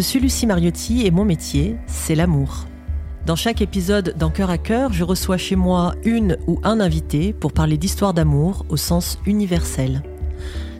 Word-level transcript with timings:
Je 0.00 0.02
suis 0.06 0.18
Lucie 0.18 0.46
Mariotti 0.46 1.04
et 1.04 1.10
mon 1.10 1.26
métier, 1.26 1.76
c'est 1.86 2.14
l'amour. 2.14 2.64
Dans 3.26 3.36
chaque 3.36 3.60
épisode 3.60 4.14
d'En 4.16 4.30
cœur 4.30 4.48
à 4.48 4.56
cœur, 4.56 4.94
je 4.94 5.04
reçois 5.04 5.36
chez 5.36 5.56
moi 5.56 5.94
une 6.06 6.38
ou 6.46 6.58
un 6.62 6.80
invité 6.80 7.34
pour 7.34 7.52
parler 7.52 7.76
d'histoire 7.76 8.14
d'amour 8.14 8.64
au 8.70 8.78
sens 8.78 9.18
universel. 9.26 10.02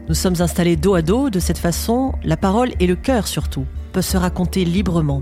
Nous 0.09 0.14
sommes 0.14 0.41
installés 0.41 0.77
dos 0.77 0.95
à 0.95 1.03
dos, 1.03 1.29
de 1.29 1.39
cette 1.39 1.59
façon, 1.59 2.14
la 2.25 2.39
parole 2.39 2.71
et 2.80 2.86
le 2.86 2.96
cœur 2.96 3.27
surtout 3.27 3.67
peuvent 3.93 4.03
se 4.03 4.17
raconter 4.17 4.64
librement. 4.64 5.21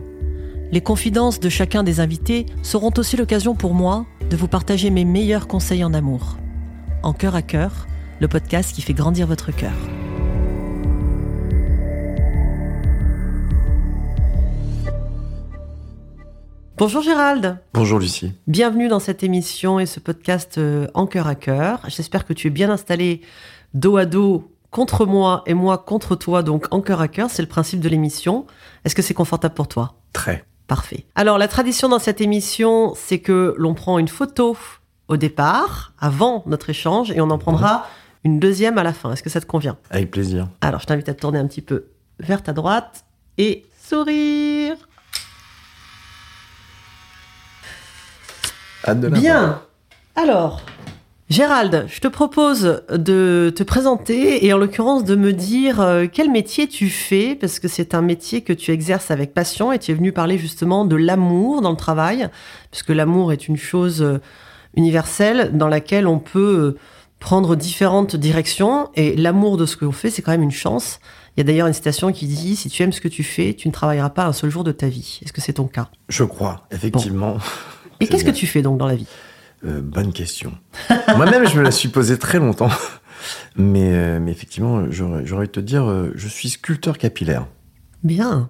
Les 0.70 0.80
confidences 0.80 1.40
de 1.40 1.48
chacun 1.48 1.82
des 1.82 1.98
invités 1.98 2.46
seront 2.62 2.92
aussi 2.98 3.16
l'occasion 3.16 3.56
pour 3.56 3.74
moi 3.74 4.06
de 4.30 4.36
vous 4.36 4.46
partager 4.46 4.90
mes 4.90 5.04
meilleurs 5.04 5.48
conseils 5.48 5.82
en 5.82 5.92
amour. 5.92 6.36
En 7.02 7.14
cœur 7.14 7.34
à 7.34 7.42
cœur, 7.42 7.88
le 8.20 8.28
podcast 8.28 8.72
qui 8.72 8.80
fait 8.80 8.94
grandir 8.94 9.26
votre 9.26 9.50
cœur. 9.50 9.74
Bonjour 16.78 17.02
Gérald. 17.02 17.58
Bonjour 17.74 17.98
Lucie. 17.98 18.32
Bienvenue 18.46 18.86
dans 18.86 19.00
cette 19.00 19.24
émission 19.24 19.80
et 19.80 19.86
ce 19.86 19.98
podcast 19.98 20.58
euh, 20.58 20.86
en 20.94 21.08
cœur 21.08 21.26
à 21.26 21.34
cœur. 21.34 21.80
J'espère 21.88 22.24
que 22.24 22.32
tu 22.32 22.46
es 22.46 22.50
bien 22.50 22.70
installé 22.70 23.22
dos 23.74 23.96
à 23.96 24.06
dos 24.06 24.52
contre 24.70 25.04
moi 25.04 25.42
et 25.46 25.54
moi 25.54 25.78
contre 25.78 26.14
toi, 26.14 26.44
donc 26.44 26.68
en 26.70 26.80
cœur 26.80 27.00
à 27.00 27.08
cœur. 27.08 27.30
C'est 27.30 27.42
le 27.42 27.48
principe 27.48 27.80
de 27.80 27.88
l'émission. 27.88 28.46
Est-ce 28.84 28.94
que 28.94 29.02
c'est 29.02 29.12
confortable 29.12 29.54
pour 29.54 29.66
toi? 29.66 29.94
Très. 30.12 30.44
Parfait. 30.68 31.04
Alors 31.16 31.36
la 31.36 31.48
tradition 31.48 31.88
dans 31.88 31.98
cette 31.98 32.20
émission, 32.20 32.94
c'est 32.94 33.18
que 33.18 33.56
l'on 33.58 33.74
prend 33.74 33.98
une 33.98 34.06
photo 34.06 34.56
au 35.08 35.16
départ, 35.16 35.94
avant 35.98 36.44
notre 36.46 36.70
échange, 36.70 37.10
et 37.10 37.20
on 37.20 37.30
en 37.30 37.38
prendra 37.38 37.88
une 38.22 38.38
deuxième 38.38 38.78
à 38.78 38.84
la 38.84 38.92
fin. 38.92 39.12
Est-ce 39.12 39.24
que 39.24 39.30
ça 39.30 39.40
te 39.40 39.46
convient? 39.46 39.78
Avec 39.90 40.12
plaisir. 40.12 40.46
Alors 40.60 40.80
je 40.80 40.86
t'invite 40.86 41.08
à 41.08 41.14
te 41.14 41.20
tourner 41.20 41.40
un 41.40 41.48
petit 41.48 41.62
peu 41.62 41.86
vers 42.20 42.40
ta 42.40 42.52
droite 42.52 43.04
et 43.36 43.66
sourire. 43.82 44.76
Bien. 48.94 49.60
Alors, 50.16 50.62
Gérald, 51.30 51.84
je 51.88 52.00
te 52.00 52.08
propose 52.08 52.82
de 52.90 53.52
te 53.54 53.62
présenter 53.62 54.46
et 54.46 54.52
en 54.54 54.58
l'occurrence 54.58 55.04
de 55.04 55.14
me 55.14 55.34
dire 55.34 55.78
euh, 55.78 56.06
quel 56.10 56.30
métier 56.30 56.68
tu 56.68 56.88
fais, 56.88 57.34
parce 57.34 57.58
que 57.58 57.68
c'est 57.68 57.94
un 57.94 58.00
métier 58.00 58.40
que 58.40 58.54
tu 58.54 58.70
exerces 58.70 59.10
avec 59.10 59.34
passion 59.34 59.70
et 59.70 59.78
tu 59.78 59.90
es 59.90 59.94
venu 59.94 60.12
parler 60.12 60.38
justement 60.38 60.86
de 60.86 60.96
l'amour 60.96 61.60
dans 61.60 61.70
le 61.70 61.76
travail, 61.76 62.30
puisque 62.70 62.88
l'amour 62.88 63.30
est 63.30 63.46
une 63.46 63.58
chose 63.58 64.00
euh, 64.00 64.20
universelle 64.74 65.50
dans 65.54 65.68
laquelle 65.68 66.06
on 66.06 66.18
peut 66.18 66.58
euh, 66.58 66.78
prendre 67.20 67.56
différentes 67.56 68.16
directions 68.16 68.88
et 68.94 69.14
l'amour 69.14 69.58
de 69.58 69.66
ce 69.66 69.76
que 69.76 69.84
l'on 69.84 69.92
fait, 69.92 70.08
c'est 70.08 70.22
quand 70.22 70.32
même 70.32 70.42
une 70.42 70.50
chance. 70.50 70.98
Il 71.36 71.40
y 71.40 71.42
a 71.42 71.44
d'ailleurs 71.44 71.66
une 71.66 71.74
citation 71.74 72.10
qui 72.10 72.26
dit 72.26 72.56
si 72.56 72.70
tu 72.70 72.82
aimes 72.82 72.92
ce 72.92 73.02
que 73.02 73.08
tu 73.08 73.22
fais, 73.22 73.52
tu 73.52 73.68
ne 73.68 73.72
travailleras 73.72 74.10
pas 74.10 74.24
un 74.24 74.32
seul 74.32 74.48
jour 74.48 74.64
de 74.64 74.72
ta 74.72 74.88
vie. 74.88 75.20
Est-ce 75.22 75.34
que 75.34 75.42
c'est 75.42 75.52
ton 75.52 75.66
cas? 75.66 75.88
Je 76.08 76.24
crois, 76.24 76.66
effectivement. 76.70 77.36
Et 78.00 78.06
qu'est-ce 78.06 78.24
que 78.24 78.30
tu 78.30 78.46
fais 78.46 78.62
donc 78.62 78.78
dans 78.78 78.86
la 78.86 78.96
vie? 78.96 79.06
Euh, 79.64 79.80
Bonne 79.80 80.12
question. 80.12 80.52
Moi-même, 81.16 81.46
je 81.46 81.56
me 81.56 81.62
la 81.62 81.70
suis 81.70 81.88
posée 81.88 82.18
très 82.18 82.38
longtemps. 82.38 82.70
Mais, 83.56 83.92
euh, 83.92 84.20
mais 84.20 84.30
effectivement, 84.30 84.88
j'aurais 84.90 85.32
envie 85.32 85.46
de 85.48 85.52
te 85.52 85.58
dire, 85.58 85.84
euh, 85.84 86.12
je 86.14 86.28
suis 86.28 86.50
sculpteur 86.50 86.96
capillaire. 86.96 87.48
Bien. 88.04 88.48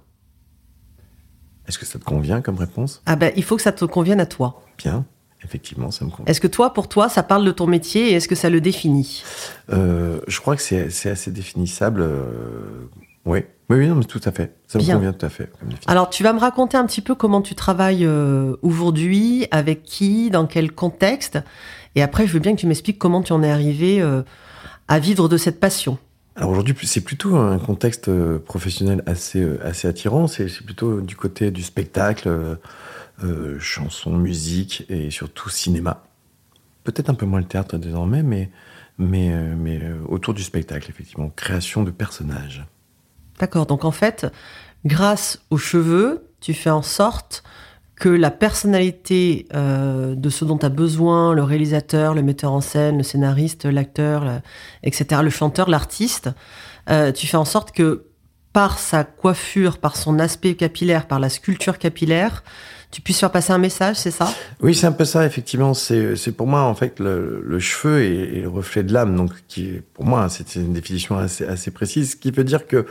Est-ce 1.67 1.79
que 1.79 1.87
ça 1.87 1.99
te 1.99 2.05
convient 2.05 2.43
comme 2.43 2.59
réponse? 2.59 3.03
Ah 3.07 3.17
ben, 3.17 3.33
il 3.35 3.43
faut 3.43 3.57
que 3.57 3.63
ça 3.63 3.73
te 3.73 3.87
convienne 3.87 4.21
à 4.21 4.27
toi. 4.27 4.63
Bien. 4.77 5.07
Effectivement, 5.43 5.91
ça 5.91 6.05
me 6.05 6.11
convient. 6.11 6.27
Est-ce 6.27 6.43
que 6.43 6.47
toi, 6.47 6.75
pour 6.75 6.89
toi, 6.89 7.09
ça 7.09 7.23
parle 7.23 7.47
de 7.47 7.51
ton 7.51 7.67
métier 7.67 8.11
et 8.11 8.15
est-ce 8.17 8.29
que 8.29 8.35
ça 8.35 8.51
le 8.51 8.61
définit? 8.61 9.25
Je 9.71 10.41
crois 10.41 10.55
que 10.55 10.63
c'est 10.63 11.11
assez 11.11 11.31
définissable. 11.31 12.07
Oui. 13.25 13.45
Oui, 13.71 13.87
non, 13.87 13.97
mais 13.97 14.05
tout 14.05 14.21
à 14.25 14.33
fait. 14.33 14.55
Ça 14.67 14.79
me 14.79 14.85
convient 14.85 15.13
tout 15.13 15.27
à 15.27 15.29
fait. 15.29 15.51
Alors, 15.87 16.09
tu 16.09 16.23
vas 16.23 16.33
me 16.33 16.39
raconter 16.39 16.79
un 16.79 16.87
petit 16.87 17.03
peu 17.03 17.15
comment 17.15 17.43
tu 17.43 17.55
travailles 17.55 18.07
euh, 18.07 18.57
aujourd'hui, 18.63 19.47
avec 19.51 19.83
qui, 19.83 20.31
dans 20.31 20.47
quel 20.47 20.73
contexte. 20.73 21.39
Et 21.95 22.03
après, 22.03 22.27
je 22.27 22.33
veux 22.33 22.39
bien 22.39 22.55
que 22.55 22.61
tu 22.61 22.67
m'expliques 22.67 22.99
comment 22.99 23.23
tu 23.23 23.33
en 23.33 23.43
es 23.43 23.51
arrivé 23.51 24.01
euh, 24.01 24.23
à 24.89 24.99
vivre 24.99 25.29
de 25.29 25.37
cette 25.37 25.61
passion. 25.61 25.99
Alors 26.35 26.51
aujourd'hui, 26.51 26.75
c'est 26.85 27.03
plutôt 27.03 27.37
un 27.37 27.59
contexte 27.59 28.09
euh, 28.09 28.39
professionnel 28.39 29.03
assez, 29.05 29.47
assez 29.63 29.87
attirant. 29.87 30.29
C'est 30.29 30.47
plutôt 30.65 31.03
du 31.03 31.15
côté 31.15 31.51
du 31.51 31.63
spectacle, 31.63 32.59
euh, 33.23 33.59
chanson, 33.59 34.17
musique 34.17 34.87
et 34.89 35.11
surtout 35.11 35.51
cinéma. 35.51 36.05
Peut-être 36.85 37.11
un 37.11 37.15
peu 37.15 37.27
moins 37.27 37.41
le 37.41 37.47
théâtre 37.47 37.77
désormais, 37.77 38.23
mais, 38.23 38.51
mais, 38.97 39.31
mais 39.57 39.83
autour 40.07 40.33
du 40.33 40.43
spectacle, 40.43 40.89
effectivement. 40.89 41.29
Création 41.29 41.83
de 41.83 41.91
personnages. 41.91 42.65
D'accord. 43.39 43.67
Donc 43.67 43.85
en 43.85 43.91
fait, 43.91 44.27
grâce 44.85 45.41
aux 45.51 45.59
cheveux, 45.59 46.29
tu 46.41 46.55
fais 46.55 46.71
en 46.71 46.83
sorte 46.83 47.43
que 47.97 48.09
la 48.09 48.31
personnalité 48.31 49.47
euh, 49.55 50.15
de 50.15 50.31
ce 50.31 50.45
dont 50.45 50.57
tu 50.57 50.67
as 50.67 50.71
besoin, 50.71 51.35
le 51.35 51.43
réalisateur, 51.43 52.15
le 52.15 52.23
metteur 52.23 52.53
en 52.53 52.61
scène, 52.61 52.99
le 52.99 53.03
scénariste, 53.03 53.65
l'acteur, 53.65 54.41
etc., 54.85 55.21
le 55.23 55.31
chanteur, 55.31 55.69
l'artiste, 55.69 56.31
euh, 56.91 57.11
tu 57.11 57.27
fais 57.27 57.37
en 57.37 57.45
sorte 57.45 57.73
que 57.73 58.05
par 58.53 58.79
sa 58.79 59.05
coiffure, 59.05 59.79
par 59.79 59.97
son 59.97 60.19
aspect 60.19 60.55
capillaire, 60.55 61.07
par 61.07 61.21
la 61.21 61.29
sculpture 61.29 61.79
capillaire, 61.79 62.43
tu 62.91 63.03
puisses 63.03 63.21
faire 63.21 63.31
passer 63.31 63.53
un 63.53 63.59
message, 63.59 63.97
c'est 63.97 64.11
ça? 64.11 64.33
Oui, 64.63 64.75
c'est 64.75 64.87
un 64.87 64.93
peu 64.93 65.05
ça, 65.05 65.27
effectivement. 65.27 65.75
C'est 65.75 66.33
pour 66.33 66.47
moi, 66.47 66.63
en 66.63 66.75
fait, 66.75 66.99
le, 67.01 67.59
cheveu 67.59 68.03
est, 68.03 68.41
le 68.41 68.49
reflet 68.49 68.83
de 68.83 68.93
l'âme. 68.95 69.15
Donc, 69.15 69.33
qui, 69.47 69.83
pour 69.93 70.07
moi, 70.07 70.29
c'est 70.31 70.57
une 70.57 70.73
définition 70.73 71.19
assez, 71.19 71.45
assez 71.47 71.71
précise. 71.71 72.13
Ce 72.13 72.17
qui 72.17 72.31
veut 72.31 72.45
dire 72.45 72.67
que 72.67 72.87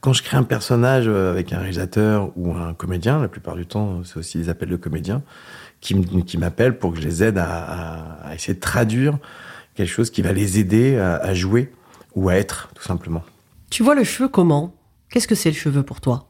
quand 0.00 0.12
je 0.12 0.24
crée 0.24 0.36
un 0.36 0.42
personnage 0.42 1.06
avec 1.08 1.52
un 1.52 1.58
réalisateur 1.58 2.32
ou 2.36 2.54
un 2.54 2.74
comédien, 2.74 3.20
la 3.20 3.28
plupart 3.28 3.54
du 3.54 3.66
temps, 3.66 4.02
c'est 4.04 4.16
aussi 4.16 4.38
des 4.38 4.48
appels 4.48 4.68
de 4.68 4.76
comédiens, 4.76 5.22
qui, 5.80 6.04
qui 6.24 6.38
m'appellent 6.38 6.78
pour 6.78 6.92
que 6.92 7.00
je 7.00 7.06
les 7.06 7.22
aide 7.22 7.38
à, 7.38 8.18
à, 8.24 8.34
essayer 8.34 8.54
de 8.54 8.60
traduire 8.60 9.16
quelque 9.76 9.90
chose 9.90 10.10
qui 10.10 10.22
va 10.22 10.32
les 10.32 10.58
aider 10.58 10.96
à, 10.98 11.16
à 11.16 11.34
jouer 11.34 11.72
ou 12.16 12.28
à 12.30 12.34
être, 12.34 12.70
tout 12.74 12.82
simplement. 12.82 13.22
Tu 13.70 13.84
vois 13.84 13.94
le 13.94 14.02
cheveu 14.02 14.28
comment? 14.28 14.74
Qu'est-ce 15.08 15.28
que 15.28 15.36
c'est 15.36 15.50
le 15.50 15.56
cheveu 15.56 15.84
pour 15.84 16.00
toi? 16.00 16.28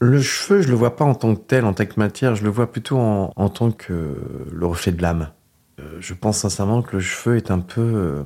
Le 0.00 0.20
cheveu, 0.20 0.60
je 0.60 0.68
le 0.68 0.74
vois 0.74 0.96
pas 0.96 1.04
en 1.04 1.14
tant 1.14 1.34
que 1.34 1.40
tel, 1.40 1.64
en 1.64 1.72
tant 1.72 1.86
que 1.86 1.98
matière, 1.98 2.34
je 2.34 2.44
le 2.44 2.50
vois 2.50 2.70
plutôt 2.70 2.98
en, 2.98 3.48
tant 3.48 3.70
que 3.70 4.16
le 4.50 4.66
reflet 4.66 4.92
de 4.92 5.00
l'âme. 5.00 5.30
Euh, 5.80 5.96
je 6.00 6.14
pense 6.14 6.38
sincèrement 6.38 6.82
que 6.82 6.96
le 6.96 7.00
cheveu 7.00 7.36
est 7.36 7.50
un 7.50 7.60
peu 7.60 7.80
euh, 7.80 8.22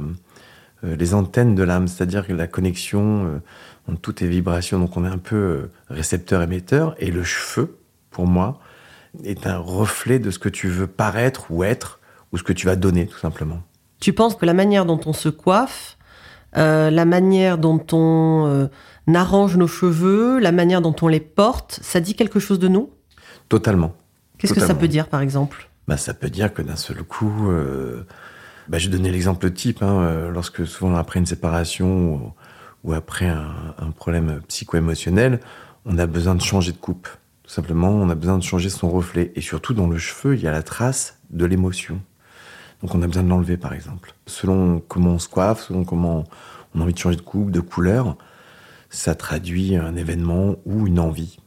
euh, 0.84 0.96
les 0.96 1.14
antennes 1.14 1.54
de 1.54 1.62
l'âme, 1.62 1.88
c'est-à-dire 1.88 2.24
la 2.28 2.46
connexion 2.46 3.40
entre 3.88 4.00
toutes 4.00 4.20
les 4.20 4.28
vibrations. 4.28 4.78
Donc 4.78 4.96
on 4.96 5.04
est 5.04 5.08
un 5.08 5.18
peu 5.18 5.70
récepteur-émetteur, 5.88 6.94
et 6.98 7.10
le 7.10 7.22
cheveu, 7.22 7.78
pour 8.10 8.26
moi, 8.26 8.60
est 9.24 9.46
un 9.46 9.58
reflet 9.58 10.18
de 10.18 10.30
ce 10.30 10.38
que 10.38 10.48
tu 10.48 10.68
veux 10.68 10.86
paraître 10.86 11.50
ou 11.50 11.64
être, 11.64 12.00
ou 12.32 12.38
ce 12.38 12.42
que 12.42 12.52
tu 12.52 12.66
vas 12.66 12.76
donner, 12.76 13.06
tout 13.06 13.18
simplement. 13.18 13.62
Tu 14.00 14.12
penses 14.12 14.36
que 14.36 14.46
la 14.46 14.54
manière 14.54 14.84
dont 14.84 15.00
on 15.06 15.12
se 15.12 15.28
coiffe, 15.28 15.96
la 16.54 17.04
manière 17.04 17.58
dont 17.58 17.84
on 17.92 18.68
arrange 19.14 19.56
nos 19.56 19.66
cheveux, 19.66 20.38
la 20.38 20.52
manière 20.52 20.82
dont 20.82 20.94
on 21.02 21.08
les 21.08 21.20
porte, 21.20 21.80
ça 21.82 22.00
dit 22.00 22.14
quelque 22.14 22.40
chose 22.40 22.58
de 22.58 22.68
nous? 22.68 22.90
Totalement. 23.48 23.94
Qu'est-ce 24.38 24.54
que 24.54 24.60
ça 24.60 24.74
peut 24.74 24.88
dire, 24.88 25.08
par 25.08 25.20
exemple? 25.20 25.68
Bah, 25.86 25.96
Ça 25.96 26.14
peut 26.14 26.30
dire 26.30 26.52
que 26.52 26.62
d'un 26.62 26.76
seul 26.76 27.02
coup, 27.02 27.50
euh, 27.50 28.04
bah, 28.68 28.78
je 28.78 28.88
donnais 28.88 29.10
l'exemple 29.10 29.50
type, 29.50 29.82
hein, 29.82 30.02
euh, 30.02 30.30
lorsque 30.30 30.66
souvent 30.66 30.94
après 30.96 31.18
une 31.18 31.26
séparation 31.26 32.32
ou, 32.84 32.92
après 32.92 33.26
un, 33.26 33.90
problème 33.96 34.40
psycho-émotionnel, 34.48 35.40
on 35.84 35.98
a 35.98 36.06
besoin 36.06 36.34
de 36.34 36.40
changer 36.40 36.72
de 36.72 36.76
coupe. 36.78 37.08
Tout 37.42 37.50
simplement, 37.50 37.90
on 37.90 38.08
a 38.08 38.14
besoin 38.14 38.38
de 38.38 38.42
changer 38.42 38.70
son 38.70 38.88
reflet. 38.90 39.32
Et 39.34 39.40
surtout, 39.40 39.74
dans 39.74 39.88
le 39.88 39.98
cheveu, 39.98 40.34
il 40.36 40.42
y 40.42 40.46
a 40.46 40.52
la 40.52 40.62
trace 40.62 41.18
de 41.30 41.44
l'émotion. 41.44 42.00
Donc 42.82 42.94
on 42.94 43.02
a 43.02 43.06
besoin 43.06 43.24
de 43.24 43.28
l'enlever, 43.28 43.56
par 43.56 43.72
exemple. 43.72 44.14
Selon 44.26 44.80
comment 44.86 45.12
on 45.12 45.18
se 45.18 45.28
coiffe, 45.28 45.62
selon 45.62 45.84
comment 45.84 46.24
on 46.74 46.80
a 46.80 46.82
envie 46.84 46.92
de 46.92 46.98
changer 46.98 47.16
de 47.16 47.22
coupe, 47.22 47.50
de 47.50 47.60
couleur, 47.60 48.16
ça 48.90 49.14
traduit 49.14 49.76
un 49.76 49.96
événement 49.96 50.56
ou 50.64 50.86
une 50.86 50.98
envie. 50.98 51.38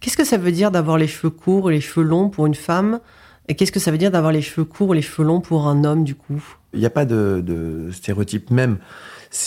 Qu'est-ce 0.00 0.16
que 0.16 0.24
ça 0.24 0.38
veut 0.38 0.52
dire 0.52 0.70
d'avoir 0.70 0.98
les 0.98 1.08
cheveux 1.08 1.30
courts 1.30 1.64
ou 1.64 1.68
les 1.68 1.80
cheveux 1.80 2.04
longs 2.04 2.28
pour 2.28 2.46
une 2.46 2.54
femme? 2.54 3.00
Et 3.48 3.54
qu'est-ce 3.54 3.72
que 3.72 3.80
ça 3.80 3.90
veut 3.90 3.98
dire 3.98 4.10
d'avoir 4.10 4.32
les 4.32 4.42
cheveux 4.42 4.64
courts 4.64 4.90
ou 4.90 4.92
les 4.92 5.02
cheveux 5.02 5.26
longs 5.26 5.40
pour 5.40 5.66
un 5.66 5.84
homme, 5.84 6.04
du 6.04 6.14
coup? 6.14 6.42
Il 6.74 6.80
n'y 6.80 6.86
a 6.86 6.90
pas 6.90 7.06
de, 7.06 7.88
stéréotype 7.92 8.50
même. 8.50 8.78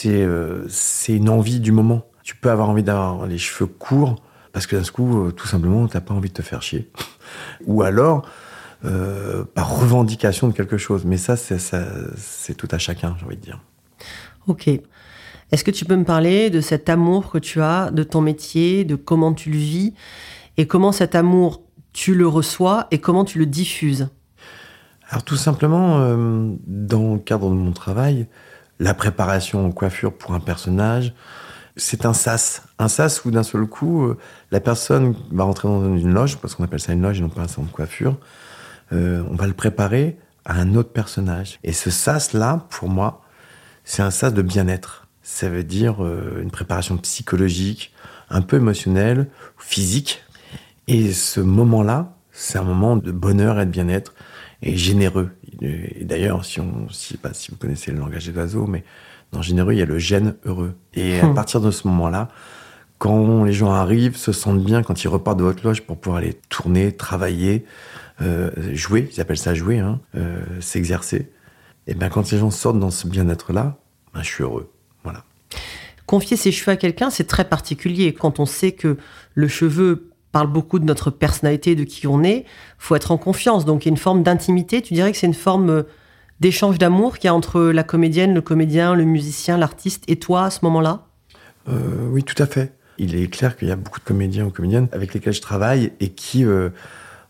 Euh, 0.05 0.65
c'est 0.69 1.15
une 1.15 1.29
envie 1.29 1.59
du 1.59 1.71
moment. 1.71 2.05
Tu 2.23 2.35
peux 2.35 2.49
avoir 2.49 2.69
envie 2.69 2.83
d'avoir 2.83 3.27
les 3.27 3.37
cheveux 3.37 3.67
courts 3.67 4.21
parce 4.53 4.67
que 4.67 4.75
d'un 4.75 4.83
coup, 4.83 5.25
euh, 5.25 5.31
tout 5.31 5.47
simplement, 5.47 5.87
tu 5.87 5.95
n'as 5.95 6.01
pas 6.01 6.13
envie 6.13 6.29
de 6.29 6.33
te 6.33 6.41
faire 6.41 6.61
chier. 6.61 6.89
ou 7.65 7.83
alors, 7.83 8.27
euh, 8.85 9.43
par 9.43 9.79
revendication 9.79 10.47
de 10.47 10.53
quelque 10.53 10.77
chose. 10.77 11.05
Mais 11.05 11.17
ça, 11.17 11.35
c'est 11.37 12.55
tout 12.55 12.67
à 12.71 12.77
chacun, 12.77 13.15
j'ai 13.19 13.25
envie 13.25 13.37
de 13.37 13.41
dire. 13.41 13.61
Ok. 14.47 14.69
Est-ce 15.51 15.63
que 15.63 15.71
tu 15.71 15.85
peux 15.85 15.95
me 15.95 16.05
parler 16.05 16.49
de 16.49 16.61
cet 16.61 16.89
amour 16.89 17.29
que 17.29 17.37
tu 17.37 17.61
as 17.61 17.91
de 17.91 18.03
ton 18.03 18.21
métier, 18.21 18.85
de 18.85 18.95
comment 18.95 19.33
tu 19.33 19.49
le 19.49 19.57
vis 19.57 19.93
et 20.57 20.65
comment 20.67 20.91
cet 20.91 21.15
amour 21.15 21.61
tu 21.93 22.15
le 22.15 22.27
reçois 22.27 22.87
et 22.91 22.99
comment 22.99 23.25
tu 23.25 23.37
le 23.37 23.45
diffuses? 23.45 24.07
Alors 25.09 25.23
tout 25.23 25.35
simplement, 25.35 25.99
euh, 25.99 26.53
dans 26.65 27.13
le 27.13 27.19
cadre 27.19 27.49
de 27.49 27.55
mon 27.55 27.73
travail, 27.73 28.27
la 28.79 28.93
préparation 28.93 29.65
en 29.65 29.71
coiffure 29.71 30.13
pour 30.13 30.33
un 30.33 30.39
personnage, 30.39 31.13
C'est 31.77 32.05
un 32.05 32.13
sas. 32.13 32.63
Un 32.79 32.87
sas 32.87 33.23
où 33.23 33.31
d'un 33.31 33.43
seul 33.43 33.65
coup, 33.65 34.03
euh, 34.03 34.17
la 34.51 34.59
personne 34.59 35.15
va 35.31 35.45
rentrer 35.45 35.67
dans 35.67 35.97
une 35.97 36.13
loge, 36.13 36.37
parce 36.37 36.55
qu'on 36.55 36.63
appelle 36.63 36.79
ça 36.79 36.93
une 36.93 37.01
loge 37.01 37.19
et 37.19 37.21
non 37.21 37.29
pas 37.29 37.41
un 37.41 37.47
salon 37.47 37.67
de 37.67 37.71
coiffure. 37.71 38.17
Euh, 38.91 39.23
on 39.29 39.35
va 39.35 39.47
le 39.47 39.53
préparer 39.53 40.17
à 40.43 40.59
un 40.59 40.75
autre 40.75 40.91
personnage. 40.91 41.59
Et 41.63 41.71
ce 41.73 41.89
sas-là, 41.89 42.67
pour 42.69 42.89
moi, 42.89 43.21
c'est 43.83 44.01
un 44.01 44.11
sas 44.11 44.33
de 44.33 44.41
bien-être. 44.41 45.07
Ça 45.33 45.47
veut 45.49 45.63
dire 45.63 46.03
euh, 46.03 46.41
une 46.43 46.51
préparation 46.51 46.97
psychologique, 46.97 47.93
un 48.29 48.41
peu 48.41 48.57
émotionnelle, 48.57 49.27
physique. 49.57 50.23
Et 50.87 51.13
ce 51.13 51.39
moment-là, 51.39 52.13
c'est 52.31 52.57
un 52.59 52.63
moment 52.63 52.97
de 52.97 53.11
bonheur 53.11 53.57
et 53.59 53.65
de 53.65 53.71
bien-être 53.71 54.13
et 54.61 54.75
généreux. 54.75 55.29
Et 55.61 56.03
d'ailleurs, 56.03 56.43
si 56.43 56.59
on, 56.59 56.89
si, 56.89 57.15
pas 57.15 57.33
si 57.33 57.49
vous 57.49 57.57
connaissez 57.57 57.91
le 57.91 57.99
langage 57.99 58.27
des 58.27 58.37
oiseaux, 58.37 58.67
mais 58.67 58.83
dans 59.31 59.41
généreux, 59.41 59.71
il 59.73 59.79
y 59.79 59.81
a 59.81 59.85
le 59.85 59.99
gène 59.99 60.35
heureux. 60.43 60.75
Et 60.93 61.21
à 61.21 61.27
Hmm. 61.27 61.33
partir 61.33 61.61
de 61.61 61.71
ce 61.71 61.87
moment-là, 61.87 62.27
quand 62.97 63.45
les 63.45 63.53
gens 63.53 63.71
arrivent, 63.71 64.17
se 64.17 64.33
sentent 64.33 64.63
bien, 64.63 64.83
quand 64.83 65.01
ils 65.03 65.07
repartent 65.07 65.39
de 65.39 65.43
votre 65.45 65.65
loge 65.65 65.81
pour 65.81 65.97
pouvoir 65.97 66.17
aller 66.21 66.35
tourner, 66.49 66.91
travailler, 66.91 67.65
euh, 68.21 68.51
jouer, 68.75 69.09
ils 69.15 69.21
appellent 69.21 69.37
ça 69.37 69.53
jouer, 69.55 69.79
hein, 69.79 70.01
euh, 70.15 70.43
s'exercer, 70.59 71.31
et 71.87 71.95
ben 71.95 72.09
quand 72.09 72.29
les 72.31 72.37
gens 72.37 72.51
sortent 72.51 72.79
dans 72.79 72.91
ce 72.91 73.07
bien-être-là, 73.07 73.77
ben, 74.13 74.21
je 74.23 74.27
suis 74.27 74.43
heureux. 74.43 74.69
Voilà. 75.03 75.23
Confier 76.05 76.37
ses 76.37 76.51
cheveux 76.51 76.71
à 76.71 76.77
quelqu'un, 76.77 77.09
c'est 77.09 77.27
très 77.27 77.45
particulier. 77.45 78.13
Quand 78.13 78.39
on 78.39 78.45
sait 78.45 78.73
que 78.73 78.97
le 79.33 79.47
cheveu 79.47 80.11
parle 80.31 80.47
beaucoup 80.47 80.79
de 80.79 80.85
notre 80.85 81.11
personnalité, 81.11 81.75
de 81.75 81.83
qui 81.83 82.07
on 82.07 82.23
est, 82.23 82.45
faut 82.77 82.95
être 82.95 83.11
en 83.11 83.17
confiance. 83.17 83.65
Donc 83.65 83.85
il 83.85 83.89
y 83.89 83.91
a 83.91 83.93
une 83.93 83.97
forme 83.97 84.23
d'intimité. 84.23 84.81
Tu 84.81 84.93
dirais 84.93 85.11
que 85.11 85.17
c'est 85.17 85.27
une 85.27 85.33
forme 85.33 85.69
euh, 85.69 85.83
d'échange 86.39 86.77
d'amour 86.77 87.17
qu'il 87.17 87.25
y 87.25 87.27
a 87.29 87.33
entre 87.33 87.61
la 87.61 87.83
comédienne, 87.83 88.33
le 88.33 88.41
comédien, 88.41 88.95
le 88.95 89.03
musicien, 89.03 89.57
l'artiste 89.57 90.03
et 90.07 90.17
toi 90.17 90.45
à 90.45 90.49
ce 90.49 90.59
moment-là? 90.63 91.05
Euh, 91.69 92.07
oui, 92.09 92.23
tout 92.23 92.41
à 92.41 92.47
fait. 92.47 92.73
Il 92.97 93.15
est 93.15 93.27
clair 93.27 93.55
qu'il 93.55 93.67
y 93.67 93.71
a 93.71 93.75
beaucoup 93.75 93.99
de 93.99 94.05
comédiens 94.05 94.45
ou 94.45 94.51
comédiennes 94.51 94.87
avec 94.91 95.13
lesquels 95.13 95.33
je 95.33 95.41
travaille 95.41 95.93
et 95.99 96.09
qui 96.09 96.45
euh, 96.45 96.69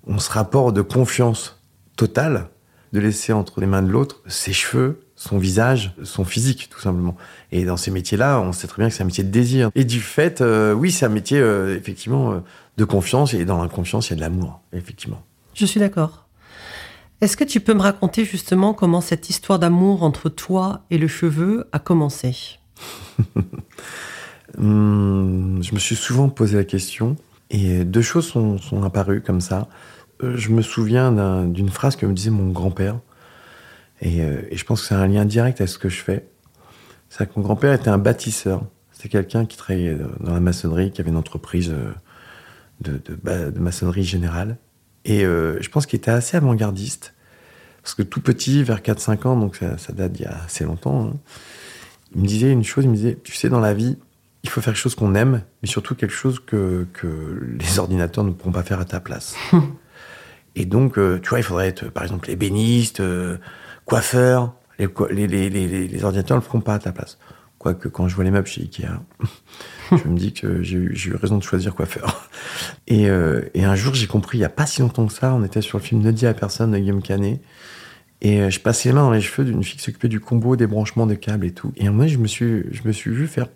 ont 0.07 0.19
ce 0.19 0.31
rapport 0.31 0.74
de 0.74 0.81
confiance 0.81 1.62
totale, 1.95 2.47
de 2.94 3.00
laisser 3.00 3.33
entre 3.33 3.62
les 3.62 3.67
mains 3.67 3.83
de 3.83 3.91
l'autre 3.91 4.21
ses 4.27 4.53
cheveux, 4.53 5.01
son 5.21 5.38
visage, 5.38 5.94
son 6.01 6.25
physique, 6.25 6.68
tout 6.71 6.79
simplement. 6.79 7.15
Et 7.51 7.63
dans 7.63 7.77
ces 7.77 7.91
métiers-là, 7.91 8.39
on 8.41 8.53
sait 8.53 8.65
très 8.65 8.81
bien 8.81 8.89
que 8.89 8.95
c'est 8.95 9.03
un 9.03 9.06
métier 9.06 9.23
de 9.23 9.29
désir. 9.29 9.69
Et 9.75 9.85
du 9.85 10.00
fait, 10.00 10.41
euh, 10.41 10.73
oui, 10.73 10.91
c'est 10.91 11.06
un 11.06 11.09
métier, 11.09 11.38
euh, 11.38 11.77
effectivement, 11.77 12.31
euh, 12.31 12.39
de 12.77 12.85
confiance. 12.85 13.35
Et 13.35 13.45
dans 13.45 13.62
la 13.62 13.68
confiance, 13.69 14.07
il 14.07 14.09
y 14.09 14.13
a 14.13 14.15
de 14.15 14.21
l'amour, 14.21 14.62
effectivement. 14.73 15.21
Je 15.53 15.68
suis 15.68 15.79
d'accord. 15.79 16.25
Est-ce 17.21 17.38
que 17.38 17.44
tu 17.44 17.59
peux 17.59 17.75
me 17.75 17.81
raconter 17.83 18.25
justement 18.25 18.73
comment 18.73 19.00
cette 19.00 19.29
histoire 19.29 19.59
d'amour 19.59 20.01
entre 20.01 20.27
toi 20.27 20.81
et 20.89 20.97
le 20.97 21.07
cheveu 21.07 21.67
a 21.71 21.77
commencé? 21.77 22.57
Hum, 24.57 25.59
je 25.63 25.71
me 25.75 25.77
suis 25.79 25.95
souvent 25.95 26.29
posé 26.29 26.57
la 26.57 26.63
question 26.63 27.15
et 27.51 27.83
deux 27.83 28.01
choses 28.01 28.27
sont, 28.27 28.57
sont 28.57 28.81
apparues 28.81 29.21
comme 29.21 29.39
ça. 29.41 29.67
Je 30.24 30.50
me 30.50 30.63
souviens 30.63 31.12
d'un- 31.12 31.45
d'une 31.45 31.69
phrase 31.69 31.95
que 31.95 32.07
me 32.07 32.13
disait 32.13 32.31
mon 32.31 32.50
grand-père 32.50 32.95
et, 34.01 34.21
euh, 34.21 34.42
et 34.50 34.57
je 34.57 34.65
pense 34.65 34.81
que 34.81 34.88
c'est 34.88 34.95
un 34.95 35.07
lien 35.07 35.25
direct 35.25 35.62
à 35.62 35.68
ce 35.68 35.77
que 35.77 35.89
je 35.89 36.01
fais. 36.01 36.25
C'est 37.09 37.25
que 37.27 37.33
mon 37.36 37.42
grand-père 37.44 37.74
était 37.74 37.89
un 37.89 37.98
bâtisseur. 37.98 38.63
C'était 38.92 39.09
quelqu'un 39.09 39.45
qui 39.45 39.57
travaillait 39.57 39.98
dans 40.19 40.33
la 40.33 40.39
maçonnerie, 40.39 40.92
qui 40.92 41.01
avait 41.01 41.09
une 41.09 41.18
entreprise 41.18 41.69
euh, 41.71 41.92
de, 42.81 42.94
de, 42.94 43.15
ba- 43.21 43.51
de 43.51 43.59
maçonnerie 43.59 44.03
générale. 44.03 44.57
Et 45.06 45.25
euh, 45.25 45.57
je 45.62 45.69
pense 45.69 45.86
qu'il 45.86 45.98
était 45.98 46.12
assez 46.12 46.38
avant-gardiste. 46.38 47.13
Parce 47.83 47.95
que 47.95 48.03
tout 48.03 48.21
petit, 48.21 48.63
vers 48.63 48.81
4-5 48.81 49.27
ans, 49.27 49.36
donc 49.36 49.56
ça, 49.56 49.77
ça 49.77 49.92
date 49.92 50.12
d'il 50.13 50.24
y 50.24 50.27
a 50.27 50.38
assez 50.45 50.63
longtemps, 50.63 51.07
hein, 51.07 51.13
il 52.15 52.21
me 52.21 52.27
disait 52.27 52.51
une 52.51 52.63
chose, 52.63 52.83
il 52.83 52.92
me 52.92 52.95
disait, 52.95 53.18
tu 53.24 53.33
sais, 53.33 53.50
dans 53.50 53.59
la 53.59 53.74
vie, 53.74 53.98
il 54.44 54.50
faut 54.50 54.62
faire 54.62 54.74
quelque 54.74 54.81
chose 54.81 54.95
qu'on 54.95 55.15
aime, 55.15 55.42
mais 55.62 55.68
surtout 55.68 55.95
quelque 55.95 56.13
chose 56.13 56.39
que, 56.39 56.86
que 56.94 57.56
les 57.59 57.80
ordinateurs 57.80 58.24
ne 58.24 58.31
pourront 58.31 58.51
pas 58.51 58.63
faire 58.63 58.80
à 58.80 58.86
ta 58.86 59.00
place. 59.00 59.36
Et 60.56 60.65
donc, 60.65 60.98
euh, 60.98 61.19
tu 61.21 61.30
vois, 61.30 61.39
il 61.39 61.44
faudrait 61.44 61.68
être, 61.69 61.89
par 61.89 62.03
exemple, 62.03 62.30
ébéniste, 62.30 63.00
euh, 63.00 63.38
coiffeur. 63.91 64.53
Les, 64.79 66.03
ordinateurs 66.03 66.38
ne 66.38 66.41
le 66.41 66.45
feront 66.45 66.61
pas 66.61 66.75
à 66.75 66.79
ta 66.79 66.93
place. 66.93 67.17
Quoique, 67.59 67.89
quand 67.89 68.07
je 68.07 68.15
vois 68.15 68.23
les 68.23 68.31
meubles 68.31 68.47
chez 68.47 68.61
Ikea, 68.61 68.88
je 69.91 70.07
me 70.07 70.17
dis 70.17 70.33
que 70.33 70.63
j'ai 70.63 70.77
eu, 70.77 71.15
raison 71.21 71.38
de 71.38 71.43
choisir 71.43 71.75
coiffeur. 71.75 72.29
Et, 72.88 73.09
euh, 73.09 73.41
et 73.53 73.65
un 73.65 73.75
jour, 73.75 73.93
j'ai 73.93 74.07
compris, 74.07 74.38
il 74.38 74.41
n'y 74.41 74.45
a 74.45 74.49
pas 74.49 74.65
si 74.65 74.81
longtemps 74.81 75.05
que 75.05 75.13
ça, 75.13 75.33
on 75.33 75.43
était 75.43 75.61
sur 75.61 75.77
le 75.77 75.83
film 75.83 76.01
Ne 76.01 76.11
dis 76.11 76.25
à 76.25 76.33
personne 76.33 76.71
de 76.71 76.77
Guillaume 76.77 77.01
Canet. 77.01 77.41
Et 78.21 78.39
euh, 78.39 78.49
je 78.49 78.61
passais 78.61 78.89
les 78.89 78.93
mains 78.93 79.01
dans 79.01 79.11
les 79.11 79.21
cheveux 79.21 79.43
d'une 79.43 79.63
fille 79.63 79.77
qui 79.77 79.83
s'occupait 79.83 80.07
du 80.07 80.21
combo, 80.21 80.55
des 80.55 80.67
branchements 80.67 81.05
de 81.05 81.15
câbles 81.15 81.45
et 81.45 81.51
tout. 81.51 81.73
Et 81.75 81.85
à 81.85 81.89
un 81.89 81.91
moment, 81.91 82.07
je 82.07 82.17
me 82.17 82.27
suis, 82.27 82.63
je 82.71 82.81
me 82.85 82.93
suis 82.93 83.11
vu 83.11 83.27
faire. 83.27 83.47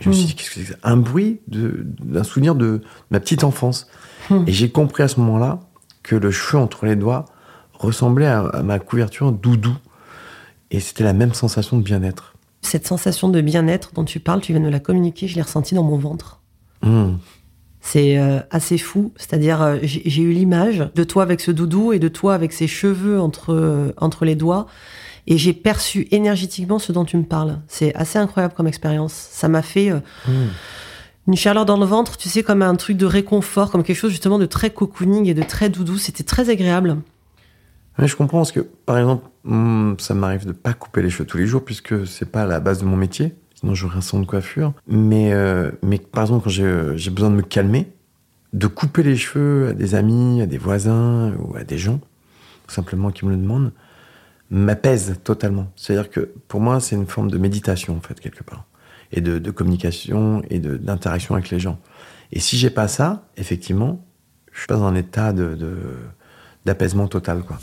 Je 0.00 0.08
me 0.08 0.14
suis 0.14 0.24
dit, 0.26 0.34
qu'est-ce 0.34 0.50
que 0.50 0.54
c'est 0.56 0.64
que 0.64 0.72
ça? 0.72 0.78
Un 0.82 0.96
bruit 0.96 1.40
d'un 1.46 2.24
souvenir 2.24 2.56
de 2.56 2.82
ma 3.10 3.20
petite 3.20 3.44
enfance. 3.44 3.88
Hmm. 4.28 4.44
Et 4.46 4.52
j'ai 4.52 4.70
compris 4.70 5.04
à 5.04 5.08
ce 5.08 5.20
moment-là 5.20 5.60
que 6.02 6.16
le 6.16 6.30
cheveu 6.32 6.58
entre 6.58 6.86
les 6.86 6.96
doigts 6.96 7.26
ressemblait 7.80 8.26
à, 8.26 8.40
à 8.40 8.62
ma 8.62 8.78
couverture 8.78 9.32
doudou. 9.32 9.74
Et 10.70 10.80
c'était 10.80 11.04
la 11.04 11.12
même 11.12 11.34
sensation 11.34 11.76
de 11.78 11.82
bien-être. 11.82 12.34
Cette 12.62 12.86
sensation 12.86 13.28
de 13.28 13.40
bien-être 13.40 13.92
dont 13.94 14.04
tu 14.04 14.20
parles, 14.20 14.40
tu 14.40 14.52
viens 14.52 14.60
de 14.60 14.66
me 14.66 14.70
la 14.70 14.80
communiquer, 14.80 15.26
je 15.26 15.34
l'ai 15.34 15.42
ressentie 15.42 15.74
dans 15.74 15.82
mon 15.82 15.96
ventre. 15.98 16.40
Hum. 16.82 17.18
C'est 17.80 18.18
euh, 18.18 18.40
assez 18.50 18.76
fou, 18.76 19.12
c'est-à-dire 19.16 19.62
euh, 19.62 19.78
j'ai 19.82 20.20
eu 20.22 20.32
l'image 20.32 20.90
de 20.94 21.02
toi 21.02 21.22
avec 21.22 21.40
ce 21.40 21.50
doudou 21.50 21.94
et 21.94 21.98
de 21.98 22.08
toi 22.08 22.34
avec 22.34 22.52
ces 22.52 22.66
cheveux 22.66 23.18
entre, 23.18 23.54
euh, 23.54 23.92
entre 23.96 24.26
les 24.26 24.34
doigts 24.34 24.66
et 25.26 25.38
j'ai 25.38 25.54
perçu 25.54 26.06
énergétiquement 26.10 26.78
ce 26.78 26.92
dont 26.92 27.06
tu 27.06 27.16
me 27.16 27.22
parles. 27.22 27.58
C'est 27.68 27.94
assez 27.94 28.18
incroyable 28.18 28.52
comme 28.54 28.66
expérience. 28.66 29.12
Ça 29.14 29.48
m'a 29.48 29.62
fait 29.62 29.92
Hum. 29.92 30.48
une 31.26 31.36
chaleur 31.36 31.64
dans 31.64 31.78
le 31.78 31.86
ventre, 31.86 32.18
tu 32.18 32.28
sais, 32.28 32.42
comme 32.42 32.60
un 32.60 32.76
truc 32.76 32.98
de 32.98 33.06
réconfort, 33.06 33.70
comme 33.70 33.82
quelque 33.82 33.96
chose 33.96 34.10
justement 34.10 34.38
de 34.38 34.46
très 34.46 34.70
cocooning 34.70 35.26
et 35.26 35.34
de 35.34 35.42
très 35.42 35.70
doudou. 35.70 35.96
C'était 35.96 36.24
très 36.24 36.50
agréable. 36.50 36.98
Ouais, 38.00 38.08
je 38.08 38.16
comprends 38.16 38.38
parce 38.38 38.52
que, 38.52 38.60
par 38.60 38.96
exemple, 38.96 39.28
hum, 39.44 39.94
ça 39.98 40.14
m'arrive 40.14 40.46
de 40.46 40.52
pas 40.52 40.72
couper 40.72 41.02
les 41.02 41.10
cheveux 41.10 41.26
tous 41.26 41.36
les 41.36 41.46
jours 41.46 41.62
puisque 41.62 42.06
c'est 42.06 42.30
pas 42.30 42.46
la 42.46 42.58
base 42.58 42.80
de 42.80 42.86
mon 42.86 42.96
métier. 42.96 43.34
Sinon, 43.54 43.74
j'aurais 43.74 43.98
un 43.98 44.00
salon 44.00 44.22
de 44.22 44.26
coiffure. 44.26 44.72
Mais, 44.86 45.34
euh, 45.34 45.70
mais 45.82 45.98
par 45.98 46.22
exemple, 46.22 46.44
quand 46.44 46.50
j'ai 46.50 46.64
euh, 46.64 46.96
j'ai 46.96 47.10
besoin 47.10 47.28
de 47.28 47.34
me 47.34 47.42
calmer, 47.42 47.92
de 48.54 48.66
couper 48.66 49.02
les 49.02 49.16
cheveux 49.16 49.68
à 49.68 49.72
des 49.74 49.94
amis, 49.94 50.40
à 50.40 50.46
des 50.46 50.56
voisins 50.56 51.34
ou 51.38 51.54
à 51.56 51.62
des 51.64 51.76
gens, 51.76 52.00
simplement 52.68 53.10
qui 53.10 53.26
me 53.26 53.32
le 53.32 53.36
demandent, 53.36 53.72
m'apaise 54.48 55.16
totalement. 55.22 55.70
C'est-à-dire 55.76 56.08
que 56.08 56.32
pour 56.48 56.60
moi, 56.60 56.80
c'est 56.80 56.96
une 56.96 57.06
forme 57.06 57.30
de 57.30 57.36
méditation, 57.36 57.96
en 57.96 58.00
fait, 58.00 58.18
quelque 58.18 58.42
part. 58.42 58.64
Et 59.12 59.20
de, 59.20 59.50
communication 59.50 60.42
et 60.48 60.58
d'interaction 60.58 61.34
avec 61.34 61.50
les 61.50 61.58
gens. 61.58 61.78
Et 62.32 62.40
si 62.40 62.56
j'ai 62.56 62.70
pas 62.70 62.88
ça, 62.88 63.28
effectivement, 63.36 64.06
je 64.52 64.58
suis 64.60 64.66
pas 64.68 64.76
dans 64.76 64.86
un 64.86 64.94
état 64.94 65.32
de- 65.32 65.54
de 65.54 65.74
d'apaisement 66.64 67.08
total, 67.08 67.42
quoi. 67.42 67.58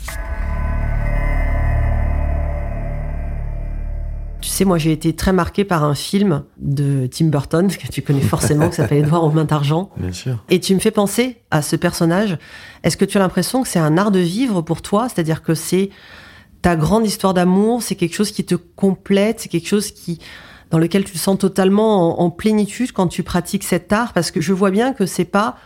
Tu 4.40 4.48
sais, 4.50 4.64
moi 4.64 4.78
j'ai 4.78 4.92
été 4.92 5.14
très 5.14 5.32
marquée 5.32 5.64
par 5.64 5.82
un 5.82 5.94
film 5.94 6.44
de 6.58 7.06
Tim 7.06 7.26
Burton, 7.26 7.68
que 7.68 7.88
tu 7.88 8.02
connais 8.02 8.20
forcément, 8.20 8.68
qui 8.68 8.76
s'appelle 8.76 9.04
Edouard 9.04 9.24
aux 9.24 9.30
mains 9.30 9.44
d'argent. 9.44 9.90
Bien 9.96 10.12
sûr. 10.12 10.44
Et 10.48 10.60
tu 10.60 10.74
me 10.74 10.80
fais 10.80 10.92
penser 10.92 11.42
à 11.50 11.60
ce 11.60 11.74
personnage. 11.74 12.38
Est-ce 12.84 12.96
que 12.96 13.04
tu 13.04 13.18
as 13.18 13.20
l'impression 13.20 13.62
que 13.62 13.68
c'est 13.68 13.80
un 13.80 13.98
art 13.98 14.12
de 14.12 14.20
vivre 14.20 14.62
pour 14.62 14.80
toi? 14.80 15.08
C'est-à-dire 15.08 15.42
que 15.42 15.54
c'est 15.54 15.90
ta 16.62 16.76
grande 16.76 17.04
histoire 17.04 17.34
d'amour, 17.34 17.82
c'est 17.82 17.96
quelque 17.96 18.14
chose 18.14 18.30
qui 18.30 18.44
te 18.44 18.54
complète, 18.54 19.40
c'est 19.40 19.48
quelque 19.48 19.68
chose 19.68 19.90
qui 19.90 20.20
dans 20.70 20.78
lequel 20.78 21.04
tu 21.04 21.12
te 21.12 21.18
sens 21.18 21.38
totalement 21.38 22.20
en, 22.20 22.24
en 22.24 22.30
plénitude 22.30 22.92
quand 22.92 23.08
tu 23.08 23.22
pratiques 23.22 23.64
cet 23.64 23.92
art? 23.92 24.12
Parce 24.12 24.30
que 24.30 24.40
je 24.40 24.52
vois 24.52 24.70
bien 24.70 24.92
que 24.92 25.06
c'est 25.06 25.24
pas 25.24 25.56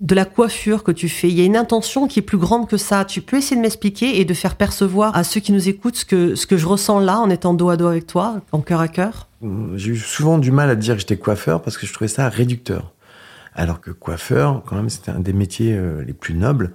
de 0.00 0.14
la 0.14 0.24
coiffure 0.24 0.82
que 0.84 0.92
tu 0.92 1.08
fais. 1.08 1.28
Il 1.28 1.34
y 1.34 1.40
a 1.40 1.44
une 1.44 1.56
intention 1.56 2.06
qui 2.06 2.18
est 2.18 2.22
plus 2.22 2.36
grande 2.38 2.68
que 2.68 2.76
ça. 2.76 3.04
Tu 3.04 3.22
peux 3.22 3.38
essayer 3.38 3.56
de 3.56 3.62
m'expliquer 3.62 4.20
et 4.20 4.24
de 4.24 4.34
faire 4.34 4.56
percevoir 4.56 5.16
à 5.16 5.24
ceux 5.24 5.40
qui 5.40 5.52
nous 5.52 5.68
écoutent 5.68 5.96
ce 5.96 6.04
que, 6.04 6.34
ce 6.34 6.46
que 6.46 6.56
je 6.56 6.66
ressens 6.66 7.00
là 7.00 7.18
en 7.18 7.30
étant 7.30 7.54
dos 7.54 7.70
à 7.70 7.76
dos 7.76 7.86
avec 7.86 8.06
toi, 8.06 8.40
en 8.52 8.60
cœur 8.60 8.80
à 8.80 8.88
cœur 8.88 9.28
J'ai 9.74 9.92
eu 9.92 9.96
souvent 9.96 10.38
du 10.38 10.50
mal 10.50 10.68
à 10.70 10.74
dire 10.74 10.94
que 10.94 11.00
j'étais 11.00 11.16
coiffeur 11.16 11.62
parce 11.62 11.78
que 11.78 11.86
je 11.86 11.92
trouvais 11.94 12.08
ça 12.08 12.28
réducteur. 12.28 12.92
Alors 13.54 13.80
que 13.80 13.90
coiffeur, 13.90 14.62
quand 14.66 14.76
même, 14.76 14.90
c'était 14.90 15.12
un 15.12 15.20
des 15.20 15.32
métiers 15.32 15.72
euh, 15.74 16.02
les 16.06 16.12
plus 16.12 16.34
nobles. 16.34 16.72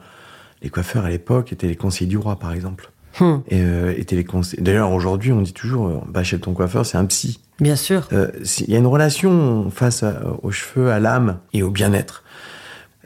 Les 0.63 0.69
coiffeurs 0.69 1.05
à 1.05 1.09
l'époque 1.09 1.53
étaient 1.53 1.67
les 1.67 1.75
conseillers 1.75 2.09
du 2.09 2.17
roi, 2.17 2.37
par 2.37 2.53
exemple. 2.53 2.89
Hum, 3.19 3.43
Et 3.49 3.61
euh, 3.61 3.93
étaient 3.97 4.15
les 4.15 4.23
conseillers. 4.23 4.63
D'ailleurs, 4.63 4.91
aujourd'hui, 4.91 5.31
on 5.31 5.41
dit 5.41 5.53
toujours, 5.53 5.87
euh, 5.87 5.97
bah, 6.07 6.23
chez 6.23 6.39
ton 6.39 6.53
coiffeur, 6.53 6.85
c'est 6.87 6.97
un 6.97 7.05
psy. 7.05 7.39
Bien 7.59 7.75
sûr. 7.75 8.07
Euh, 8.13 8.29
Il 8.61 8.71
y 8.71 8.75
a 8.75 8.79
une 8.79 8.87
relation 8.87 9.69
face 9.69 10.01
à- 10.01 10.21
aux 10.41 10.49
cheveux, 10.51 10.89
à 10.91 10.99
l'âme 10.99 11.37
et 11.53 11.61
au 11.61 11.69
bien-être. 11.69 12.23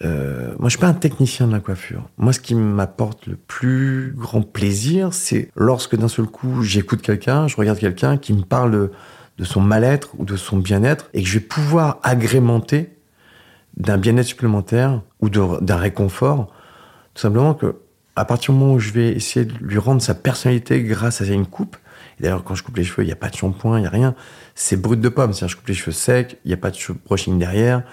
Euh, 0.04 0.54
moi, 0.60 0.68
je 0.68 0.72
suis 0.72 0.80
pas 0.80 0.88
un 0.88 0.94
technicien 0.94 1.48
de 1.48 1.54
la 1.54 1.60
coiffure. 1.60 2.10
Moi, 2.18 2.34
ce 2.34 2.40
qui 2.40 2.56
m'apporte 2.56 3.28
le 3.28 3.36
plus 3.36 4.14
grand 4.16 4.42
plaisir, 4.42 5.14
c'est 5.14 5.50
lorsque 5.56 5.96
d'un 5.96 6.08
seul 6.08 6.26
coup, 6.26 6.64
j'écoute 6.64 7.02
quelqu'un, 7.02 7.48
je 7.48 7.56
regarde 7.56 7.80
quelqu'un 7.80 8.18
qui 8.18 8.34
me 8.34 8.42
parle 8.42 8.92
de, 9.38 9.44
son 9.44 9.62
mal-être 9.62 10.10
ou 10.18 10.26
de 10.26 10.36
son 10.36 10.58
bien-être 10.58 11.10
et 11.14 11.22
que 11.22 11.28
je 11.28 11.40
vais 11.40 11.46
pouvoir 11.46 12.00
agrémenter 12.04 12.90
d'un 13.78 13.98
bien-être 13.98 14.28
supplémentaire 14.28 15.02
ou 15.22 15.30
d'un 15.30 15.76
réconfort. 15.76 16.48
Tout 17.14 17.22
simplement 17.22 17.54
que, 17.54 17.76
à 18.16 18.26
partir 18.26 18.54
du 18.54 18.60
moment 18.60 18.74
où 18.74 18.80
je 18.80 18.92
vais 18.92 19.10
essayer 19.10 19.46
de 19.46 19.54
lui 19.60 19.78
rendre 19.78 20.02
sa 20.02 20.16
personnalité 20.16 20.84
grâce 20.84 21.22
à 21.22 21.26
une 21.26 21.48
coupe, 21.48 21.78
D'ailleurs, 22.20 22.44
quand 22.44 22.56
je 22.56 22.64
coupe 22.64 22.78
les 22.78 22.84
cheveux, 22.84 23.04
il 23.04 23.08
n'y 23.08 23.12
a 23.12 23.18
pas 23.18 23.30
de 23.30 23.36
shampoing, 23.36 23.78
il 23.78 23.82
n'y 23.82 23.88
a 23.88 23.92
rien. 23.92 24.16
C'est 24.56 24.78
brut 24.78 25.00
de 25.00 25.10
pomme. 25.10 25.34
C'est-à-dire, 25.34 25.52
je 25.52 25.58
coupe 25.58 25.68
les 25.68 25.74
cheveux 25.74 25.92
secs, 25.92 26.38
il 26.46 26.48
n'y 26.48 26.54
a 26.54 26.58
pas 26.58 26.72
de 26.72 26.78
brushing 27.06 27.38
derrière. 27.38 27.84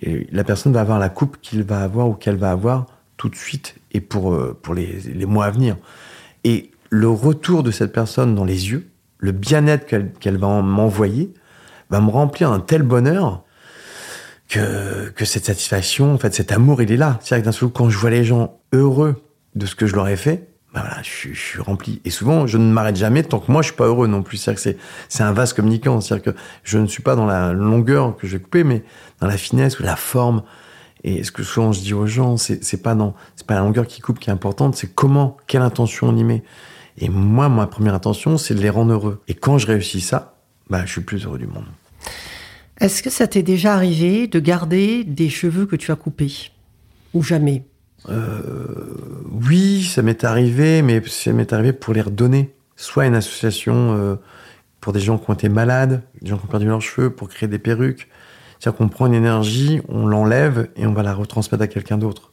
Et 0.00 0.26
la 0.32 0.44
personne 0.44 0.72
va 0.72 0.80
avoir 0.80 0.98
la 0.98 1.08
coupe 1.08 1.38
qu'il 1.40 1.62
va 1.62 1.80
avoir 1.80 2.08
ou 2.08 2.14
qu'elle 2.14 2.36
va 2.36 2.50
avoir 2.50 2.86
tout 3.16 3.28
de 3.28 3.36
suite 3.36 3.76
et 3.92 4.00
pour, 4.00 4.32
euh, 4.32 4.58
pour 4.60 4.74
les, 4.74 5.00
les 5.00 5.26
mois 5.26 5.46
à 5.46 5.50
venir. 5.50 5.76
Et 6.44 6.70
le 6.90 7.08
retour 7.08 7.62
de 7.62 7.70
cette 7.70 7.92
personne 7.92 8.34
dans 8.34 8.44
les 8.44 8.70
yeux, 8.70 8.88
le 9.18 9.32
bien-être 9.32 9.86
qu'elle 9.86 10.36
va 10.38 10.62
m'envoyer, 10.62 11.32
va 11.90 12.00
me 12.00 12.10
remplir 12.10 12.50
un 12.50 12.60
tel 12.60 12.82
bonheur 12.82 13.44
que, 14.48 15.10
que 15.10 15.24
cette 15.24 15.46
satisfaction, 15.46 16.14
en 16.14 16.18
fait, 16.18 16.34
cet 16.34 16.52
amour, 16.52 16.82
il 16.82 16.90
est 16.90 16.96
là. 16.96 17.18
C'est-à-dire 17.22 17.44
que 17.44 17.48
d'un 17.48 17.52
seul 17.52 17.68
coup, 17.68 17.74
quand 17.74 17.90
je 17.90 17.98
vois 17.98 18.10
les 18.10 18.24
gens 18.24 18.60
heureux 18.72 19.22
de 19.54 19.66
ce 19.66 19.74
que 19.74 19.86
je 19.86 19.94
leur 19.94 20.08
ai 20.08 20.16
fait, 20.16 20.51
ben 20.74 20.80
voilà, 20.80 21.02
je, 21.02 21.28
je, 21.32 21.38
suis 21.38 21.60
rempli. 21.60 22.00
Et 22.04 22.10
souvent, 22.10 22.46
je 22.46 22.56
ne 22.56 22.72
m'arrête 22.72 22.96
jamais 22.96 23.22
tant 23.22 23.38
que 23.38 23.52
moi, 23.52 23.60
je 23.62 23.68
suis 23.68 23.76
pas 23.76 23.86
heureux 23.86 24.06
non 24.06 24.22
plus. 24.22 24.38
C'est-à-dire 24.38 24.62
que 24.62 24.62
c'est, 24.62 24.78
c'est 25.08 25.22
un 25.22 25.32
vase 25.32 25.52
communicant. 25.52 26.00
C'est-à-dire 26.00 26.32
que 26.32 26.38
je 26.64 26.78
ne 26.78 26.86
suis 26.86 27.02
pas 27.02 27.14
dans 27.14 27.26
la 27.26 27.52
longueur 27.52 28.16
que 28.16 28.26
j'ai 28.26 28.38
coupée, 28.38 28.64
mais 28.64 28.82
dans 29.20 29.26
la 29.26 29.36
finesse 29.36 29.78
ou 29.80 29.82
la 29.82 29.96
forme. 29.96 30.42
Et 31.04 31.24
ce 31.24 31.32
que 31.32 31.42
souvent 31.42 31.72
je 31.72 31.80
dis 31.80 31.94
aux 31.94 32.06
gens, 32.06 32.36
c'est, 32.36 32.62
c'est 32.64 32.82
pas 32.82 32.94
non, 32.94 33.14
c'est 33.34 33.46
pas 33.46 33.54
la 33.54 33.60
longueur 33.60 33.86
qui 33.86 34.00
coupe 34.00 34.18
qui 34.18 34.30
est 34.30 34.32
importante, 34.32 34.76
c'est 34.76 34.94
comment, 34.94 35.36
quelle 35.46 35.62
intention 35.62 36.08
on 36.08 36.16
y 36.16 36.24
met. 36.24 36.42
Et 36.98 37.08
moi, 37.08 37.48
ma 37.48 37.66
première 37.66 37.94
intention, 37.94 38.38
c'est 38.38 38.54
de 38.54 38.60
les 38.60 38.70
rendre 38.70 38.92
heureux. 38.92 39.22
Et 39.26 39.34
quand 39.34 39.58
je 39.58 39.66
réussis 39.66 40.00
ça, 40.00 40.36
bah, 40.70 40.82
je 40.86 40.92
suis 40.92 41.00
plus 41.00 41.24
heureux 41.24 41.38
du 41.38 41.46
monde. 41.46 41.66
Est-ce 42.80 43.02
que 43.02 43.10
ça 43.10 43.26
t'est 43.26 43.42
déjà 43.42 43.74
arrivé 43.74 44.26
de 44.26 44.40
garder 44.40 45.04
des 45.04 45.28
cheveux 45.28 45.66
que 45.66 45.76
tu 45.76 45.90
as 45.90 45.96
coupés? 45.96 46.50
Ou 47.14 47.22
jamais? 47.22 47.64
Oui, 48.08 49.84
ça 49.84 50.02
m'est 50.02 50.24
arrivé, 50.24 50.82
mais 50.82 51.02
ça 51.06 51.32
m'est 51.32 51.52
arrivé 51.52 51.72
pour 51.72 51.94
les 51.94 52.00
redonner. 52.00 52.54
Soit 52.76 53.06
une 53.06 53.14
association 53.14 53.96
euh, 53.96 54.16
pour 54.80 54.92
des 54.92 55.00
gens 55.00 55.18
qui 55.18 55.30
ont 55.30 55.34
été 55.34 55.48
malades, 55.48 56.02
des 56.20 56.30
gens 56.30 56.38
qui 56.38 56.44
ont 56.44 56.48
perdu 56.48 56.66
leurs 56.66 56.80
cheveux, 56.80 57.10
pour 57.10 57.28
créer 57.28 57.48
des 57.48 57.58
perruques. 57.58 58.08
C'est-à-dire 58.58 58.78
qu'on 58.78 58.88
prend 58.88 59.06
une 59.06 59.14
énergie, 59.14 59.80
on 59.88 60.06
l'enlève 60.06 60.68
et 60.76 60.86
on 60.86 60.92
va 60.92 61.02
la 61.02 61.14
retransmettre 61.14 61.62
à 61.62 61.66
quelqu'un 61.66 61.98
d'autre. 61.98 62.32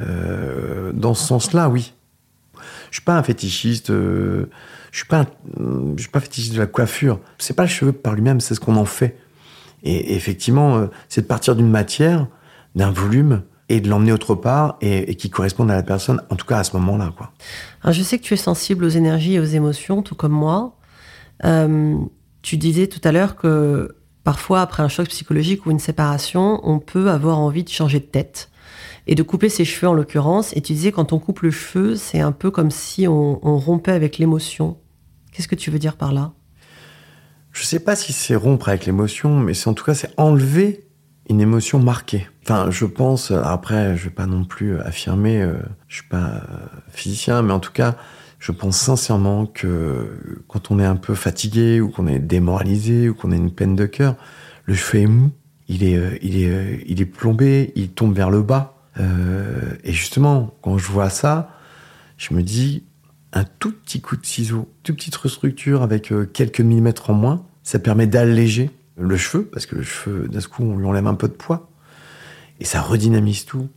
Euh, 0.00 0.92
dans 0.92 1.14
ce 1.14 1.26
sens-là, 1.26 1.68
oui. 1.68 1.94
Je 2.90 2.96
suis 2.96 3.04
pas 3.04 3.16
un 3.16 3.22
fétichiste. 3.22 3.90
Euh, 3.90 4.50
je 4.90 4.98
suis 4.98 5.06
pas, 5.06 5.20
un, 5.20 5.26
je 5.96 6.02
suis 6.02 6.10
pas 6.10 6.20
fétichiste 6.20 6.54
de 6.54 6.60
la 6.60 6.66
coiffure. 6.66 7.20
C'est 7.38 7.54
pas 7.54 7.64
le 7.64 7.68
cheveu 7.68 7.92
par 7.92 8.14
lui-même, 8.14 8.40
c'est 8.40 8.54
ce 8.54 8.60
qu'on 8.60 8.76
en 8.76 8.84
fait. 8.84 9.18
Et, 9.82 9.94
et 9.94 10.14
effectivement, 10.14 10.76
euh, 10.76 10.86
c'est 11.08 11.22
de 11.22 11.26
partir 11.26 11.56
d'une 11.56 11.70
matière, 11.70 12.26
d'un 12.74 12.90
volume, 12.90 13.42
et 13.68 13.80
de 13.80 13.88
l'emmener 13.88 14.12
autre 14.12 14.34
part 14.34 14.76
et, 14.80 15.10
et, 15.10 15.14
qui 15.14 15.30
corresponde 15.30 15.70
à 15.70 15.74
la 15.74 15.82
personne, 15.82 16.20
en 16.30 16.36
tout 16.36 16.46
cas 16.46 16.58
à 16.58 16.64
ce 16.64 16.76
moment-là. 16.76 17.12
Quoi. 17.16 17.32
Alors 17.82 17.94
je 17.94 18.02
sais 18.02 18.18
que 18.18 18.22
tu 18.24 18.34
es 18.34 18.38
sensible 18.38 18.84
aux 18.84 18.90
énergies 18.90 19.34
et 19.34 19.40
aux 19.40 19.44
émotions, 19.44 20.02
tout 20.02 20.14
comme 20.14 20.32
moi. 20.32 20.76
Euh, 21.44 21.96
tu 22.42 22.56
disais 22.56 22.86
tout 22.86 23.00
à 23.04 23.12
l'heure 23.12 23.36
que 23.36 23.96
parfois, 24.22 24.60
après 24.60 24.82
un 24.82 24.88
choc 24.88 25.08
psychologique 25.08 25.66
ou 25.66 25.70
une 25.70 25.78
séparation, 25.78 26.60
on 26.62 26.78
peut 26.78 27.10
avoir 27.10 27.38
envie 27.38 27.64
de 27.64 27.70
changer 27.70 28.00
de 28.00 28.04
tête 28.04 28.50
et 29.06 29.14
de 29.14 29.22
couper 29.22 29.48
ses 29.48 29.64
cheveux 29.64 29.88
en 29.88 29.94
l'occurrence. 29.94 30.54
Et 30.56 30.60
tu 30.60 30.72
disais 30.74 30.92
quand 30.92 31.12
on 31.12 31.18
coupe 31.18 31.40
le 31.40 31.50
cheveu, 31.50 31.96
c'est 31.96 32.20
un 32.20 32.32
peu 32.32 32.50
comme 32.50 32.70
si 32.70 33.08
on, 33.08 33.46
on 33.46 33.58
rompait 33.58 33.92
avec 33.92 34.18
l'émotion. 34.18 34.78
Qu'est-ce 35.32 35.48
que 35.48 35.54
tu 35.54 35.70
veux 35.70 35.78
dire 35.78 35.96
par 35.96 36.12
là? 36.12 36.32
Je 37.52 37.62
sais 37.62 37.78
pas 37.78 37.94
si 37.96 38.12
c'est 38.12 38.34
rompre 38.34 38.68
avec 38.68 38.84
l'émotion, 38.84 39.38
mais 39.38 39.54
c'est 39.54 39.68
en 39.68 39.74
tout 39.74 39.84
cas 39.84 39.94
c'est 39.94 40.12
enlever 40.16 40.83
une 41.28 41.40
émotion 41.40 41.78
marquée. 41.78 42.26
Enfin, 42.42 42.70
je 42.70 42.84
pense, 42.84 43.30
après, 43.30 43.96
je 43.96 44.04
vais 44.04 44.10
pas 44.10 44.26
non 44.26 44.44
plus 44.44 44.78
affirmer, 44.80 45.42
euh, 45.42 45.54
je 45.88 45.96
suis 45.96 46.08
pas 46.08 46.42
physicien, 46.90 47.42
mais 47.42 47.52
en 47.52 47.60
tout 47.60 47.72
cas, 47.72 47.96
je 48.38 48.52
pense 48.52 48.76
sincèrement 48.76 49.46
que 49.46 50.42
quand 50.48 50.70
on 50.70 50.78
est 50.78 50.84
un 50.84 50.96
peu 50.96 51.14
fatigué 51.14 51.80
ou 51.80 51.88
qu'on 51.88 52.06
est 52.06 52.18
démoralisé 52.18 53.08
ou 53.08 53.14
qu'on 53.14 53.32
a 53.32 53.36
une 53.36 53.50
peine 53.50 53.74
de 53.74 53.86
cœur, 53.86 54.16
le 54.66 54.74
cheveu 54.74 55.02
est 55.02 55.06
mou, 55.06 55.30
il 55.68 55.82
est, 55.82 55.96
euh, 55.96 56.18
il 56.20 56.42
est, 56.42 56.50
euh, 56.50 56.76
il 56.86 57.00
est 57.00 57.06
plombé, 57.06 57.72
il 57.74 57.90
tombe 57.90 58.14
vers 58.14 58.30
le 58.30 58.42
bas. 58.42 58.76
Euh, 59.00 59.74
et 59.82 59.92
justement, 59.92 60.54
quand 60.60 60.78
je 60.78 60.90
vois 60.90 61.10
ça, 61.10 61.50
je 62.18 62.34
me 62.34 62.42
dis, 62.42 62.84
un 63.32 63.44
tout 63.44 63.72
petit 63.72 64.00
coup 64.00 64.16
de 64.16 64.24
ciseau, 64.24 64.68
toute 64.82 64.96
petite 64.96 65.16
restructure 65.16 65.82
avec 65.82 66.12
euh, 66.12 66.24
quelques 66.24 66.60
millimètres 66.60 67.10
en 67.10 67.14
moins, 67.14 67.46
ça 67.62 67.78
permet 67.78 68.06
d'alléger 68.06 68.70
le 68.96 69.16
cheveu, 69.16 69.44
parce 69.44 69.66
que 69.66 69.76
le 69.76 69.82
cheveu, 69.82 70.28
d'un 70.28 70.40
coup, 70.40 70.64
on 70.64 70.76
lui 70.76 70.86
enlève 70.86 71.06
un 71.06 71.14
peu 71.14 71.28
de 71.28 71.34
poids, 71.34 71.70
et 72.60 72.64
ça 72.64 72.80
redynamise 72.80 73.44
tout. 73.44 73.68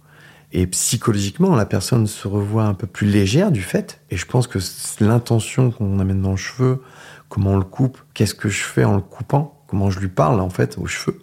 Et 0.54 0.66
psychologiquement, 0.68 1.56
la 1.56 1.66
personne 1.66 2.08
se 2.08 2.28
revoit 2.28 2.64
un 2.64 2.74
peu 2.74 2.88
plus 2.88 3.08
légère 3.08 3.52
du 3.52 3.62
fait, 3.62 4.02
et 4.10 4.18
je 4.18 4.26
pense 4.26 4.48
que 4.48 4.60
l'intention 5.04 5.72
qu'on 5.72 6.00
amène 6.00 6.22
dans 6.22 6.32
le 6.32 6.38
cheveu, 6.38 6.82
comment 7.30 7.52
on 7.52 7.58
le 7.58 7.64
coupe, 7.64 7.98
qu'est-ce 8.14 8.36
que 8.36 8.50
je 8.50 8.64
fais 8.64 8.86
en 8.86 8.96
le 8.96 9.02
coupant, 9.02 9.64
comment 9.68 9.90
je 9.90 10.00
lui 10.00 10.08
parle 10.08 10.40
en 10.40 10.50
fait 10.50 10.78
aux 10.78 10.86
cheveux, 10.86 11.20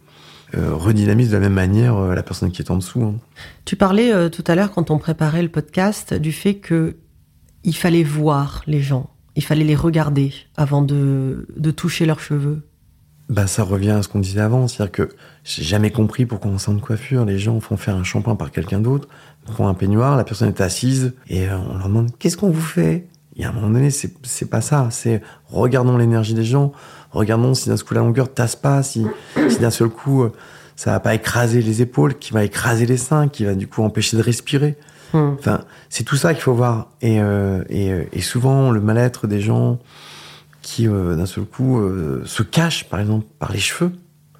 euh, 0.54 0.74
redynamise 0.74 1.30
de 1.30 1.34
la 1.34 1.40
même 1.40 1.54
manière 1.54 1.96
euh, 1.96 2.14
la 2.14 2.22
personne 2.22 2.52
qui 2.52 2.60
est 2.60 2.70
en 2.70 2.76
dessous. 2.76 3.02
Hein. 3.02 3.14
Tu 3.64 3.76
parlais 3.76 4.12
euh, 4.12 4.28
tout 4.28 4.44
à 4.46 4.54
l'heure 4.54 4.70
quand 4.70 4.90
on 4.90 4.98
préparait 4.98 5.42
le 5.42 5.48
podcast 5.48 6.12
du 6.14 6.32
fait 6.32 6.56
que 6.56 6.96
il 7.64 7.74
fallait 7.74 8.02
voir 8.02 8.62
les 8.66 8.82
gens, 8.82 9.08
il 9.36 9.42
fallait 9.42 9.64
les 9.64 9.74
regarder 9.74 10.34
avant 10.56 10.82
de, 10.82 11.48
de 11.56 11.70
toucher 11.70 12.04
leurs 12.04 12.20
cheveux. 12.20 12.62
Bah, 13.28 13.46
ça 13.46 13.62
revient 13.62 13.90
à 13.90 14.02
ce 14.02 14.08
qu'on 14.08 14.18
disait 14.18 14.40
avant, 14.40 14.68
c'est-à-dire 14.68 14.92
que 14.92 15.08
j'ai 15.44 15.62
jamais 15.62 15.90
compris 15.90 16.26
pourquoi 16.26 16.50
en 16.50 16.58
centre 16.58 16.78
de 16.78 16.84
coiffure, 16.84 17.24
les 17.24 17.38
gens 17.38 17.58
font 17.60 17.76
faire 17.76 17.96
un 17.96 18.04
shampoing 18.04 18.36
par 18.36 18.50
quelqu'un 18.50 18.80
d'autre, 18.80 19.08
font 19.56 19.66
un 19.66 19.74
peignoir, 19.74 20.16
la 20.16 20.24
personne 20.24 20.48
est 20.48 20.60
assise, 20.60 21.14
et 21.28 21.48
euh, 21.48 21.56
on 21.70 21.78
leur 21.78 21.88
demande 21.88 22.10
qu'est-ce 22.18 22.36
qu'on 22.36 22.50
vous 22.50 22.60
fait? 22.60 23.06
Et 23.36 23.44
à 23.44 23.48
un 23.48 23.52
moment 23.52 23.70
donné, 23.70 23.90
c'est 23.90 24.50
pas 24.50 24.60
ça, 24.60 24.88
c'est 24.90 25.22
regardons 25.48 25.96
l'énergie 25.96 26.34
des 26.34 26.44
gens, 26.44 26.72
regardons 27.12 27.54
si 27.54 27.68
d'un 27.68 27.76
coup 27.76 27.94
la 27.94 28.00
longueur 28.00 28.32
tasse 28.32 28.56
pas, 28.56 28.82
si, 28.82 29.06
si 29.48 29.58
d'un 29.58 29.70
seul 29.70 29.88
coup 29.88 30.24
ça 30.76 30.92
va 30.92 31.00
pas 31.00 31.14
écraser 31.14 31.62
les 31.62 31.82
épaules, 31.82 32.18
qui 32.18 32.32
va 32.32 32.44
écraser 32.44 32.86
les 32.86 32.96
seins, 32.96 33.28
qui 33.28 33.44
va 33.44 33.54
du 33.54 33.66
coup 33.66 33.82
empêcher 33.82 34.16
de 34.16 34.22
respirer. 34.22 34.76
Hmm. 35.12 35.34
Enfin, 35.38 35.60
c'est 35.88 36.04
tout 36.04 36.16
ça 36.16 36.34
qu'il 36.34 36.42
faut 36.42 36.54
voir. 36.54 36.88
Et, 37.00 37.20
euh, 37.20 37.62
et, 37.68 37.92
et, 38.12 38.20
souvent, 38.20 38.70
le 38.70 38.80
mal-être 38.80 39.26
des 39.26 39.40
gens 39.40 39.78
qui, 40.64 40.88
euh, 40.88 41.14
d'un 41.14 41.26
seul 41.26 41.44
coup, 41.44 41.78
euh, 41.78 42.22
se 42.24 42.42
cachent, 42.42 42.88
par 42.88 42.98
exemple, 42.98 43.26
par 43.38 43.52
les 43.52 43.60
cheveux, 43.60 43.92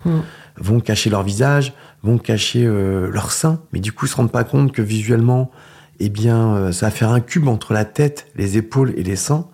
Hmm. 0.04 0.20
vont 0.58 0.80
cacher 0.80 1.08
leur 1.08 1.22
visage, 1.22 1.72
vont 2.02 2.18
cacher 2.18 2.66
euh, 2.66 3.10
leur 3.10 3.32
sein, 3.32 3.62
mais 3.72 3.80
du 3.80 3.90
coup, 3.90 4.04
ils 4.04 4.10
se 4.10 4.16
rendent 4.16 4.30
pas 4.30 4.44
compte 4.44 4.70
que 4.70 4.82
visuellement, 4.82 5.50
eh 5.98 6.10
bien, 6.10 6.70
ça 6.72 6.86
va 6.86 6.90
faire 6.90 7.08
un 7.10 7.20
cube 7.20 7.48
entre 7.48 7.72
la 7.72 7.86
tête, 7.86 8.26
les 8.36 8.58
épaules 8.58 8.92
et 8.98 9.02
les 9.02 9.16
seins. 9.16 9.46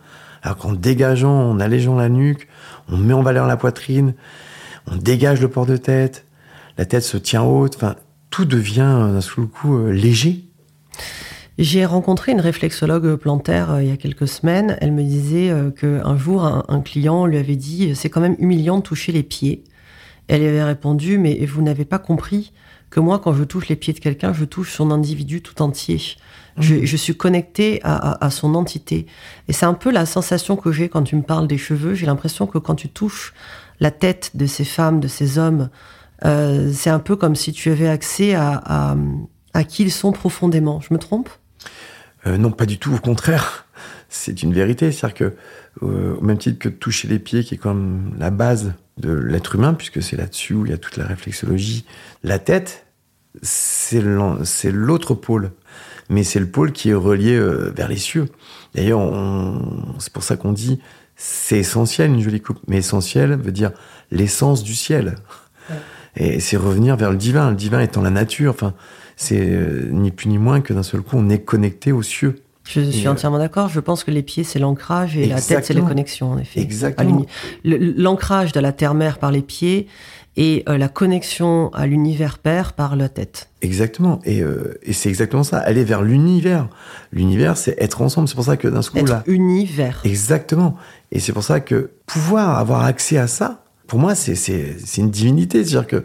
Alors 0.42 0.56
qu'en 0.56 0.72
dégageant, 0.72 1.50
en 1.50 1.60
allégeant 1.60 1.94
la 1.94 2.08
nuque, 2.08 2.48
on 2.88 2.96
met 2.96 3.14
en 3.14 3.22
valeur 3.22 3.46
la 3.46 3.56
poitrine, 3.56 4.14
on 4.90 4.96
dégage 4.96 5.40
le 5.40 5.46
port 5.46 5.66
de 5.66 5.76
tête, 5.76 6.26
la 6.78 6.84
tête 6.84 7.04
se 7.04 7.16
tient 7.16 7.42
haute, 7.42 7.76
enfin, 7.76 7.94
tout 8.30 8.44
devient 8.44 9.10
d'un 9.12 9.20
seul 9.20 9.46
coup 9.46 9.86
léger. 9.86 10.48
J'ai 11.60 11.84
rencontré 11.84 12.32
une 12.32 12.40
réflexologue 12.40 13.16
plantaire 13.16 13.72
euh, 13.72 13.82
il 13.82 13.90
y 13.90 13.92
a 13.92 13.98
quelques 13.98 14.26
semaines. 14.26 14.78
Elle 14.80 14.92
me 14.92 15.02
disait 15.02 15.50
euh, 15.50 15.70
qu'un 15.70 16.16
jour, 16.16 16.42
un, 16.42 16.64
un, 16.68 16.80
client 16.80 17.26
lui 17.26 17.36
avait 17.36 17.56
dit 17.56 17.94
C'est 17.94 18.08
quand 18.08 18.22
même 18.22 18.36
humiliant 18.38 18.78
de 18.78 18.82
toucher 18.82 19.12
les 19.12 19.22
pieds. 19.22 19.62
Elle 20.26 20.40
lui 20.40 20.48
avait 20.48 20.64
répondu 20.64 21.18
Mais 21.18 21.44
vous 21.44 21.60
n'avez 21.60 21.84
pas 21.84 21.98
compris 21.98 22.54
que 22.88 22.98
moi, 22.98 23.18
quand 23.18 23.34
je 23.34 23.44
touche 23.44 23.68
les 23.68 23.76
pieds 23.76 23.92
de 23.92 23.98
quelqu'un, 23.98 24.32
je 24.32 24.46
touche 24.46 24.72
son 24.72 24.90
individu 24.90 25.42
tout 25.42 25.60
entier. 25.60 25.96
Mmh. 26.56 26.62
Je, 26.62 26.86
je, 26.86 26.96
suis 26.96 27.14
connectée 27.14 27.80
à, 27.82 28.12
à, 28.12 28.24
à, 28.24 28.30
son 28.30 28.54
entité. 28.54 29.04
Et 29.46 29.52
c'est 29.52 29.66
un 29.66 29.74
peu 29.74 29.90
la 29.90 30.06
sensation 30.06 30.56
que 30.56 30.72
j'ai 30.72 30.88
quand 30.88 31.02
tu 31.02 31.14
me 31.14 31.22
parles 31.22 31.46
des 31.46 31.58
cheveux. 31.58 31.92
J'ai 31.92 32.06
l'impression 32.06 32.46
que 32.46 32.56
quand 32.56 32.74
tu 32.74 32.88
touches 32.88 33.34
la 33.80 33.90
tête 33.90 34.30
de 34.32 34.46
ces 34.46 34.64
femmes, 34.64 34.98
de 34.98 35.08
ces 35.08 35.36
hommes, 35.36 35.68
euh, 36.24 36.72
c'est 36.72 36.90
un 36.90 37.00
peu 37.00 37.16
comme 37.16 37.36
si 37.36 37.52
tu 37.52 37.70
avais 37.70 37.88
accès 37.88 38.32
à, 38.32 38.62
à, 38.64 38.96
à 39.52 39.64
qui 39.64 39.82
ils 39.82 39.92
sont 39.92 40.12
profondément. 40.12 40.80
Je 40.80 40.94
me 40.94 40.98
trompe? 40.98 41.28
Euh, 42.26 42.36
Non, 42.36 42.50
pas 42.50 42.66
du 42.66 42.78
tout. 42.78 42.94
Au 42.94 42.98
contraire, 42.98 43.66
c'est 44.08 44.42
une 44.42 44.52
vérité. 44.52 44.92
C'est-à-dire 44.92 45.14
que, 45.14 45.34
euh, 45.82 46.14
au 46.16 46.22
même 46.22 46.38
titre 46.38 46.58
que 46.58 46.68
toucher 46.68 47.08
les 47.08 47.18
pieds, 47.18 47.44
qui 47.44 47.54
est 47.54 47.58
comme 47.58 48.14
la 48.18 48.30
base 48.30 48.72
de 48.98 49.12
l'être 49.12 49.54
humain, 49.54 49.74
puisque 49.74 50.02
c'est 50.02 50.16
là-dessus 50.16 50.54
où 50.54 50.66
il 50.66 50.70
y 50.70 50.74
a 50.74 50.78
toute 50.78 50.96
la 50.96 51.06
réflexologie, 51.06 51.84
la 52.22 52.38
tête, 52.38 52.86
c'est 53.42 54.00
l'autre 54.00 55.14
pôle. 55.14 55.52
Mais 56.08 56.24
c'est 56.24 56.40
le 56.40 56.50
pôle 56.50 56.72
qui 56.72 56.90
est 56.90 56.94
relié 56.94 57.36
euh, 57.36 57.72
vers 57.74 57.88
les 57.88 57.96
cieux. 57.96 58.26
D'ailleurs, 58.74 59.00
c'est 59.98 60.12
pour 60.12 60.22
ça 60.22 60.36
qu'on 60.36 60.52
dit 60.52 60.80
c'est 61.22 61.58
essentiel 61.58 62.10
une 62.10 62.20
jolie 62.20 62.40
coupe. 62.40 62.58
Mais 62.66 62.78
essentiel 62.78 63.36
veut 63.36 63.52
dire 63.52 63.72
l'essence 64.10 64.62
du 64.62 64.74
ciel. 64.74 65.16
Ouais. 65.68 65.76
Et 66.16 66.40
c'est 66.40 66.56
revenir 66.56 66.96
vers 66.96 67.10
le 67.10 67.16
divin. 67.16 67.50
Le 67.50 67.56
divin 67.56 67.80
étant 67.80 68.00
la 68.00 68.10
nature. 68.10 68.52
Enfin, 68.52 68.74
c'est 69.22 69.38
euh, 69.38 69.86
ni 69.92 70.10
plus 70.10 70.28
ni 70.30 70.38
moins 70.38 70.62
que 70.62 70.72
d'un 70.72 70.82
seul 70.82 71.02
coup, 71.02 71.16
on 71.18 71.28
est 71.28 71.40
connecté 71.40 71.92
aux 71.92 72.02
cieux. 72.02 72.36
Je 72.64 72.80
suis 72.80 73.06
euh, 73.06 73.10
entièrement 73.12 73.38
d'accord. 73.38 73.68
Je 73.68 73.80
pense 73.80 74.02
que 74.02 74.10
les 74.10 74.22
pieds, 74.22 74.44
c'est 74.44 74.58
l'ancrage 74.58 75.14
et 75.16 75.26
la 75.26 75.34
tête, 75.36 75.42
c'est 75.44 75.50
les 75.52 75.58
Exactement. 75.58 75.88
connexions, 75.88 76.30
en 76.30 76.38
effet. 76.38 76.60
Exactement. 76.60 77.26
L'ancrage 77.64 78.52
de 78.52 78.60
la 78.60 78.72
terre-mère 78.72 79.18
par 79.18 79.30
les 79.30 79.42
pieds 79.42 79.88
et 80.38 80.62
euh, 80.68 80.78
la 80.78 80.88
connexion 80.88 81.70
à 81.74 81.86
l'univers 81.86 82.38
père 82.38 82.72
par 82.72 82.96
la 82.96 83.10
tête. 83.10 83.50
Exactement. 83.60 84.20
Et, 84.24 84.40
euh, 84.40 84.78
et 84.84 84.94
c'est 84.94 85.10
exactement 85.10 85.42
ça. 85.42 85.58
Aller 85.58 85.84
vers 85.84 86.00
l'univers. 86.02 86.68
L'univers, 87.12 87.58
c'est 87.58 87.74
être 87.78 88.00
ensemble. 88.00 88.26
C'est 88.26 88.36
pour 88.36 88.44
ça 88.44 88.56
que 88.56 88.68
d'un 88.68 88.80
coup, 88.80 88.96
Être 88.96 89.08
là. 89.10 89.22
univers. 89.26 90.00
Exactement. 90.04 90.76
Et 91.12 91.18
c'est 91.20 91.32
pour 91.32 91.44
ça 91.44 91.60
que 91.60 91.90
pouvoir 92.06 92.58
avoir 92.58 92.84
accès 92.84 93.18
à 93.18 93.26
ça, 93.26 93.64
pour 93.86 93.98
moi, 93.98 94.14
c'est 94.14 94.64
une 94.96 95.10
divinité. 95.10 95.64
C'est-à-dire 95.64 95.88
que 95.88 96.04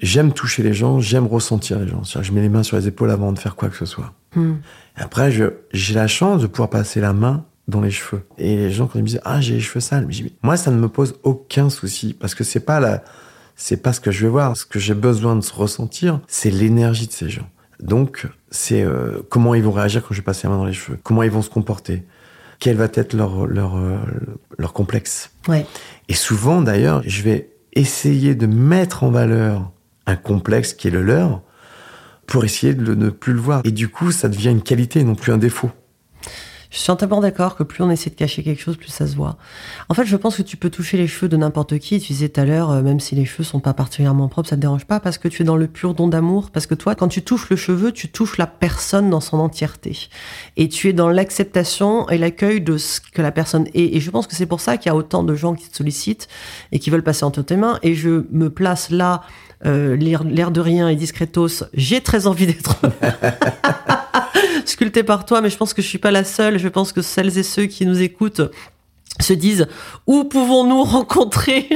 j'aime 0.00 0.32
toucher 0.32 0.62
les 0.62 0.74
gens, 0.74 1.00
j'aime 1.00 1.26
ressentir 1.26 1.78
les 1.78 1.88
gens. 1.88 2.02
Je 2.04 2.32
mets 2.32 2.40
les 2.40 2.48
mains 2.48 2.62
sur 2.62 2.76
les 2.76 2.88
épaules 2.88 3.10
avant 3.10 3.32
de 3.32 3.38
faire 3.38 3.56
quoi 3.56 3.68
que 3.68 3.76
ce 3.76 3.86
soit. 3.86 4.12
Hmm. 4.34 4.54
Après, 4.96 5.30
j'ai 5.30 5.94
la 5.94 6.06
chance 6.06 6.42
de 6.42 6.46
pouvoir 6.46 6.70
passer 6.70 7.00
la 7.00 7.12
main 7.12 7.44
dans 7.68 7.80
les 7.80 7.90
cheveux. 7.90 8.22
Et 8.38 8.56
les 8.56 8.70
gens, 8.70 8.86
quand 8.86 8.98
ils 8.98 9.02
me 9.02 9.06
disent, 9.06 9.20
ah, 9.24 9.40
j'ai 9.40 9.54
les 9.54 9.60
cheveux 9.60 9.80
sales, 9.80 10.06
mais 10.06 10.12
dis, 10.12 10.34
moi, 10.42 10.56
ça 10.56 10.70
ne 10.70 10.78
me 10.78 10.88
pose 10.88 11.14
aucun 11.22 11.70
souci. 11.70 12.14
Parce 12.14 12.34
que 12.34 12.44
c'est 12.44 12.60
pas 12.60 12.80
la, 12.80 13.04
c'est 13.56 13.76
pas 13.76 13.92
ce 13.92 14.00
que 14.00 14.10
je 14.10 14.22
vais 14.26 14.30
voir. 14.30 14.56
Ce 14.56 14.66
que 14.66 14.78
j'ai 14.78 14.94
besoin 14.94 15.36
de 15.36 15.42
se 15.42 15.52
ressentir, 15.52 16.20
c'est 16.26 16.50
l'énergie 16.50 17.06
de 17.06 17.12
ces 17.12 17.30
gens. 17.30 17.48
Donc, 17.78 18.26
c'est 18.50 18.82
euh, 18.82 19.22
comment 19.30 19.54
ils 19.54 19.62
vont 19.62 19.72
réagir 19.72 20.02
quand 20.02 20.12
je 20.12 20.20
vais 20.20 20.24
passer 20.24 20.46
la 20.46 20.54
main 20.54 20.58
dans 20.58 20.66
les 20.66 20.72
cheveux. 20.72 20.98
Comment 21.02 21.22
ils 21.22 21.30
vont 21.30 21.42
se 21.42 21.50
comporter. 21.50 22.02
Quel 22.58 22.76
va 22.76 22.88
être 22.92 23.14
leur, 23.14 23.46
leur, 23.46 23.76
euh, 23.76 23.96
leur 24.58 24.72
complexe. 24.74 25.30
Ouais. 25.48 25.66
Et 26.08 26.14
souvent, 26.14 26.60
d'ailleurs, 26.60 27.02
je 27.06 27.22
vais 27.22 27.50
essayer 27.72 28.34
de 28.34 28.46
mettre 28.46 29.04
en 29.04 29.10
valeur 29.10 29.70
un 30.10 30.16
complexe 30.16 30.74
qui 30.74 30.88
est 30.88 30.90
le 30.90 31.02
leur 31.02 31.42
pour 32.26 32.44
essayer 32.44 32.74
de 32.74 32.94
ne 32.94 33.10
plus 33.10 33.32
le 33.32 33.40
voir. 33.40 33.62
Et 33.64 33.72
du 33.72 33.88
coup, 33.88 34.12
ça 34.12 34.28
devient 34.28 34.50
une 34.50 34.62
qualité 34.62 35.02
non 35.02 35.14
plus 35.14 35.32
un 35.32 35.38
défaut. 35.38 35.70
Je 36.70 36.78
suis 36.78 36.90
entièrement 36.92 37.20
d'accord 37.20 37.56
que 37.56 37.64
plus 37.64 37.82
on 37.82 37.90
essaie 37.90 38.10
de 38.10 38.14
cacher 38.14 38.44
quelque 38.44 38.62
chose, 38.62 38.76
plus 38.76 38.90
ça 38.90 39.08
se 39.08 39.16
voit. 39.16 39.36
En 39.88 39.94
fait, 39.94 40.04
je 40.04 40.16
pense 40.16 40.36
que 40.36 40.42
tu 40.42 40.56
peux 40.56 40.70
toucher 40.70 40.96
les 40.96 41.08
cheveux 41.08 41.28
de 41.28 41.36
n'importe 41.36 41.76
qui. 41.80 41.98
Tu 41.98 42.12
disais 42.12 42.28
tout 42.28 42.40
à 42.40 42.44
l'heure, 42.44 42.70
euh, 42.70 42.82
même 42.82 43.00
si 43.00 43.16
les 43.16 43.24
cheveux 43.24 43.42
sont 43.42 43.58
pas 43.58 43.74
particulièrement 43.74 44.28
propres, 44.28 44.48
ça 44.48 44.56
te 44.56 44.60
dérange 44.60 44.84
pas 44.84 45.00
parce 45.00 45.18
que 45.18 45.26
tu 45.26 45.42
es 45.42 45.44
dans 45.44 45.56
le 45.56 45.66
pur 45.66 45.94
don 45.94 46.06
d'amour. 46.06 46.50
Parce 46.52 46.66
que 46.66 46.76
toi, 46.76 46.94
quand 46.94 47.08
tu 47.08 47.22
touches 47.22 47.50
le 47.50 47.56
cheveu, 47.56 47.90
tu 47.90 48.08
touches 48.08 48.38
la 48.38 48.46
personne 48.46 49.10
dans 49.10 49.20
son 49.20 49.40
entièreté. 49.40 50.08
Et 50.56 50.68
tu 50.68 50.88
es 50.88 50.92
dans 50.92 51.08
l'acceptation 51.08 52.08
et 52.08 52.18
l'accueil 52.18 52.60
de 52.60 52.76
ce 52.76 53.00
que 53.00 53.20
la 53.20 53.32
personne 53.32 53.66
est. 53.74 53.96
Et 53.96 54.00
je 54.00 54.10
pense 54.12 54.28
que 54.28 54.36
c'est 54.36 54.46
pour 54.46 54.60
ça 54.60 54.76
qu'il 54.76 54.90
y 54.90 54.92
a 54.92 54.96
autant 54.96 55.24
de 55.24 55.34
gens 55.34 55.54
qui 55.54 55.68
te 55.68 55.76
sollicitent 55.76 56.28
et 56.70 56.78
qui 56.78 56.90
veulent 56.90 57.02
passer 57.02 57.24
entre 57.24 57.42
tes 57.42 57.56
mains. 57.56 57.80
Et 57.82 57.96
je 57.96 58.26
me 58.30 58.48
place 58.48 58.90
là, 58.90 59.22
euh, 59.66 59.96
l'air 59.96 60.22
l'air 60.22 60.52
de 60.52 60.60
rien 60.60 60.88
et 60.88 60.94
discretos. 60.94 61.64
J'ai 61.74 62.00
très 62.00 62.28
envie 62.28 62.46
d'être 62.46 62.80
sculpté 64.64 65.02
par 65.02 65.24
toi, 65.24 65.40
mais 65.40 65.50
je 65.50 65.56
pense 65.56 65.74
que 65.74 65.82
je 65.82 65.86
suis 65.86 65.98
pas 65.98 66.10
la 66.10 66.24
seule. 66.24 66.58
Je 66.58 66.68
pense 66.68 66.92
que 66.92 67.02
celles 67.02 67.38
et 67.38 67.42
ceux 67.42 67.66
qui 67.66 67.86
nous 67.86 68.00
écoutent 68.02 68.42
se 69.18 69.32
disent 69.32 69.66
où 70.06 70.24
pouvons-nous 70.24 70.82
rencontrer 70.82 71.68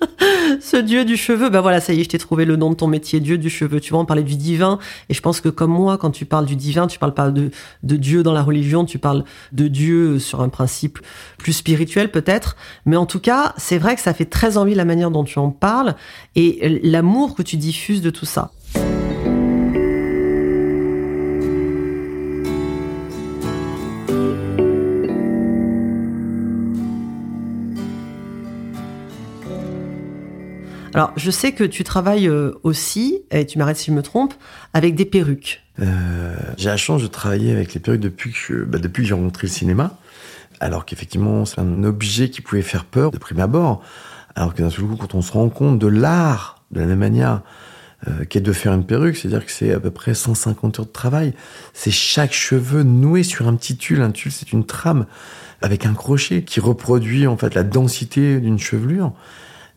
ce 0.60 0.76
dieu 0.76 1.04
du 1.04 1.16
cheveu? 1.16 1.50
Ben 1.50 1.60
voilà, 1.60 1.80
ça 1.80 1.92
y 1.92 2.00
est, 2.00 2.04
je 2.04 2.08
t'ai 2.10 2.18
trouvé 2.18 2.44
le 2.44 2.56
nom 2.56 2.70
de 2.70 2.76
ton 2.76 2.86
métier, 2.86 3.20
dieu 3.20 3.38
du 3.38 3.50
cheveu. 3.50 3.80
Tu 3.80 3.92
vas 3.92 3.98
en 3.98 4.04
parler 4.04 4.22
du 4.22 4.36
divin, 4.36 4.78
et 5.08 5.14
je 5.14 5.20
pense 5.20 5.40
que 5.40 5.48
comme 5.48 5.70
moi, 5.70 5.98
quand 5.98 6.10
tu 6.10 6.24
parles 6.24 6.46
du 6.46 6.56
divin, 6.56 6.86
tu 6.86 6.98
parles 6.98 7.14
pas 7.14 7.30
de, 7.30 7.50
de 7.82 7.96
Dieu 7.96 8.22
dans 8.22 8.32
la 8.32 8.42
religion, 8.42 8.84
tu 8.84 8.98
parles 8.98 9.24
de 9.52 9.68
Dieu 9.68 10.18
sur 10.18 10.40
un 10.40 10.48
principe 10.48 10.98
plus 11.36 11.52
spirituel 11.52 12.10
peut-être. 12.10 12.56
Mais 12.86 12.96
en 12.96 13.06
tout 13.06 13.20
cas, 13.20 13.54
c'est 13.56 13.78
vrai 13.78 13.94
que 13.94 14.00
ça 14.00 14.14
fait 14.14 14.26
très 14.26 14.56
envie 14.56 14.74
la 14.74 14.84
manière 14.84 15.10
dont 15.10 15.24
tu 15.24 15.38
en 15.38 15.50
parles 15.50 15.94
et 16.36 16.80
l'amour 16.82 17.34
que 17.34 17.42
tu 17.42 17.56
diffuses 17.56 18.02
de 18.02 18.10
tout 18.10 18.26
ça. 18.26 18.50
Alors, 30.98 31.12
je 31.14 31.30
sais 31.30 31.52
que 31.52 31.62
tu 31.62 31.84
travailles 31.84 32.26
euh, 32.26 32.58
aussi, 32.64 33.22
et 33.30 33.46
tu 33.46 33.56
m'arrêtes 33.56 33.76
si 33.76 33.92
je 33.92 33.94
me 33.94 34.02
trompe, 34.02 34.34
avec 34.74 34.96
des 34.96 35.04
perruques. 35.04 35.62
Euh, 35.80 36.34
j'ai 36.56 36.70
la 36.70 36.76
chance 36.76 37.02
de 37.02 37.06
travailler 37.06 37.52
avec 37.52 37.72
les 37.72 37.78
perruques 37.78 38.00
depuis 38.00 38.32
que, 38.32 38.64
bah, 38.64 38.78
depuis 38.78 39.04
que 39.04 39.08
j'ai 39.08 39.14
rencontré 39.14 39.46
le 39.46 39.52
cinéma. 39.52 39.96
Alors 40.58 40.84
qu'effectivement, 40.84 41.44
c'est 41.44 41.60
un 41.60 41.84
objet 41.84 42.30
qui 42.30 42.40
pouvait 42.40 42.62
faire 42.62 42.84
peur 42.84 43.12
de 43.12 43.18
prime 43.18 43.38
abord. 43.38 43.80
Alors 44.34 44.54
que 44.54 44.60
d'un 44.60 44.70
seul 44.70 44.86
coup, 44.86 44.96
quand 44.96 45.14
on 45.14 45.22
se 45.22 45.30
rend 45.30 45.48
compte 45.50 45.78
de 45.78 45.86
l'art, 45.86 46.64
de 46.72 46.80
la 46.80 46.86
même 46.86 46.98
manière, 46.98 47.42
euh, 48.08 48.24
qu'est 48.24 48.40
de 48.40 48.52
faire 48.52 48.72
une 48.72 48.84
perruque, 48.84 49.16
c'est-à-dire 49.18 49.46
que 49.46 49.52
c'est 49.52 49.72
à 49.72 49.78
peu 49.78 49.92
près 49.92 50.14
150 50.14 50.80
heures 50.80 50.86
de 50.86 50.90
travail. 50.90 51.32
C'est 51.74 51.92
chaque 51.92 52.32
cheveu 52.32 52.82
noué 52.82 53.22
sur 53.22 53.46
un 53.46 53.54
petit 53.54 53.76
tulle. 53.76 54.02
Un 54.02 54.10
tulle, 54.10 54.32
c'est 54.32 54.50
une 54.50 54.66
trame 54.66 55.06
avec 55.62 55.86
un 55.86 55.94
crochet 55.94 56.42
qui 56.42 56.58
reproduit 56.58 57.28
en 57.28 57.36
fait 57.36 57.54
la 57.54 57.62
densité 57.62 58.40
d'une 58.40 58.58
chevelure. 58.58 59.12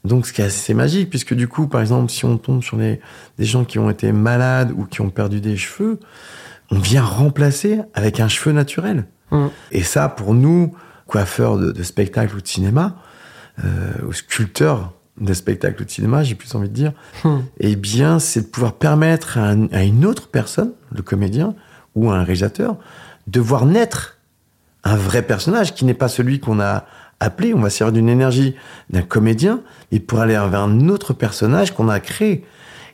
Donc, 0.03 0.25
ce 0.25 0.33
qui 0.33 0.41
est 0.41 0.45
assez 0.45 0.73
magique, 0.73 1.09
puisque 1.09 1.33
du 1.35 1.47
coup, 1.47 1.67
par 1.67 1.81
exemple, 1.81 2.11
si 2.11 2.25
on 2.25 2.37
tombe 2.37 2.63
sur 2.63 2.77
les, 2.77 2.99
des 3.37 3.45
gens 3.45 3.63
qui 3.65 3.77
ont 3.79 3.89
été 3.89 4.11
malades 4.11 4.71
ou 4.75 4.85
qui 4.85 5.01
ont 5.01 5.09
perdu 5.11 5.41
des 5.41 5.57
cheveux, 5.57 5.99
on 6.71 6.79
vient 6.79 7.03
remplacer 7.03 7.81
avec 7.93 8.19
un 8.19 8.27
cheveu 8.27 8.51
naturel. 8.51 9.05
Mm. 9.31 9.47
Et 9.71 9.83
ça, 9.83 10.09
pour 10.09 10.33
nous, 10.33 10.73
coiffeurs 11.05 11.57
de, 11.57 11.71
de 11.71 11.83
spectacle 11.83 12.35
ou 12.35 12.41
de 12.41 12.47
cinéma, 12.47 12.95
euh, 13.63 13.91
ou 14.07 14.13
sculpteurs 14.13 14.93
de 15.19 15.33
spectacle 15.33 15.81
ou 15.81 15.85
de 15.85 15.89
cinéma, 15.91 16.23
j'ai 16.23 16.33
plus 16.35 16.55
envie 16.55 16.69
de 16.69 16.73
dire, 16.73 16.93
Hmm. 17.23 17.39
eh 17.59 17.75
bien, 17.75 18.17
c'est 18.17 18.41
de 18.41 18.45
pouvoir 18.47 18.73
permettre 18.73 19.37
à, 19.37 19.49
un- 19.49 19.67
à 19.71 19.83
une 19.83 20.05
autre 20.05 20.29
personne, 20.29 20.71
le 20.91 21.03
comédien 21.03 21.53
ou 21.93 22.09
un 22.09 22.23
réalisateur, 22.23 22.77
de 23.27 23.39
voir 23.39 23.65
naître 23.67 24.17
un 24.83 24.95
vrai 24.95 25.21
personnage 25.21 25.75
qui 25.75 25.85
n'est 25.85 25.93
pas 25.93 26.07
celui 26.07 26.39
qu'on 26.39 26.59
a 26.59 26.85
appelé. 27.21 27.53
On 27.53 27.59
va 27.61 27.69
servir 27.69 27.93
d'une 27.93 28.09
énergie 28.09 28.55
d'un 28.89 29.01
comédien, 29.01 29.61
mais 29.91 29.99
pour 29.99 30.19
aller 30.19 30.33
vers 30.33 30.61
un 30.61 30.89
autre 30.89 31.13
personnage 31.13 31.71
qu'on 31.73 31.87
a 31.89 31.99
créé. 31.99 32.43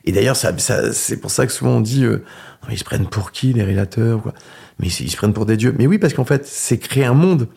Et 0.05 0.11
d'ailleurs, 0.11 0.35
ça, 0.35 0.57
ça- 0.57 0.93
c'est 0.93 1.17
pour 1.17 1.31
ça 1.31 1.45
que 1.45 1.51
souvent 1.51 1.71
on 1.77 1.81
dit, 1.81 2.03
euh, 2.05 2.23
Non, 2.63 2.69
ils 2.71 2.77
se 2.79 2.83
prennent 2.83 3.07
pour 3.07 3.31
qui 3.31 3.53
les 3.53 3.63
réalisateurs 3.63 4.21
quoi? 4.21 4.33
Mais 4.79 4.87
ils, 4.87 5.05
ils 5.05 5.11
se 5.11 5.17
prennent 5.17 5.33
pour 5.33 5.45
des 5.45 5.57
dieux. 5.57 5.73
Mais 5.77 5.85
oui, 5.87 5.97
parce 5.99 6.13
qu'en 6.13 6.25
fait, 6.25 6.45
c'est 6.45 6.77
créer 6.77 7.05
un 7.05 7.13
monde. 7.13 7.47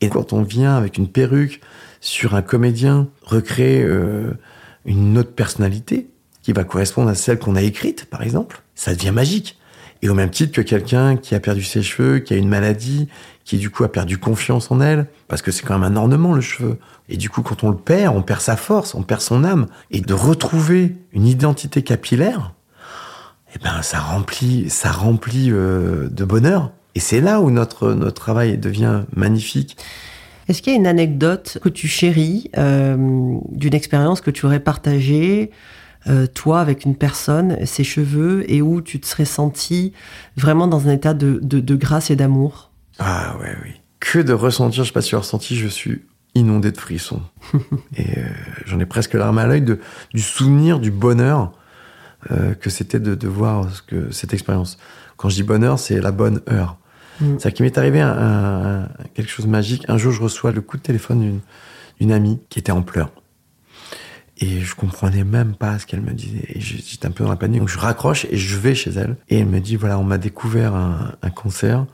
Et 0.00 0.08
quand 0.08 0.32
on 0.32 0.42
vient 0.42 0.76
avec 0.76 0.96
une 0.98 1.08
perruque 1.08 1.60
sur 2.00 2.34
un 2.34 2.42
comédien, 2.42 3.08
recréer 3.22 3.82
euh, 3.82 4.32
une 4.86 5.16
autre 5.18 5.32
personnalité 5.32 6.08
qui 6.42 6.52
va 6.52 6.64
correspondre 6.64 7.10
à 7.10 7.14
celle 7.14 7.38
qu'on 7.38 7.54
a 7.56 7.62
écrite, 7.62 8.06
par 8.06 8.22
exemple, 8.22 8.62
ça 8.74 8.94
devient 8.94 9.10
magique. 9.12 9.58
Et 10.02 10.08
au 10.08 10.14
même 10.14 10.30
titre 10.30 10.52
que 10.52 10.62
quelqu'un 10.62 11.16
qui 11.16 11.34
a 11.34 11.40
perdu 11.40 11.62
ses 11.62 11.82
cheveux, 11.82 12.20
qui 12.20 12.32
a 12.32 12.36
une 12.36 12.48
maladie, 12.48 13.08
qui 13.44 13.58
du 13.58 13.68
coup 13.68 13.84
a 13.84 13.92
perdu 13.92 14.16
confiance 14.18 14.70
en 14.70 14.80
elle, 14.80 15.06
parce 15.28 15.42
que 15.42 15.50
c'est 15.50 15.62
quand 15.62 15.78
même 15.78 15.92
un 15.92 15.96
ornement 15.96 16.32
le 16.32 16.40
cheveu. 16.40 16.78
Et 17.08 17.16
du 17.16 17.28
coup, 17.28 17.42
quand 17.42 17.64
on 17.64 17.70
le 17.70 17.76
perd, 17.76 18.16
on 18.16 18.22
perd 18.22 18.40
sa 18.40 18.56
force, 18.56 18.94
on 18.94 19.02
perd 19.02 19.20
son 19.20 19.44
âme. 19.44 19.66
Et 19.90 20.00
de 20.00 20.14
retrouver 20.14 20.96
une 21.12 21.26
identité 21.26 21.82
capillaire, 21.82 22.54
eh 23.54 23.58
ben 23.58 23.82
ça 23.82 23.98
remplit, 23.98 24.70
ça 24.70 24.90
remplit 24.90 25.50
euh, 25.50 26.08
de 26.08 26.24
bonheur. 26.24 26.70
Et 26.94 27.00
c'est 27.00 27.20
là 27.20 27.40
où 27.40 27.50
notre 27.50 27.92
notre 27.92 28.20
travail 28.20 28.58
devient 28.58 29.02
magnifique. 29.14 29.76
Est-ce 30.48 30.62
qu'il 30.62 30.72
y 30.72 30.76
a 30.76 30.78
une 30.78 30.86
anecdote 30.86 31.58
que 31.62 31.68
tu 31.68 31.86
chéris 31.86 32.50
euh, 32.58 32.96
d'une 33.52 33.74
expérience 33.74 34.20
que 34.20 34.32
tu 34.32 34.46
aurais 34.46 34.60
partagée, 34.60 35.50
euh, 36.08 36.26
toi, 36.26 36.60
avec 36.60 36.84
une 36.84 36.96
personne, 36.96 37.64
ses 37.66 37.84
cheveux, 37.84 38.44
et 38.50 38.62
où 38.62 38.80
tu 38.80 39.00
te 39.00 39.06
serais 39.06 39.24
senti 39.26 39.92
vraiment 40.36 40.66
dans 40.66 40.88
un 40.88 40.92
état 40.92 41.14
de, 41.14 41.38
de, 41.42 41.60
de 41.60 41.74
grâce 41.76 42.10
et 42.10 42.16
d'amour 42.16 42.70
Ah 42.98 43.36
ouais, 43.40 43.54
oui. 43.64 43.72
Que 44.00 44.18
de 44.18 44.32
ressentir, 44.32 44.82
je 44.84 44.88
sais 44.88 44.94
pas 44.94 45.02
si 45.02 45.10
tu 45.10 45.14
as 45.16 45.18
ressenti, 45.18 45.56
je 45.56 45.68
suis 45.68 46.02
inondé 46.34 46.70
de 46.72 46.78
frissons. 46.78 47.20
Et 47.96 48.18
euh, 48.18 48.22
j'en 48.66 48.78
ai 48.80 48.86
presque 48.86 49.14
larmes 49.14 49.36
à 49.38 49.46
l'œil 49.46 49.62
du 49.62 50.20
souvenir, 50.22 50.78
du 50.78 50.90
bonheur 50.90 51.52
euh, 52.30 52.54
que 52.54 52.70
c'était 52.70 53.00
de, 53.00 53.14
de 53.14 53.28
voir 53.28 53.68
ce 53.70 53.82
que, 53.82 54.10
cette 54.10 54.32
expérience. 54.32 54.78
Quand 55.16 55.28
je 55.28 55.34
dis 55.34 55.42
bonheur, 55.42 55.78
c'est 55.78 56.00
la 56.00 56.12
bonne 56.12 56.40
heure. 56.50 56.78
Mm. 57.20 57.38
C'est-à-dire 57.38 57.52
qu'il 57.54 57.64
m'est 57.66 57.76
arrivé 57.78 58.00
un, 58.00 58.08
un- 58.84 58.88
quelque 59.12 59.28
chose 59.30 59.44
de 59.44 59.50
magique. 59.50 59.84
Un 59.88 59.98
jour, 59.98 60.12
je 60.12 60.22
reçois 60.22 60.50
le 60.52 60.60
coup 60.62 60.76
de 60.78 60.82
téléphone 60.82 61.40
d'une 62.00 62.12
amie 62.12 62.38
qui 62.48 62.58
était 62.58 62.72
en 62.72 62.80
pleurs. 62.82 63.10
Et 64.40 64.60
je 64.62 64.74
comprenais 64.74 65.22
même 65.22 65.54
pas 65.54 65.78
ce 65.78 65.86
qu'elle 65.86 66.00
me 66.00 66.12
disait. 66.12 66.46
Et 66.48 66.60
j'étais 66.60 67.06
un 67.06 67.10
peu 67.10 67.24
dans 67.24 67.30
la 67.30 67.36
panique. 67.36 67.60
Donc 67.60 67.68
je 67.68 67.78
raccroche 67.78 68.24
et 68.30 68.38
je 68.38 68.56
vais 68.56 68.74
chez 68.74 68.90
elle. 68.90 69.16
Et 69.28 69.38
elle 69.38 69.46
me 69.46 69.60
dit, 69.60 69.76
voilà, 69.76 69.98
on 69.98 70.04
m'a 70.04 70.16
découvert 70.16 70.74
un, 70.74 71.12
un 71.20 71.30
cancer. 71.30 71.86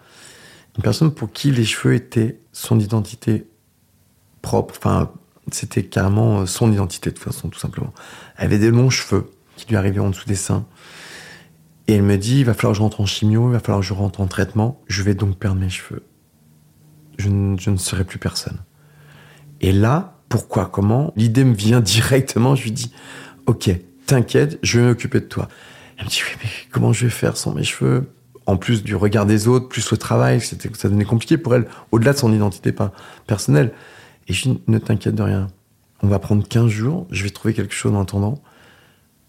Une 0.77 0.83
personne 0.83 1.13
pour 1.13 1.33
qui 1.33 1.51
les 1.51 1.65
cheveux 1.65 1.95
étaient 1.95 2.39
son 2.53 2.79
identité 2.79 3.49
propre. 4.43 4.75
Enfin, 4.79 5.11
c'était 5.51 5.83
carrément 5.85 6.47
son 6.47 6.71
identité 6.73 7.11
de 7.11 7.17
toute 7.17 7.25
façon, 7.25 7.49
tout 7.49 7.59
simplement. 7.59 7.93
Elle 8.37 8.47
avait 8.47 8.59
des 8.59 8.71
longs 8.71 8.91
cheveux 8.91 9.31
qui 9.57 9.67
lui 9.69 9.77
arrivaient 9.77 10.01
en 10.01 10.11
dessous 10.11 10.27
des 10.27 10.37
seins. 10.37 10.67
Et 11.89 11.95
elle 11.95 12.03
me 12.03 12.17
dit, 12.17 12.41
il 12.41 12.45
va 12.45 12.55
falloir 12.55 12.73
que 12.73 12.79
je 12.79 12.83
rentre 12.83 13.01
en 13.01 13.07
chimio, 13.07 13.49
il 13.49 13.53
va 13.53 13.61
falloir 13.61 13.81
que 13.81 13.87
je 13.87 13.95
rentre 13.95 14.21
en 14.21 14.27
traitement. 14.27 14.81
Je 14.87 15.03
vais 15.03 15.15
donc 15.15 15.37
perdre 15.37 15.61
mes 15.61 15.71
cheveux. 15.71 16.05
Je 17.19 17.29
je 17.59 17.71
ne 17.71 17.77
serai 17.77 18.05
plus 18.05 18.19
personne. 18.19 18.59
Et 19.61 19.73
là, 19.73 20.16
pourquoi, 20.29 20.67
comment 20.67 21.13
L'idée 21.17 21.45
me 21.45 21.55
vient 21.55 21.81
directement. 21.81 22.55
Je 22.55 22.65
lui 22.65 22.73
dis, 22.73 22.93
ok, 23.47 23.71
t'inquiète, 24.07 24.59
je 24.63 24.81
vais 24.81 24.87
m'occuper 24.87 25.21
de 25.21 25.27
toi. 25.27 25.49
Elle 25.99 26.05
me 26.05 26.11
dit, 26.11 26.21
oui, 26.27 26.37
mais 26.43 26.51
comment 26.71 26.93
je 26.93 27.05
vais 27.05 27.11
faire 27.11 27.37
sans 27.37 27.55
mes 27.55 27.65
cheveux? 27.65 28.11
En 28.47 28.57
plus 28.57 28.85
du 28.85 28.95
regard 28.95 29.27
des 29.27 29.49
autres, 29.49 29.69
plus 29.69 29.91
le 29.91 29.97
travail, 29.97 30.41
c'était, 30.41 30.71
ça 30.75 30.89
devenait 30.89 31.05
compliqué 31.05 31.37
pour 31.37 31.55
elle, 31.55 31.67
au-delà 31.91 32.13
de 32.13 32.19
son 32.19 32.33
identité 32.33 32.73
personnelle. 33.27 33.73
Et 34.29 34.33
je 34.33 34.43
dis, 34.49 34.63
ne 34.69 34.79
t'inquiète 34.79 35.15
de 35.15 35.23
rien. 35.23 35.49
On 36.03 36.09
va 36.09 36.19
prendre 36.19 36.47
15 36.47 36.69
jours, 36.69 37.07
je 37.11 37.25
vais 37.25 37.31
trouver 37.31 37.55
quelque 37.55 37.75
chose 37.75 37.95
en 37.95 38.01
attendant. 38.01 38.41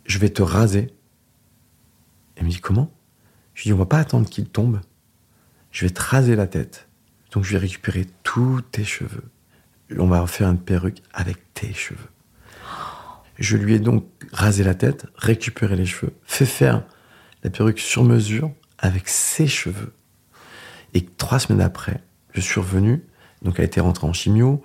Je 0.05 0.19
vais 0.19 0.29
te 0.29 0.41
raser. 0.41 0.93
Elle 2.35 2.45
me 2.45 2.49
dit, 2.49 2.59
comment? 2.59 2.91
Je 3.53 3.63
lui 3.63 3.69
dis, 3.69 3.73
on 3.73 3.77
va 3.77 3.85
pas 3.85 3.99
attendre 3.99 4.29
qu'il 4.29 4.45
tombe. 4.45 4.79
Je 5.71 5.85
vais 5.85 5.91
te 5.91 6.01
raser 6.01 6.35
la 6.35 6.47
tête. 6.47 6.87
Donc 7.31 7.43
je 7.43 7.53
vais 7.53 7.57
récupérer 7.57 8.05
tous 8.23 8.61
tes 8.61 8.83
cheveux. 8.83 9.23
On 9.97 10.07
va 10.07 10.25
faire 10.27 10.49
une 10.49 10.59
perruque 10.59 11.01
avec 11.13 11.53
tes 11.53 11.73
cheveux. 11.73 12.09
Je 13.39 13.55
lui 13.55 13.75
ai 13.75 13.79
donc 13.79 14.05
rasé 14.31 14.63
la 14.63 14.73
tête, 14.73 15.05
récupéré 15.15 15.75
les 15.75 15.85
cheveux, 15.85 16.13
fait 16.25 16.45
faire 16.45 16.83
la 17.43 17.49
perruque 17.49 17.79
sur 17.79 18.03
mesure 18.03 18.51
avec 18.79 19.07
ses 19.07 19.47
cheveux. 19.47 19.93
Et 20.93 21.05
trois 21.05 21.39
semaines 21.39 21.61
après, 21.61 22.01
je 22.33 22.41
suis 22.41 22.59
revenu, 22.59 23.03
donc 23.43 23.55
elle 23.59 23.65
était 23.65 23.81
rentrée 23.81 24.07
en 24.07 24.13
chimio, 24.13 24.63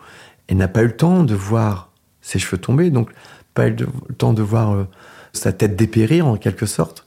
elle 0.49 0.57
n'a 0.57 0.69
pas 0.69 0.83
eu 0.83 0.87
le 0.87 0.97
temps 0.97 1.23
de 1.23 1.35
voir 1.35 1.93
ses 2.21 2.39
cheveux 2.39 2.59
tomber, 2.59 2.91
donc 2.91 3.11
pas 3.55 3.69
eu 3.69 3.77
le 3.77 4.15
temps 4.15 4.33
de 4.33 4.43
voir 4.43 4.73
euh, 4.73 4.89
sa 5.33 5.53
tête 5.53 5.77
dépérir 5.77 6.27
en 6.27 6.37
quelque 6.37 6.67
sorte. 6.67 7.07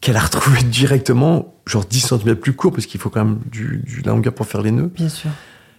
Qu'elle 0.00 0.16
a 0.16 0.20
retrouvé 0.20 0.62
directement, 0.62 1.54
genre 1.66 1.84
10 1.84 2.00
cm 2.00 2.36
plus 2.36 2.54
court, 2.54 2.72
parce 2.72 2.86
qu'il 2.86 3.00
faut 3.00 3.10
quand 3.10 3.24
même 3.24 3.40
du, 3.46 3.82
du, 3.84 4.00
la 4.00 4.12
longueur 4.12 4.34
pour 4.34 4.46
faire 4.46 4.62
les 4.62 4.70
nœuds. 4.70 4.90
Bien 4.94 5.08
sûr. 5.08 5.30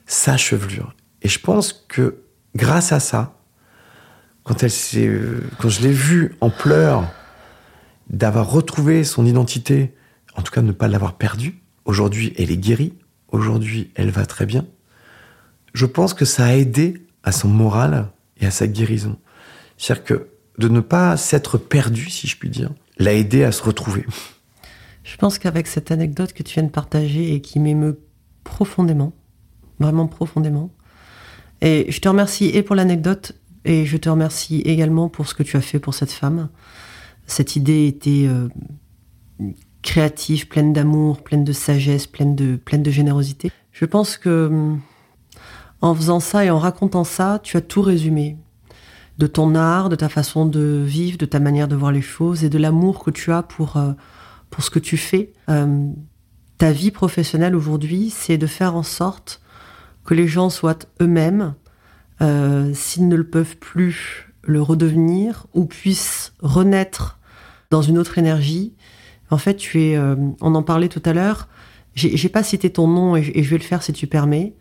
Sa 0.05 0.37
chevelure. 0.37 0.93
Et 1.21 1.29
je 1.29 1.39
pense 1.39 1.73
que 1.73 2.23
grâce 2.55 2.91
à 2.91 2.99
ça, 2.99 3.37
quand, 4.43 4.63
elle 4.63 4.71
euh, 4.95 5.41
quand 5.59 5.69
je 5.69 5.81
l'ai 5.81 5.91
vue 5.91 6.35
en 6.41 6.49
pleurs, 6.49 7.11
d'avoir 8.09 8.49
retrouvé 8.49 9.03
son 9.03 9.25
identité, 9.25 9.93
en 10.35 10.41
tout 10.41 10.51
cas 10.51 10.61
ne 10.61 10.71
pas 10.71 10.87
l'avoir 10.87 11.13
perdue, 11.13 11.61
aujourd'hui 11.85 12.33
elle 12.37 12.51
est 12.51 12.57
guérie, 12.57 12.93
aujourd'hui 13.29 13.91
elle 13.95 14.09
va 14.09 14.25
très 14.25 14.45
bien, 14.45 14.65
je 15.73 15.85
pense 15.85 16.13
que 16.13 16.25
ça 16.25 16.45
a 16.45 16.53
aidé 16.53 17.05
à 17.23 17.31
son 17.31 17.47
moral 17.47 18.09
et 18.39 18.45
à 18.45 18.51
sa 18.51 18.67
guérison. 18.67 19.17
C'est-à-dire 19.77 20.03
que 20.03 20.27
de 20.57 20.67
ne 20.67 20.81
pas 20.81 21.15
s'être 21.17 21.57
perdu, 21.57 22.09
si 22.09 22.27
je 22.27 22.37
puis 22.37 22.49
dire, 22.49 22.71
l'a 22.97 23.13
aidé 23.13 23.43
à 23.43 23.51
se 23.51 23.63
retrouver. 23.63 24.05
Je 25.03 25.15
pense 25.17 25.39
qu'avec 25.39 25.67
cette 25.67 25.91
anecdote 25.91 26.33
que 26.33 26.43
tu 26.43 26.55
viens 26.55 26.63
de 26.63 26.69
partager 26.69 27.33
et 27.33 27.41
qui 27.41 27.59
m'émeut 27.59 27.99
profondément, 28.43 29.13
vraiment 29.79 30.07
profondément, 30.07 30.71
et 31.61 31.85
je 31.89 31.99
te 31.99 32.09
remercie 32.09 32.47
et 32.53 32.63
pour 32.63 32.75
l'anecdote 32.75 33.33
et 33.65 33.85
je 33.85 33.97
te 33.97 34.09
remercie 34.09 34.61
également 34.61 35.09
pour 35.09 35.27
ce 35.27 35.33
que 35.33 35.43
tu 35.43 35.57
as 35.57 35.61
fait 35.61 35.79
pour 35.79 35.93
cette 35.93 36.11
femme. 36.11 36.49
Cette 37.27 37.55
idée 37.55 37.87
était 37.87 38.25
euh, 38.27 38.49
créative, 39.83 40.47
pleine 40.47 40.73
d'amour, 40.73 41.23
pleine 41.23 41.43
de 41.43 41.53
sagesse, 41.53 42.07
pleine 42.07 42.35
de, 42.35 42.55
pleine 42.55 42.83
de 42.83 42.91
générosité. 42.91 43.51
Je 43.71 43.85
pense 43.85 44.17
que 44.17 44.47
hum, 44.47 44.81
en 45.81 45.95
faisant 45.95 46.19
ça 46.19 46.45
et 46.45 46.49
en 46.49 46.59
racontant 46.59 47.03
ça, 47.03 47.39
tu 47.43 47.57
as 47.57 47.61
tout 47.61 47.81
résumé. 47.81 48.37
De 49.17 49.27
ton 49.27 49.53
art, 49.53 49.89
de 49.89 49.95
ta 49.95 50.09
façon 50.09 50.45
de 50.45 50.83
vivre, 50.85 51.17
de 51.17 51.25
ta 51.25 51.39
manière 51.39 51.67
de 51.67 51.75
voir 51.75 51.91
les 51.91 52.01
choses 52.01 52.43
et 52.43 52.49
de 52.49 52.57
l'amour 52.57 53.03
que 53.03 53.11
tu 53.11 53.31
as 53.31 53.43
pour, 53.43 53.77
euh, 53.77 53.91
pour 54.49 54.63
ce 54.63 54.71
que 54.71 54.79
tu 54.79 54.97
fais. 54.97 55.33
Euh, 55.49 55.89
ta 56.57 56.71
vie 56.71 56.91
professionnelle 56.91 57.55
aujourd'hui, 57.55 58.09
c'est 58.09 58.37
de 58.37 58.47
faire 58.47 58.75
en 58.75 58.83
sorte 58.83 59.41
que 60.05 60.13
les 60.13 60.27
gens 60.27 60.49
soient 60.49 60.79
eux-mêmes, 61.01 61.55
euh, 62.21 62.71
s'ils 62.73 63.07
ne 63.07 63.15
le 63.15 63.27
peuvent 63.27 63.57
plus, 63.57 64.31
le 64.43 64.61
redevenir 64.61 65.47
ou 65.53 65.65
puissent 65.65 66.33
renaître 66.41 67.19
dans 67.69 67.81
une 67.81 67.97
autre 67.97 68.17
énergie. 68.17 68.73
En 69.29 69.37
fait, 69.37 69.55
tu 69.55 69.81
es, 69.81 69.95
euh, 69.95 70.15
on 70.41 70.55
en 70.55 70.63
parlait 70.63 70.89
tout 70.89 71.01
à 71.05 71.13
l'heure, 71.13 71.47
j'ai 71.95 72.29
pas 72.29 72.43
cité 72.43 72.69
ton 72.69 72.87
nom 72.87 73.15
et, 73.15 73.23
je 73.23 73.49
vais 73.49 73.57
le 73.57 73.63
faire 73.63 73.83
si 73.83 73.93
tu 73.93 74.07
permets. 74.07 74.55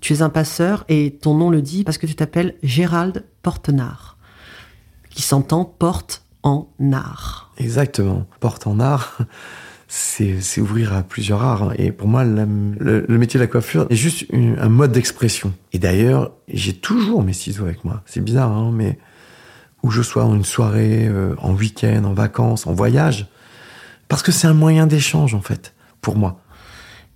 Tu 0.00 0.14
es 0.14 0.22
un 0.22 0.30
passeur 0.30 0.84
et 0.88 1.18
ton 1.20 1.34
nom 1.34 1.50
le 1.50 1.62
dit 1.62 1.84
parce 1.84 1.98
que 1.98 2.06
tu 2.06 2.14
t'appelles 2.14 2.56
Gérald 2.62 3.24
Portenard, 3.42 4.18
qui 5.10 5.22
s'entend 5.22 5.64
porte 5.64 6.24
en 6.42 6.68
art. 6.92 7.52
Exactement, 7.58 8.26
porte 8.40 8.66
en 8.66 8.80
art 8.80 9.18
c'est 9.92 10.60
ouvrir 10.60 10.92
à 10.92 11.02
plusieurs 11.02 11.42
arts. 11.42 11.64
Hein. 11.64 11.72
Et 11.76 11.90
pour 11.90 12.06
moi, 12.06 12.22
le, 12.24 13.04
métier 13.08 13.38
de 13.38 13.42
la 13.42 13.48
coiffure 13.48 13.88
est 13.90 13.96
juste 13.96 14.24
un 14.32 14.68
mode 14.68 14.92
d'expression. 14.92 15.52
Et 15.72 15.80
d'ailleurs, 15.80 16.30
j'ai 16.46 16.74
toujours 16.74 17.24
mes 17.24 17.32
ciseaux 17.32 17.64
avec 17.64 17.84
moi. 17.84 18.02
C'est 18.06 18.22
bizarre, 18.22 18.52
hein, 18.52 18.70
mais 18.72 18.98
où 19.82 19.90
je 19.90 20.00
sois 20.02 20.24
en 20.24 20.36
une 20.36 20.44
soirée, 20.44 21.08
euh, 21.08 21.34
en 21.38 21.54
week-end, 21.54 22.04
en 22.04 22.12
vacances, 22.12 22.68
en 22.68 22.72
voyage, 22.72 23.26
parce 24.06 24.22
que 24.22 24.30
c'est 24.30 24.46
un 24.46 24.54
moyen 24.54 24.86
d'échange, 24.86 25.34
en 25.34 25.40
fait, 25.40 25.74
pour 26.00 26.16
moi. 26.16 26.40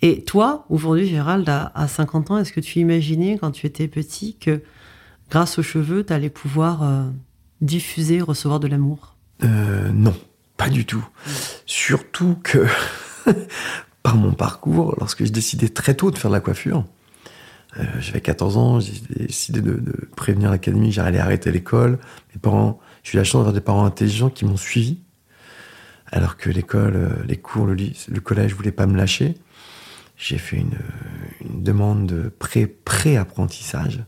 Et 0.02 0.24
toi, 0.24 0.66
aujourd'hui, 0.68 1.06
Gérald, 1.06 1.48
à, 1.48 1.86
50 1.86 2.32
ans, 2.32 2.38
est-ce 2.38 2.52
que 2.52 2.60
tu 2.60 2.80
imaginais, 2.80 3.38
quand 3.38 3.52
tu 3.52 3.66
étais 3.66 3.86
petit, 3.86 4.34
que 4.34 4.62
grâce 5.30 5.60
aux 5.60 5.62
cheveux, 5.62 6.04
tu 6.04 6.12
allais 6.12 6.28
pouvoir 6.28 6.82
euh, 6.82 7.04
diffuser, 7.60 8.20
recevoir 8.20 8.58
de 8.58 8.66
l'amour? 8.66 9.16
Euh, 9.44 9.90
Non. 9.92 10.14
Pas 10.56 10.68
du 10.68 10.86
tout. 10.86 11.06
Surtout 11.66 12.38
que, 12.42 12.66
par 14.02 14.16
mon 14.16 14.32
parcours, 14.32 14.94
lorsque 14.98 15.24
j'ai 15.24 15.30
décidé 15.30 15.68
très 15.68 15.94
tôt 15.94 16.10
de 16.10 16.18
faire 16.18 16.30
de 16.30 16.36
la 16.36 16.40
coiffure, 16.40 16.84
euh, 17.78 17.84
j'avais 17.98 18.20
14 18.20 18.56
ans, 18.56 18.80
j'ai 18.80 18.92
décidé 19.10 19.60
de, 19.60 19.82
prévenir 20.14 20.50
l'académie 20.50 20.92
j'allais 20.92 21.18
arrêter 21.18 21.50
l'école. 21.50 21.98
Mes 22.34 22.40
parents, 22.40 22.80
j'ai 23.02 23.14
eu 23.14 23.16
la 23.16 23.24
chance 23.24 23.40
d'avoir 23.40 23.52
des 23.52 23.60
parents 23.60 23.84
intelligents 23.84 24.30
qui 24.30 24.44
m'ont 24.44 24.56
suivi, 24.56 25.00
alors 26.12 26.36
que 26.36 26.50
l'école, 26.50 26.96
euh, 26.96 27.08
les 27.26 27.36
cours, 27.36 27.66
le, 27.66 27.74
le 27.74 28.20
collège 28.20 28.54
voulait 28.54 28.72
pas 28.72 28.86
me 28.86 28.96
lâcher. 28.96 29.34
J'ai 30.16 30.38
fait 30.38 30.58
une, 30.58 30.78
une 31.40 31.64
demande 31.64 32.06
de 32.06 32.28
pré-apprentissage 32.84 34.04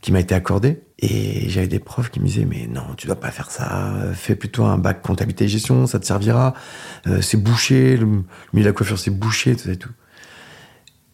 qui 0.00 0.10
m'a 0.10 0.20
été 0.20 0.34
accordée. 0.34 0.82
Et 1.06 1.50
j'avais 1.50 1.68
des 1.68 1.80
profs 1.80 2.10
qui 2.10 2.18
me 2.18 2.24
disaient 2.24 2.46
mais 2.46 2.66
non, 2.66 2.94
tu 2.96 3.06
dois 3.06 3.20
pas 3.20 3.30
faire 3.30 3.50
ça. 3.50 3.92
Fais 4.14 4.34
plutôt 4.34 4.64
un 4.64 4.78
bac 4.78 5.02
comptabilité 5.02 5.44
et 5.44 5.48
gestion, 5.48 5.86
ça 5.86 5.98
te 5.98 6.06
servira. 6.06 6.54
Euh, 7.06 7.20
c'est 7.20 7.36
bouché, 7.36 7.98
le 7.98 8.06
milieu 8.06 8.24
de 8.54 8.64
la 8.64 8.72
coiffure 8.72 8.98
c'est 8.98 9.10
bouché, 9.10 9.54
tout 9.54 9.64
ça 9.64 9.72
et 9.72 9.76
tout. 9.76 9.90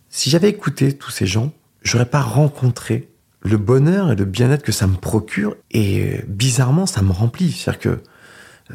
Si 0.09 0.31
j'avais 0.31 0.49
écouté 0.49 0.93
tous 0.93 1.11
ces 1.11 1.27
gens, 1.27 1.53
j'aurais 1.83 2.07
pas 2.07 2.21
rencontré 2.21 3.09
le 3.41 3.57
bonheur 3.57 4.13
et 4.13 4.17
le 4.17 4.25
bien-être 4.27 4.63
que 4.63 4.71
ça 4.71 4.87
me 4.87 4.95
procure. 4.95 5.57
Et 5.73 6.05
euh, 6.05 6.23
bizarrement, 6.29 6.87
ça 6.87 7.03
me 7.03 7.11
remplit. 7.11 7.51
C'est-à-dire 7.51 7.81
que 7.81 8.03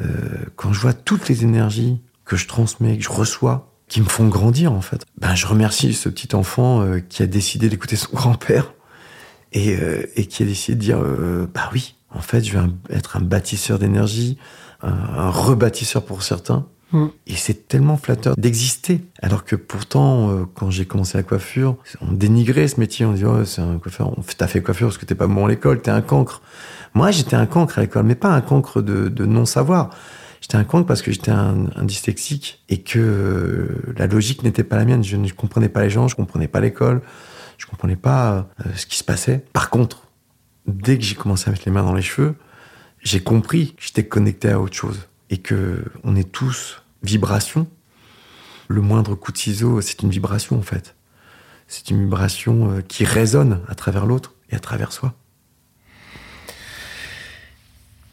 euh, 0.02 0.44
quand 0.56 0.74
je 0.74 0.80
vois 0.80 0.92
toutes 0.92 1.30
les 1.30 1.44
énergies 1.44 1.98
que 2.26 2.36
je 2.36 2.46
transmets, 2.46 2.98
que 2.98 3.04
je 3.04 3.08
reçois, 3.08 3.72
qui 3.88 4.02
me 4.02 4.06
font 4.06 4.28
grandir 4.28 4.72
en 4.72 4.82
fait, 4.82 5.06
ben 5.18 5.34
je 5.34 5.46
remercie 5.46 5.94
ce 5.94 6.10
petit 6.10 6.34
enfant 6.34 6.84
qui 7.08 7.22
a 7.22 7.26
décidé 7.26 7.68
d'écouter 7.68 7.94
son 7.94 8.08
grand-père 8.12 8.72
euh, 9.56 10.02
et, 10.16 10.26
qui 10.26 10.42
a 10.42 10.46
décidé 10.46 10.74
de 10.74 10.80
dire 10.80 10.98
euh, 11.00 11.46
bah 11.54 11.70
oui, 11.72 11.94
en 12.14 12.20
fait, 12.20 12.44
je 12.44 12.56
vais 12.56 12.64
être 12.90 13.16
un 13.16 13.20
bâtisseur 13.20 13.78
d'énergie, 13.78 14.38
un, 14.82 15.30
rebâtisseur 15.30 16.04
pour 16.04 16.22
certains. 16.22 16.66
Mm. 16.92 17.06
Et 17.26 17.34
c'est 17.34 17.66
tellement 17.66 17.96
flatteur 17.96 18.36
d'exister. 18.36 19.00
Alors 19.20 19.44
que 19.44 19.56
pourtant, 19.56 20.30
euh, 20.30 20.44
quand 20.54 20.70
j'ai 20.70 20.84
commencé 20.84 21.18
la 21.18 21.22
coiffure, 21.22 21.76
on 22.00 22.12
dénigrait 22.12 22.68
ce 22.68 22.78
métier. 22.78 23.06
On 23.06 23.12
disait, 23.12 23.26
oh, 23.26 23.44
c'est 23.44 23.62
un 23.62 23.78
coiffeur. 23.78 24.12
T'as 24.36 24.46
fait 24.46 24.62
coiffure 24.62 24.88
parce 24.88 24.98
que 24.98 25.06
t'es 25.06 25.14
pas 25.14 25.26
bon 25.26 25.46
à 25.46 25.48
l'école, 25.48 25.80
t'es 25.80 25.90
un 25.90 26.02
cancre. 26.02 26.42
Moi, 26.94 27.10
j'étais 27.10 27.36
un 27.36 27.46
cancre 27.46 27.78
à 27.78 27.82
l'école, 27.82 28.04
mais 28.04 28.14
pas 28.14 28.30
un 28.30 28.40
cancre 28.40 28.82
de, 28.82 29.24
non-savoir. 29.24 29.90
J'étais 30.40 30.56
un 30.56 30.64
cancre 30.64 30.86
parce 30.86 31.02
que 31.02 31.10
j'étais 31.10 31.32
un, 31.32 31.66
un, 31.74 31.84
dyslexique 31.84 32.62
et 32.68 32.82
que 32.82 33.68
la 33.96 34.06
logique 34.06 34.42
n'était 34.42 34.64
pas 34.64 34.76
la 34.76 34.84
mienne. 34.84 35.02
Je 35.02 35.16
ne 35.16 35.28
comprenais 35.30 35.68
pas 35.68 35.82
les 35.82 35.90
gens, 35.90 36.08
je 36.08 36.14
comprenais 36.14 36.46
pas 36.46 36.60
l'école. 36.60 37.02
Je 37.58 37.66
comprenais 37.66 37.96
pas 37.96 38.48
euh, 38.64 38.74
ce 38.74 38.86
qui 38.86 38.96
se 38.96 39.04
passait. 39.04 39.44
Par 39.52 39.70
contre, 39.70 40.08
dès 40.66 40.98
que 40.98 41.04
j'ai 41.04 41.14
commencé 41.14 41.48
à 41.48 41.52
mettre 41.52 41.64
les 41.66 41.72
mains 41.72 41.84
dans 41.84 41.94
les 41.94 42.02
cheveux, 42.02 42.34
j'ai 43.02 43.20
compris 43.20 43.74
que 43.74 43.82
j'étais 43.82 44.06
connecté 44.06 44.50
à 44.50 44.60
autre 44.60 44.74
chose 44.74 45.08
et 45.30 45.38
que 45.38 45.84
on 46.04 46.16
est 46.16 46.30
tous 46.30 46.82
vibration. 47.02 47.68
Le 48.68 48.80
moindre 48.80 49.14
coup 49.14 49.32
de 49.32 49.38
ciseau, 49.38 49.80
c'est 49.80 50.02
une 50.02 50.10
vibration 50.10 50.58
en 50.58 50.62
fait. 50.62 50.96
C'est 51.68 51.90
une 51.90 52.02
vibration 52.04 52.70
euh, 52.70 52.80
qui 52.80 53.04
résonne 53.04 53.60
à 53.68 53.74
travers 53.74 54.06
l'autre 54.06 54.34
et 54.50 54.56
à 54.56 54.60
travers 54.60 54.92
soi. 54.92 55.14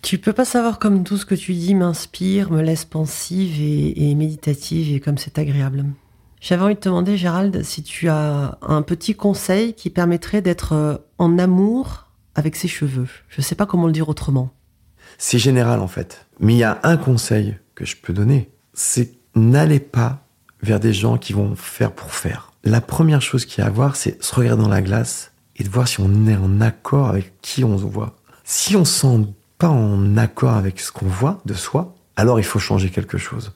Tu 0.02 0.18
peux 0.18 0.34
pas 0.34 0.46
savoir 0.46 0.80
comme 0.80 1.04
tout 1.04 1.18
ce 1.18 1.26
que 1.26 1.34
tu 1.34 1.54
dis 1.54 1.76
m'inspire, 1.76 2.52
me 2.52 2.62
laisse 2.62 2.86
pensive 2.86 3.62
et, 3.62 4.10
et 4.10 4.16
méditative 4.16 4.94
et 4.94 5.00
comme 5.00 5.18
c'est 5.18 5.40
agréable. 5.40 5.86
J'avais 6.44 6.62
envie 6.62 6.76
de 6.76 6.80
te 6.82 6.90
demander, 6.90 7.16
Gérald, 7.16 7.64
si 7.64 7.84
tu 7.84 8.10
as 8.10 8.58
un 8.62 8.82
petit 8.82 9.16
conseil 9.16 9.76
qui 9.76 9.90
permettrait 9.90 10.42
d'être 10.42 10.74
euh, 10.74 10.98
en 11.18 11.40
amour 11.40 12.10
avec 12.36 12.58
ses 12.58 12.68
cheveux. 12.68 13.08
Je 13.30 13.40
ne 13.40 13.44
sais 13.44 13.56
pas 13.56 13.66
comment 13.66 13.88
le 13.88 13.94
dire 13.94 14.10
autrement. 14.10 14.52
C'est 15.18 15.40
général 15.40 15.80
en 15.80 15.88
fait. 15.88 16.26
Mais 16.42 16.54
il 16.56 16.58
y 16.58 16.66
a 16.66 16.82
un 16.84 16.98
conseil 16.98 17.58
que 17.76 17.86
je 17.86 17.96
peux 17.96 18.12
donner, 18.12 18.52
c'est 18.74 19.14
n'allez 19.36 19.80
pas 19.80 20.28
vers 20.62 20.82
des 20.82 20.92
gens 20.92 21.18
qui 21.18 21.32
vont 21.32 21.56
faire 21.56 21.94
pour 21.94 22.12
faire. 22.12 22.52
La 22.66 22.82
première 22.82 23.22
chose 23.22 23.46
qu'il 23.46 23.62
y 23.62 23.66
a 23.66 23.68
à 23.68 23.72
voir, 23.72 23.96
c'est 23.96 24.22
se 24.22 24.36
regarder 24.36 24.64
dans 24.64 24.68
la 24.70 24.82
glace 24.82 25.32
et 25.56 25.64
de 25.64 25.70
voir 25.70 25.88
si 25.88 26.02
on 26.02 26.28
est 26.28 26.36
en 26.36 26.60
accord 26.60 27.08
avec 27.08 27.40
qui 27.42 27.64
on 27.64 27.78
se 27.78 27.86
voit. 27.86 28.18
Si 28.44 28.76
on 28.76 28.82
ne 28.82 28.86
sent 28.86 29.28
pas 29.58 29.70
en 29.70 30.18
accord 30.18 30.56
avec 30.56 30.82
ce 30.82 30.92
qu'on 30.92 31.08
voit 31.08 31.42
de 31.46 31.54
soi, 31.54 31.96
alors 32.18 32.38
il 32.38 32.44
faut 32.44 32.60
changer 32.60 32.90
quelque 32.90 33.18
chose 33.18 33.54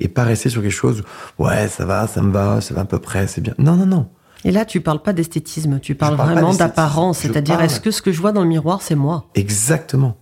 et 0.00 0.08
pas 0.08 0.24
rester 0.24 0.48
sur 0.48 0.62
quelque 0.62 0.70
chose. 0.70 1.02
Ouais, 1.38 1.68
ça 1.68 1.84
va, 1.84 2.06
ça 2.06 2.22
me 2.22 2.32
va, 2.32 2.60
ça 2.60 2.74
va 2.74 2.82
à 2.82 2.84
peu 2.84 2.98
près, 2.98 3.26
c'est 3.26 3.40
bien. 3.40 3.54
Non, 3.58 3.76
non, 3.76 3.86
non. 3.86 4.08
Et 4.44 4.52
là, 4.52 4.64
tu 4.64 4.80
parles 4.80 5.02
pas 5.02 5.12
d'esthétisme, 5.12 5.80
tu 5.80 5.94
parles 5.94 6.16
parle 6.16 6.32
vraiment 6.32 6.54
d'apparence, 6.54 7.18
c'est-à-dire 7.18 7.56
parle- 7.56 7.66
est-ce 7.66 7.80
que 7.80 7.90
ce 7.90 8.02
que 8.02 8.12
je 8.12 8.20
vois 8.20 8.32
dans 8.32 8.42
le 8.42 8.48
miroir, 8.48 8.82
c'est 8.82 8.94
moi? 8.94 9.26
Exactement. 9.34 10.16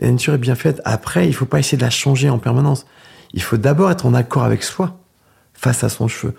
La 0.00 0.10
nature 0.10 0.34
est 0.34 0.38
bien 0.38 0.54
faite. 0.54 0.80
Après, 0.84 1.28
il 1.28 1.32
faut 1.32 1.46
pas 1.46 1.58
essayer 1.58 1.78
de 1.78 1.82
la 1.82 1.90
changer 1.90 2.28
en 2.28 2.38
permanence. 2.38 2.86
Il 3.32 3.42
faut 3.42 3.56
d'abord 3.56 3.90
être 3.90 4.06
en 4.06 4.14
accord 4.14 4.44
avec 4.44 4.62
soi 4.62 4.98
face 5.54 5.84
à 5.84 5.88
son 5.88 6.08
cheveu. 6.08 6.34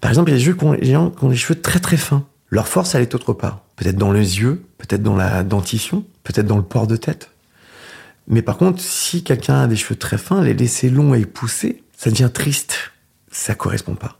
Par 0.00 0.10
exemple, 0.10 0.30
il 0.30 0.32
y 0.32 0.36
a 0.36 0.38
des, 0.38 0.44
cheveux 0.44 0.56
qui 0.56 0.64
ont, 0.64 0.72
les 0.72 0.92
gens 0.92 1.10
qui 1.10 1.24
ont 1.24 1.28
des 1.28 1.36
cheveux 1.36 1.60
très 1.60 1.80
très 1.80 1.96
fins. 1.96 2.24
Leur 2.50 2.66
force, 2.66 2.94
elle 2.94 3.02
est 3.02 3.14
autre 3.14 3.32
part. 3.32 3.60
Peut-être 3.76 3.96
dans 3.96 4.12
les 4.12 4.40
yeux, 4.40 4.64
peut-être 4.78 5.02
dans 5.02 5.16
la 5.16 5.42
dentition, 5.42 6.04
peut-être 6.24 6.46
dans 6.46 6.56
le 6.56 6.62
port 6.62 6.86
de 6.86 6.96
tête. 6.96 7.30
Mais 8.26 8.42
par 8.42 8.56
contre, 8.58 8.80
si 8.80 9.22
quelqu'un 9.22 9.62
a 9.62 9.66
des 9.66 9.76
cheveux 9.76 9.96
très 9.96 10.18
fins, 10.18 10.42
les 10.42 10.54
laisser 10.54 10.90
longs 10.90 11.14
et 11.14 11.24
poussés, 11.24 11.82
ça 11.98 12.10
devient 12.10 12.30
triste. 12.32 12.92
Ça 13.30 13.54
correspond 13.54 13.94
pas. 13.94 14.18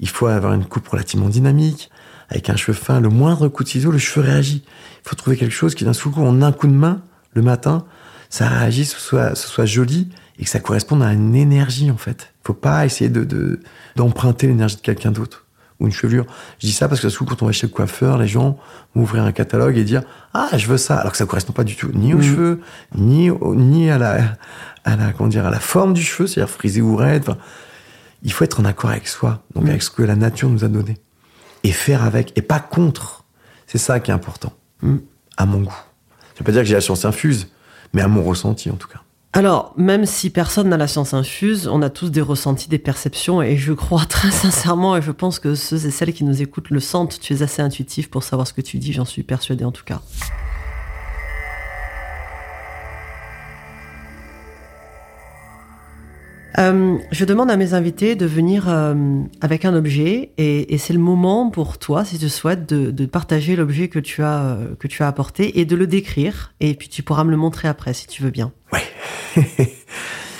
Il 0.00 0.08
faut 0.08 0.26
avoir 0.26 0.52
une 0.52 0.66
coupe 0.66 0.86
relativement 0.88 1.28
dynamique, 1.30 1.90
avec 2.28 2.50
un 2.50 2.56
cheveu 2.56 2.74
fin. 2.76 3.00
Le 3.00 3.08
moindre 3.08 3.48
coup 3.48 3.62
de 3.64 3.68
ciseau, 3.68 3.90
le 3.90 3.98
cheveu 3.98 4.26
réagit. 4.26 4.62
Il 5.04 5.08
faut 5.08 5.14
trouver 5.14 5.36
quelque 5.36 5.52
chose 5.54 5.74
qui, 5.74 5.84
d'un 5.84 5.92
seul 5.94 6.12
coup, 6.12 6.20
en 6.22 6.42
un 6.42 6.52
coup 6.52 6.66
de 6.66 6.72
main, 6.72 7.00
le 7.32 7.40
matin, 7.42 7.86
ça 8.28 8.48
réagisse, 8.48 8.92
ce 8.94 9.00
soit, 9.00 9.34
ce 9.36 9.48
soit 9.48 9.64
joli 9.64 10.10
et 10.38 10.44
que 10.44 10.50
ça 10.50 10.58
corresponde 10.60 11.02
à 11.02 11.12
une 11.12 11.34
énergie, 11.36 11.90
en 11.90 11.96
fait. 11.96 12.32
Il 12.42 12.46
faut 12.48 12.54
pas 12.54 12.84
essayer 12.84 13.08
de, 13.08 13.22
de- 13.24 13.60
d'emprunter 13.96 14.48
l'énergie 14.48 14.76
de 14.76 14.80
quelqu'un 14.82 15.12
d'autre 15.12 15.46
ou 15.80 15.86
une 15.86 15.92
chevelure. 15.92 16.26
Je 16.60 16.66
dis 16.66 16.72
ça 16.72 16.88
parce 16.88 17.00
que, 17.00 17.08
coup, 17.16 17.24
quand 17.24 17.42
on 17.42 17.46
va 17.46 17.52
chez 17.52 17.66
le 17.68 17.72
coiffeur, 17.72 18.18
les 18.18 18.26
gens 18.28 18.58
vont 18.94 19.02
ouvrir 19.02 19.22
un 19.24 19.32
catalogue 19.32 19.76
et 19.78 19.84
dire 19.84 20.02
Ah, 20.34 20.50
je 20.56 20.66
veux 20.66 20.76
ça. 20.76 20.96
Alors 20.96 21.12
que 21.12 21.18
ça 21.18 21.26
correspond 21.26 21.52
pas 21.52 21.64
du 21.64 21.76
tout 21.76 21.90
ni 21.94 22.12
aux 22.14 22.18
Mhm. 22.18 22.22
cheveux, 22.22 22.60
ni, 22.96 23.30
au- 23.30 23.54
ni 23.54 23.88
à, 23.90 23.98
la, 23.98 24.18
à, 24.84 24.96
la, 24.96 25.12
comment 25.12 25.28
dire, 25.28 25.46
à 25.46 25.50
la 25.50 25.60
forme 25.60 25.94
du 25.94 26.02
cheveu, 26.02 26.26
c'est-à-dire 26.26 26.52
frisé 26.52 26.80
ou 26.82 26.96
raide. 26.96 27.30
Il 28.22 28.32
faut 28.32 28.44
être 28.44 28.60
en 28.60 28.64
accord 28.64 28.90
avec 28.90 29.06
soi, 29.08 29.42
donc 29.54 29.68
avec 29.68 29.82
ce 29.82 29.90
que 29.90 30.02
la 30.02 30.16
nature 30.16 30.48
nous 30.48 30.64
a 30.64 30.68
donné. 30.68 30.96
Et 31.62 31.72
faire 31.72 32.02
avec, 32.02 32.32
et 32.36 32.42
pas 32.42 32.60
contre. 32.60 33.24
C'est 33.66 33.78
ça 33.78 34.00
qui 34.00 34.10
est 34.10 34.14
important, 34.14 34.52
Mhm. 34.82 35.00
à 35.36 35.46
mon 35.46 35.60
goût. 35.60 35.72
Ça 36.34 36.40
veut 36.40 36.44
pas 36.44 36.52
dire 36.52 36.62
que 36.62 36.68
j'ai 36.68 36.74
la 36.74 36.80
science 36.80 37.04
infuse, 37.04 37.48
mais 37.92 38.02
à 38.02 38.08
mon 38.08 38.22
ressenti 38.22 38.70
en 38.70 38.76
tout 38.76 38.88
cas. 38.88 39.00
Alors, 39.32 39.72
même 39.76 40.06
si 40.06 40.30
personne 40.30 40.68
n'a 40.68 40.76
la 40.76 40.86
science 40.86 41.12
infuse, 41.12 41.66
on 41.66 41.82
a 41.82 41.90
tous 41.90 42.10
des 42.10 42.20
ressentis, 42.20 42.68
des 42.68 42.78
perceptions, 42.78 43.42
et 43.42 43.56
je 43.56 43.72
crois 43.72 44.04
très 44.04 44.30
sincèrement, 44.44 44.96
et 44.96 45.02
je 45.02 45.10
pense 45.10 45.38
que 45.40 45.54
ceux 45.56 45.86
et 45.86 45.90
celles 45.90 46.12
qui 46.12 46.22
nous 46.24 46.40
écoutent 46.40 46.70
le 46.70 46.78
sentent, 46.80 47.18
tu 47.20 47.34
es 47.34 47.42
assez 47.42 47.60
intuitif 47.60 48.08
pour 48.10 48.22
savoir 48.22 48.46
ce 48.46 48.52
que 48.52 48.60
tu 48.60 48.78
dis, 48.78 48.92
j'en 48.92 49.04
suis 49.04 49.22
persuadée 49.24 49.64
en 49.64 49.72
tout 49.72 49.84
cas. 49.84 50.00
Euh, 56.58 56.98
je 57.10 57.24
demande 57.24 57.50
à 57.50 57.56
mes 57.56 57.74
invités 57.74 58.14
de 58.14 58.26
venir 58.26 58.68
euh, 58.68 58.94
avec 59.40 59.64
un 59.64 59.74
objet 59.74 60.30
et, 60.38 60.72
et 60.72 60.78
c'est 60.78 60.92
le 60.92 61.00
moment 61.00 61.50
pour 61.50 61.78
toi, 61.78 62.04
si 62.04 62.18
tu 62.18 62.28
souhaites, 62.28 62.68
de, 62.68 62.90
de 62.90 63.06
partager 63.06 63.56
l'objet 63.56 63.88
que 63.88 63.98
tu 63.98 64.22
as 64.22 64.44
euh, 64.44 64.74
que 64.76 64.86
tu 64.86 65.02
as 65.02 65.08
apporté 65.08 65.58
et 65.58 65.64
de 65.64 65.74
le 65.74 65.86
décrire. 65.86 66.54
Et 66.60 66.74
puis 66.74 66.88
tu 66.88 67.02
pourras 67.02 67.24
me 67.24 67.30
le 67.30 67.36
montrer 67.36 67.66
après, 67.66 67.92
si 67.92 68.06
tu 68.06 68.22
veux 68.22 68.30
bien. 68.30 68.52
Ouais. 68.72 68.84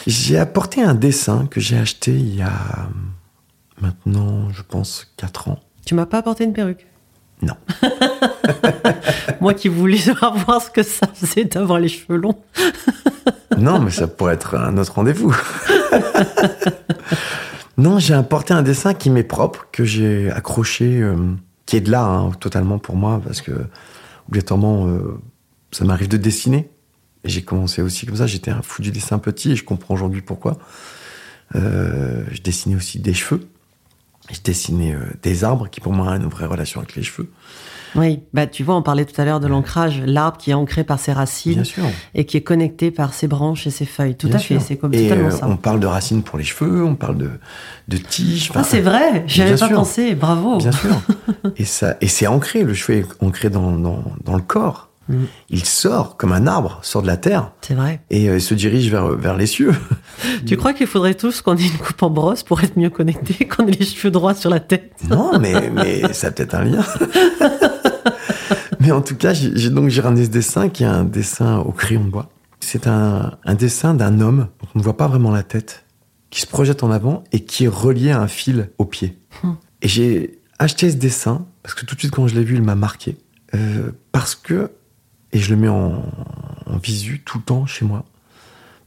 j'ai 0.06 0.38
apporté 0.38 0.82
un 0.82 0.94
dessin 0.94 1.46
que 1.50 1.60
j'ai 1.60 1.78
acheté 1.78 2.12
il 2.12 2.36
y 2.36 2.42
a 2.42 2.88
maintenant, 3.80 4.50
je 4.50 4.62
pense, 4.62 5.12
4 5.16 5.48
ans. 5.48 5.58
Tu 5.84 5.94
m'as 5.94 6.06
pas 6.06 6.18
apporté 6.18 6.44
une 6.44 6.52
perruque? 6.52 6.86
Non. 7.42 7.54
Moi 9.40 9.54
qui 9.54 9.68
voulais 9.68 9.98
savoir 9.98 10.62
ce 10.62 10.70
que 10.70 10.82
ça 10.82 11.06
faisait 11.12 11.44
d'avoir 11.44 11.78
les 11.78 11.88
cheveux 11.88 12.16
longs. 12.16 12.38
Non, 13.56 13.78
mais 13.78 13.92
ça 13.92 14.08
pourrait 14.08 14.34
être 14.34 14.56
un 14.56 14.76
autre 14.78 14.94
rendez-vous. 14.94 15.32
non, 17.78 18.00
j'ai 18.00 18.14
apporté 18.14 18.52
un 18.52 18.62
dessin 18.62 18.94
qui 18.94 19.10
m'est 19.10 19.22
propre, 19.22 19.68
que 19.70 19.84
j'ai 19.84 20.28
accroché, 20.32 21.00
euh, 21.00 21.14
qui 21.64 21.76
est 21.76 21.80
de 21.80 21.90
là, 21.90 22.04
hein, 22.04 22.32
totalement 22.40 22.78
pour 22.78 22.96
moi, 22.96 23.20
parce 23.24 23.42
que, 23.42 23.52
obligatoirement, 24.28 24.88
euh, 24.88 25.20
ça 25.70 25.84
m'arrive 25.84 26.08
de 26.08 26.16
dessiner. 26.16 26.68
Et 27.22 27.28
j'ai 27.28 27.42
commencé 27.42 27.80
aussi 27.80 28.06
comme 28.06 28.16
ça, 28.16 28.26
j'étais 28.26 28.50
un 28.50 28.60
fou 28.60 28.82
du 28.82 28.90
dessin 28.90 29.20
petit, 29.20 29.52
et 29.52 29.56
je 29.56 29.64
comprends 29.64 29.94
aujourd'hui 29.94 30.20
pourquoi. 30.20 30.58
Euh, 31.54 32.24
je 32.32 32.42
dessinais 32.42 32.74
aussi 32.74 32.98
des 32.98 33.14
cheveux. 33.14 33.48
Je 34.32 34.40
dessinais 34.42 34.94
euh, 34.94 35.00
des 35.22 35.44
arbres, 35.44 35.68
qui 35.68 35.80
pour 35.80 35.92
moi 35.92 36.08
ont 36.12 36.16
une 36.16 36.26
vraie 36.28 36.46
relation 36.46 36.80
avec 36.80 36.96
les 36.96 37.02
cheveux. 37.02 37.30
Oui, 37.96 38.20
bah 38.32 38.48
tu 38.48 38.64
vois, 38.64 38.74
on 38.74 38.82
parlait 38.82 39.04
tout 39.04 39.20
à 39.20 39.24
l'heure 39.24 39.38
de 39.38 39.46
l'ancrage, 39.46 40.02
l'arbre 40.04 40.36
qui 40.36 40.50
est 40.50 40.54
ancré 40.54 40.82
par 40.82 40.98
ses 40.98 41.12
racines 41.12 41.54
Bien 41.54 41.64
sûr. 41.64 41.84
et 42.16 42.24
qui 42.26 42.36
est 42.36 42.40
connecté 42.42 42.90
par 42.90 43.14
ses 43.14 43.28
branches 43.28 43.68
et 43.68 43.70
ses 43.70 43.84
feuilles. 43.86 44.16
Tout 44.16 44.26
Bien 44.26 44.36
à 44.36 44.40
fait, 44.40 44.58
c'est 44.58 44.76
comme 44.76 44.92
Et 44.94 45.02
totalement 45.04 45.28
euh, 45.28 45.30
ça. 45.30 45.46
on 45.48 45.56
parle 45.56 45.78
de 45.78 45.86
racines 45.86 46.22
pour 46.24 46.36
les 46.38 46.42
cheveux, 46.44 46.84
on 46.84 46.96
parle 46.96 47.18
de, 47.18 47.30
de 47.86 47.96
tiges. 47.96 48.50
Ah, 48.56 48.64
c'est 48.64 48.80
vrai, 48.80 49.22
j'avais 49.28 49.52
pas 49.56 49.68
sûr. 49.68 49.76
pensé, 49.76 50.14
bravo. 50.16 50.56
Bien 50.58 50.72
sûr. 50.72 50.90
et 51.56 51.64
ça, 51.64 51.96
et 52.00 52.08
c'est 52.08 52.26
ancré. 52.26 52.64
Le 52.64 52.74
cheveu 52.74 52.98
est 52.98 53.06
ancré 53.24 53.48
dans, 53.48 53.70
dans, 53.70 54.02
dans 54.24 54.34
le 54.34 54.42
corps. 54.42 54.88
Mm. 55.08 55.24
Il 55.50 55.64
sort 55.64 56.16
comme 56.16 56.32
un 56.32 56.46
arbre, 56.46 56.78
sort 56.82 57.02
de 57.02 57.06
la 57.06 57.16
terre 57.16 57.52
C'est 57.60 57.74
vrai. 57.74 58.00
et 58.10 58.28
euh, 58.28 58.38
se 58.38 58.54
dirige 58.54 58.90
vers, 58.90 59.08
vers 59.08 59.36
les 59.36 59.46
cieux. 59.46 59.74
Tu 60.46 60.56
crois 60.56 60.72
qu'il 60.72 60.86
faudrait 60.86 61.14
tous 61.14 61.42
qu'on 61.42 61.56
ait 61.56 61.66
une 61.66 61.78
coupe 61.78 62.02
en 62.02 62.10
brosse 62.10 62.42
pour 62.42 62.62
être 62.62 62.78
mieux 62.78 62.90
connectés, 62.90 63.46
qu'on 63.48 63.66
ait 63.66 63.72
les 63.72 63.84
cheveux 63.84 64.10
droits 64.10 64.34
sur 64.34 64.50
la 64.50 64.60
tête? 64.60 64.92
Non, 65.08 65.38
mais, 65.38 65.70
mais 65.70 66.12
ça 66.12 66.28
a 66.28 66.30
peut-être 66.30 66.54
un 66.54 66.64
lien. 66.64 66.84
mais 68.80 68.92
en 68.92 69.02
tout 69.02 69.16
cas, 69.16 69.34
j'ai 69.34 69.70
donc 69.70 69.88
j'ai 69.88 70.00
ramené 70.00 70.24
ce 70.24 70.30
dessin 70.30 70.68
qui 70.68 70.84
est 70.84 70.86
un 70.86 71.04
dessin 71.04 71.58
au 71.58 71.72
crayon 71.72 72.04
de 72.04 72.10
bois. 72.10 72.28
C'est 72.60 72.86
un, 72.86 73.32
un 73.44 73.54
dessin 73.54 73.94
d'un 73.94 74.20
homme 74.20 74.48
dont 74.60 74.68
on 74.74 74.78
ne 74.78 74.84
voit 74.84 74.96
pas 74.96 75.08
vraiment 75.08 75.30
la 75.30 75.42
tête, 75.42 75.84
qui 76.30 76.40
se 76.40 76.46
projette 76.46 76.82
en 76.82 76.90
avant 76.90 77.24
et 77.32 77.40
qui 77.44 77.64
est 77.64 77.68
relié 77.68 78.10
à 78.10 78.20
un 78.20 78.28
fil 78.28 78.70
au 78.78 78.84
pied. 78.86 79.18
Hmm. 79.42 79.52
Et 79.82 79.88
j'ai 79.88 80.40
acheté 80.58 80.90
ce 80.90 80.96
dessin 80.96 81.46
parce 81.62 81.74
que 81.74 81.84
tout 81.84 81.94
de 81.94 82.00
suite 82.00 82.12
quand 82.12 82.26
je 82.26 82.34
l'ai 82.34 82.44
vu, 82.44 82.56
il 82.56 82.62
m'a 82.62 82.74
marqué. 82.74 83.16
Euh, 83.54 83.90
parce 84.12 84.34
que, 84.34 84.70
et 85.34 85.38
je 85.38 85.50
le 85.50 85.60
mets 85.60 85.68
en, 85.68 86.02
visu 86.82 87.20
tout 87.20 87.38
le 87.38 87.44
temps 87.44 87.66
chez 87.66 87.84
moi, 87.84 88.04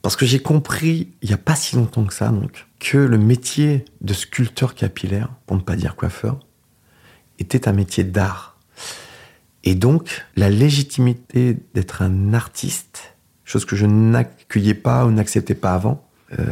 parce 0.01 0.15
que 0.15 0.25
j'ai 0.25 0.39
compris, 0.39 1.09
il 1.21 1.27
n'y 1.27 1.33
a 1.33 1.37
pas 1.37 1.55
si 1.55 1.75
longtemps 1.75 2.05
que 2.05 2.13
ça, 2.13 2.29
donc, 2.29 2.65
que 2.79 2.97
le 2.97 3.17
métier 3.17 3.85
de 4.01 4.13
sculpteur 4.13 4.73
capillaire, 4.73 5.29
pour 5.45 5.57
ne 5.57 5.61
pas 5.61 5.75
dire 5.75 5.95
coiffeur, 5.95 6.39
était 7.39 7.67
un 7.67 7.73
métier 7.73 8.03
d'art. 8.03 8.57
Et 9.63 9.75
donc, 9.75 10.25
la 10.35 10.49
légitimité 10.49 11.57
d'être 11.73 12.01
un 12.01 12.33
artiste, 12.33 13.15
chose 13.43 13.65
que 13.65 13.75
je 13.75 13.85
n'accueillais 13.85 14.73
pas 14.73 15.05
ou 15.05 15.11
n'acceptais 15.11 15.55
pas 15.55 15.73
avant, 15.73 16.07
euh, 16.39 16.45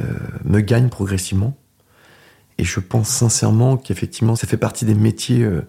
me 0.43 0.60
gagne 0.60 0.89
progressivement. 0.89 1.58
Et 2.58 2.63
je 2.63 2.79
pense 2.79 3.10
sincèrement 3.10 3.77
qu'effectivement, 3.77 4.36
ça 4.36 4.47
fait 4.47 4.58
partie 4.58 4.86
des 4.86 4.95
métiers 4.95 5.43
euh, 5.43 5.62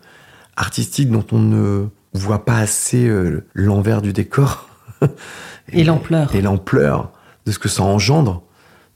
artistiques 0.56 1.10
dont 1.10 1.26
on 1.32 1.38
ne 1.38 1.88
voit 2.16 2.44
pas 2.44 2.58
assez 2.58 3.06
euh, 3.06 3.46
l'envers 3.54 4.02
du 4.02 4.12
décor. 4.12 4.68
Et 5.72 5.84
l'ampleur. 5.84 6.34
Et 6.34 6.40
l'ampleur 6.40 7.12
de 7.44 7.52
ce 7.52 7.58
que 7.58 7.68
ça 7.68 7.82
engendre 7.82 8.42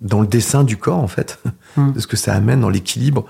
dans 0.00 0.20
le 0.20 0.26
dessin 0.26 0.64
du 0.64 0.76
corps, 0.76 0.98
en 0.98 1.08
fait. 1.08 1.38
Mm. 1.76 1.92
De 1.94 2.00
ce 2.00 2.06
que 2.06 2.16
ça 2.16 2.34
amène 2.34 2.60
dans 2.60 2.70
l'équilibre 2.70 3.26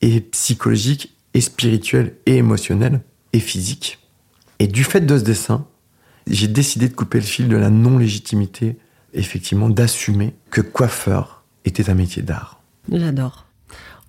et 0.00 0.20
psychologique, 0.20 1.16
et 1.32 1.40
spirituel, 1.40 2.14
et 2.26 2.36
émotionnel, 2.36 3.00
et 3.32 3.40
physique. 3.40 3.98
Et 4.58 4.66
du 4.66 4.84
fait 4.84 5.00
de 5.00 5.18
ce 5.18 5.24
dessin, 5.24 5.66
j'ai 6.26 6.48
décidé 6.48 6.88
de 6.88 6.94
couper 6.94 7.18
le 7.18 7.24
fil 7.24 7.48
de 7.48 7.56
la 7.56 7.70
non-légitimité, 7.70 8.78
effectivement, 9.12 9.68
d'assumer 9.68 10.34
que 10.50 10.60
coiffeur 10.60 11.44
était 11.64 11.90
un 11.90 11.94
métier 11.94 12.22
d'art. 12.22 12.60
J'adore. 12.90 13.46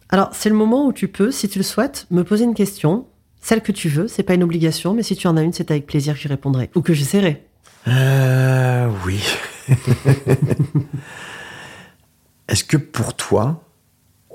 Alors, 0.10 0.30
c'est 0.34 0.50
le 0.50 0.56
moment 0.56 0.86
où 0.86 0.93
tu 0.93 1.08
peux, 1.08 1.32
si 1.32 1.50
tu 1.50 1.60
le 1.60 1.63
souhaites, 1.63 2.08
me 2.12 2.24
poser 2.24 2.43
une 2.43 2.54
question, 2.54 3.08
celle 3.45 3.62
que 3.62 3.71
tu 3.71 3.89
veux, 3.89 4.08
c'est 4.08 4.23
pas 4.23 4.34
une 4.34 4.41
obligation, 4.41 4.95
mais 4.95 5.03
si 5.03 5.15
tu 5.15 5.27
en 5.27 5.38
as 5.38 5.43
une, 5.43 5.53
c'est 5.53 5.69
avec 5.69 5.86
plaisir 5.86 6.15
que 6.15 6.19
j'y 6.19 6.27
répondrai, 6.27 6.71
ou 6.73 6.81
que 6.81 6.93
j'essaierai. 6.95 7.43
Euh, 7.88 8.89
oui. 9.05 9.21
Est-ce 12.47 12.63
que 12.63 12.77
pour 12.77 13.15
toi, 13.15 13.63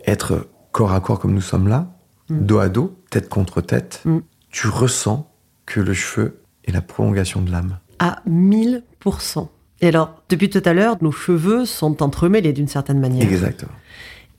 être 0.06 0.48
corps 0.70 0.92
à 0.92 1.00
corps 1.00 1.18
comme 1.18 1.34
nous 1.34 1.40
sommes 1.40 1.66
là, 1.68 1.96
Mm. 2.28 2.46
dos 2.46 2.58
à 2.60 2.68
dos, 2.68 2.96
tête 3.10 3.28
contre 3.28 3.60
tête, 3.60 4.02
Mm. 4.04 4.18
tu 4.50 4.68
ressens 4.68 5.28
que 5.66 5.80
le 5.80 5.92
cheveu 5.92 6.40
est 6.64 6.70
la 6.70 6.80
prolongation 6.82 7.42
de 7.42 7.50
l'âme? 7.50 7.78
À 7.98 8.22
1000%. 8.26 9.48
Et 9.80 9.88
alors, 9.88 10.22
depuis 10.28 10.48
tout 10.50 10.62
à 10.64 10.72
l'heure, 10.72 10.98
nos 11.00 11.10
cheveux 11.10 11.64
sont 11.64 12.00
entremêlés 12.04 12.52
d'une 12.52 12.68
certaine 12.68 13.00
manière. 13.00 13.28
Exactement. 13.28 13.72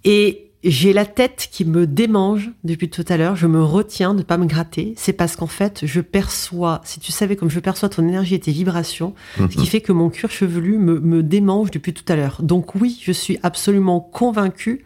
Et 0.05 0.50
j'ai 0.63 0.93
la 0.93 1.05
tête 1.05 1.49
qui 1.51 1.65
me 1.65 1.87
démange 1.87 2.51
depuis 2.63 2.89
tout 2.89 3.05
à 3.07 3.17
l'heure. 3.17 3.35
Je 3.35 3.47
me 3.47 3.63
retiens 3.63 4.13
de 4.13 4.19
ne 4.19 4.23
pas 4.23 4.37
me 4.37 4.45
gratter. 4.45 4.93
C'est 4.95 5.13
parce 5.13 5.35
qu'en 5.35 5.47
fait, 5.47 5.81
je 5.85 6.01
perçois, 6.01 6.81
si 6.83 6.99
tu 6.99 7.11
savais 7.11 7.35
comme 7.35 7.49
je 7.49 7.59
perçois 7.59 7.89
ton 7.89 8.07
énergie 8.07 8.35
et 8.35 8.39
tes 8.39 8.51
vibrations, 8.51 9.15
ce 9.37 9.45
qui 9.45 9.65
fait 9.65 9.81
que 9.81 9.91
mon 9.91 10.09
cuir 10.09 10.29
chevelu 10.29 10.77
me, 10.77 10.99
me 10.99 11.23
démange 11.23 11.71
depuis 11.71 11.93
tout 11.93 12.03
à 12.07 12.15
l'heure. 12.15 12.41
Donc 12.43 12.75
oui, 12.75 12.99
je 13.03 13.11
suis 13.11 13.39
absolument 13.41 13.99
convaincue 13.99 14.85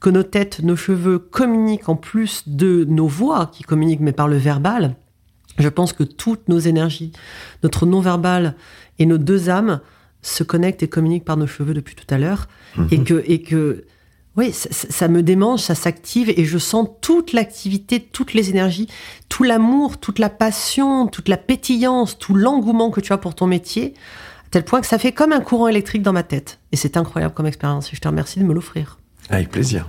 que 0.00 0.10
nos 0.10 0.22
têtes, 0.22 0.60
nos 0.62 0.76
cheveux 0.76 1.18
communiquent 1.18 1.88
en 1.88 1.96
plus 1.96 2.44
de 2.46 2.84
nos 2.88 3.06
voix 3.06 3.50
qui 3.52 3.64
communiquent 3.64 4.00
mais 4.00 4.12
par 4.12 4.28
le 4.28 4.36
verbal. 4.36 4.96
Je 5.58 5.68
pense 5.68 5.92
que 5.92 6.04
toutes 6.04 6.48
nos 6.48 6.58
énergies, 6.58 7.12
notre 7.62 7.86
non-verbal 7.86 8.56
et 8.98 9.06
nos 9.06 9.18
deux 9.18 9.48
âmes 9.48 9.80
se 10.22 10.42
connectent 10.42 10.82
et 10.82 10.88
communiquent 10.88 11.24
par 11.24 11.36
nos 11.36 11.46
cheveux 11.46 11.74
depuis 11.74 11.94
tout 11.94 12.06
à 12.14 12.18
l'heure. 12.18 12.48
Et 12.90 13.02
que, 13.02 13.22
et 13.26 13.40
que, 13.40 13.84
Oui, 14.36 14.52
ça, 14.52 14.68
ça 14.70 15.08
me 15.08 15.22
démange, 15.22 15.60
ça 15.60 15.74
s'active 15.74 16.28
et 16.28 16.44
je 16.44 16.58
sens 16.58 16.88
toute 17.00 17.32
l'activité, 17.32 18.00
toutes 18.00 18.34
les 18.34 18.50
énergies, 18.50 18.86
tout 19.28 19.42
l'amour, 19.42 19.98
toute 19.98 20.18
la 20.18 20.28
passion, 20.28 21.06
toute 21.06 21.28
la 21.28 21.38
pétillance, 21.38 22.18
tout 22.18 22.34
l'engouement 22.34 22.90
que 22.90 23.00
tu 23.00 23.12
as 23.12 23.18
pour 23.18 23.34
ton 23.34 23.46
métier, 23.46 23.94
à 24.46 24.48
tel 24.50 24.64
point 24.64 24.80
que 24.82 24.86
ça 24.86 24.98
fait 24.98 25.12
comme 25.12 25.32
un 25.32 25.40
courant 25.40 25.68
électrique 25.68 26.02
dans 26.02 26.12
ma 26.12 26.22
tête. 26.22 26.60
Et 26.72 26.76
c'est 26.76 26.98
incroyable 26.98 27.32
comme 27.34 27.46
expérience 27.46 27.92
et 27.92 27.96
je 27.96 28.00
te 28.00 28.08
remercie 28.08 28.38
de 28.38 28.44
me 28.44 28.52
l'offrir. 28.52 28.98
Avec 29.30 29.50
plaisir. 29.50 29.88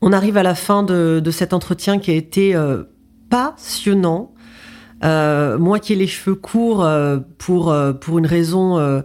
On 0.00 0.12
arrive 0.12 0.36
à 0.36 0.42
la 0.42 0.56
fin 0.56 0.82
de, 0.82 1.20
de 1.24 1.30
cet 1.30 1.52
entretien 1.52 2.00
qui 2.00 2.10
a 2.10 2.14
été 2.14 2.56
euh, 2.56 2.82
passionnant. 3.30 4.32
Euh, 5.04 5.56
moi 5.58 5.78
qui 5.78 5.92
ai 5.92 5.96
les 5.96 6.06
cheveux 6.08 6.34
courts 6.34 6.84
euh, 6.84 7.18
pour, 7.38 7.70
euh, 7.70 7.92
pour 7.92 8.18
une 8.18 8.26
raison, 8.26 9.02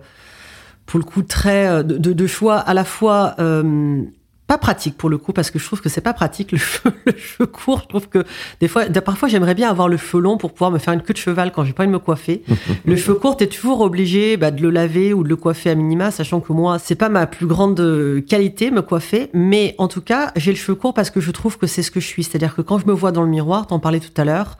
pour 0.87 0.99
le 0.99 1.05
coup, 1.05 1.21
très 1.21 1.83
de, 1.83 1.97
de 1.97 2.27
choix 2.27 2.57
à 2.57 2.73
la 2.73 2.83
fois 2.83 3.35
euh, 3.39 4.01
pas 4.47 4.57
pratique 4.57 4.97
pour 4.97 5.09
le 5.09 5.17
coup, 5.17 5.33
parce 5.33 5.51
que 5.51 5.59
je 5.59 5.65
trouve 5.65 5.81
que 5.81 5.89
c'est 5.89 6.01
pas 6.01 6.13
pratique 6.13 6.53
le 6.53 6.57
cheveu, 6.57 6.93
le 7.05 7.11
cheveu 7.17 7.45
court. 7.45 7.81
Je 7.83 7.87
trouve 7.87 8.07
que 8.07 8.25
des 8.61 8.69
fois, 8.69 8.85
parfois 8.85 9.27
j'aimerais 9.27 9.55
bien 9.55 9.69
avoir 9.69 9.89
le 9.89 9.97
cheveu 9.97 10.21
long 10.21 10.37
pour 10.37 10.53
pouvoir 10.53 10.71
me 10.71 10.79
faire 10.79 10.93
une 10.93 11.01
queue 11.01 11.13
de 11.13 11.19
cheval 11.19 11.51
quand 11.51 11.65
j'ai 11.65 11.73
pas 11.73 11.83
envie 11.83 11.91
de 11.91 11.93
me 11.93 11.99
coiffer. 11.99 12.43
le 12.85 12.95
cheveu 12.95 13.15
court, 13.15 13.35
t'es 13.35 13.47
toujours 13.47 13.81
obligé 13.81 14.37
bah, 14.37 14.51
de 14.51 14.61
le 14.61 14.69
laver 14.69 15.13
ou 15.13 15.23
de 15.23 15.29
le 15.29 15.35
coiffer 15.35 15.69
à 15.69 15.75
minima, 15.75 16.11
sachant 16.11 16.39
que 16.39 16.53
moi, 16.53 16.79
c'est 16.79 16.95
pas 16.95 17.09
ma 17.09 17.27
plus 17.27 17.45
grande 17.45 17.79
euh, 17.81 18.21
qualité, 18.21 18.71
me 18.71 18.81
coiffer. 18.81 19.29
Mais 19.33 19.75
en 19.77 19.89
tout 19.89 20.01
cas, 20.01 20.31
j'ai 20.37 20.51
le 20.51 20.57
cheveu 20.57 20.75
court 20.75 20.93
parce 20.93 21.09
que 21.09 21.19
je 21.19 21.31
trouve 21.31 21.57
que 21.57 21.67
c'est 21.67 21.83
ce 21.83 21.91
que 21.91 21.99
je 21.99 22.07
suis. 22.07 22.23
C'est-à-dire 22.23 22.55
que 22.55 22.61
quand 22.61 22.79
je 22.79 22.85
me 22.85 22.93
vois 22.93 23.11
dans 23.11 23.23
le 23.23 23.29
miroir, 23.29 23.67
t'en 23.67 23.79
parlais 23.79 23.99
tout 23.99 24.13
à 24.15 24.23
l'heure, 24.23 24.57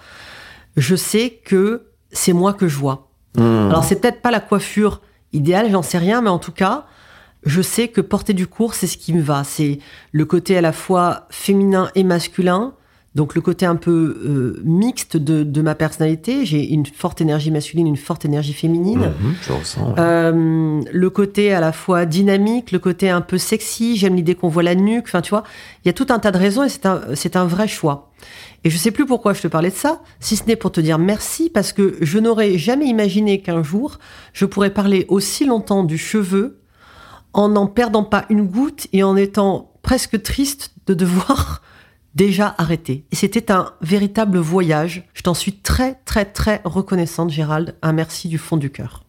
je 0.75 0.97
sais 0.97 1.39
que 1.45 1.83
c'est 2.11 2.33
moi 2.33 2.53
que 2.53 2.67
je 2.67 2.77
vois. 2.77 3.07
Mmh. 3.37 3.41
Alors 3.41 3.85
c'est 3.85 4.01
peut-être 4.01 4.21
pas 4.21 4.31
la 4.31 4.41
coiffure 4.41 5.01
idéale, 5.31 5.71
j'en 5.71 5.81
sais 5.81 5.97
rien, 5.97 6.21
mais 6.21 6.29
en 6.29 6.39
tout 6.39 6.51
cas, 6.51 6.87
je 7.45 7.61
sais 7.61 7.87
que 7.87 8.01
porter 8.01 8.33
du 8.33 8.47
court, 8.47 8.73
c'est 8.73 8.87
ce 8.87 8.97
qui 8.97 9.13
me 9.13 9.21
va. 9.21 9.43
C'est 9.43 9.79
le 10.11 10.25
côté 10.25 10.57
à 10.57 10.61
la 10.61 10.71
fois 10.73 11.27
féminin 11.29 11.89
et 11.95 12.03
masculin, 12.03 12.73
donc 13.15 13.33
le 13.33 13.41
côté 13.41 13.65
un 13.65 13.77
peu 13.77 14.19
euh, 14.23 14.61
mixte 14.63 15.17
de, 15.17 15.41
de 15.41 15.61
ma 15.63 15.73
personnalité. 15.73 16.45
J'ai 16.45 16.67
une 16.71 16.85
forte 16.85 17.19
énergie 17.19 17.49
masculine, 17.49 17.87
une 17.87 17.97
forte 17.97 18.25
énergie 18.25 18.53
féminine. 18.53 19.11
Je 19.41 19.53
ressens. 19.53 19.87
ouais. 19.89 19.95
Euh, 19.97 20.81
le 20.91 21.09
côté 21.09 21.51
à 21.51 21.59
la 21.59 21.71
fois 21.71 22.05
dynamique, 22.05 22.71
le 22.71 22.79
côté 22.79 23.09
un 23.09 23.21
peu 23.21 23.39
sexy, 23.39 23.97
j'aime 23.97 24.15
l'idée 24.15 24.35
qu'on 24.35 24.49
voit 24.49 24.61
la 24.61 24.75
nuque, 24.75 25.05
enfin 25.07 25.21
tu 25.21 25.31
vois, 25.31 25.43
il 25.83 25.87
y 25.87 25.89
a 25.89 25.93
tout 25.93 26.07
un 26.09 26.19
tas 26.19 26.31
de 26.31 26.37
raisons 26.37 26.63
et 26.63 26.69
c'est 26.69 26.85
un, 26.85 27.01
c'est 27.15 27.35
un 27.35 27.45
vrai 27.45 27.67
choix. 27.67 28.11
Et 28.63 28.69
je 28.69 28.77
sais 28.77 28.91
plus 28.91 29.05
pourquoi 29.05 29.33
je 29.33 29.41
te 29.41 29.47
parlais 29.47 29.69
de 29.71 29.75
ça, 29.75 30.01
si 30.19 30.35
ce 30.35 30.45
n'est 30.45 30.55
pour 30.55 30.71
te 30.71 30.81
dire 30.81 30.99
merci 30.99 31.49
parce 31.49 31.73
que 31.73 31.95
je 32.01 32.19
n'aurais 32.19 32.57
jamais 32.57 32.85
imaginé 32.85 33.41
qu'un 33.41 33.63
jour 33.63 33.97
je 34.33 34.45
pourrais 34.45 34.71
parler 34.71 35.05
aussi 35.07 35.45
longtemps 35.45 35.83
du 35.83 35.97
cheveu 35.97 36.59
en 37.37 37.47
n'en 37.49 37.67
perdant 37.67 38.03
pas 38.03 38.25
une 38.29 38.45
goutte 38.45 38.87
et 38.91 39.03
en 39.03 39.15
étant 39.15 39.71
presque 39.83 40.21
triste 40.21 40.73
de 40.87 40.93
devoir 40.93 41.61
déjà 42.15 42.55
arrêter. 42.57 43.05
Et 43.11 43.15
c'était 43.15 43.51
un 43.51 43.71
véritable 43.81 44.39
voyage. 44.39 45.07
Je 45.13 45.21
t'en 45.21 45.33
suis 45.33 45.53
très 45.53 45.95
très 46.03 46.25
très 46.25 46.61
reconnaissante 46.65 47.29
Gérald, 47.29 47.75
un 47.81 47.93
merci 47.93 48.27
du 48.27 48.37
fond 48.37 48.57
du 48.57 48.69
cœur. 48.71 49.03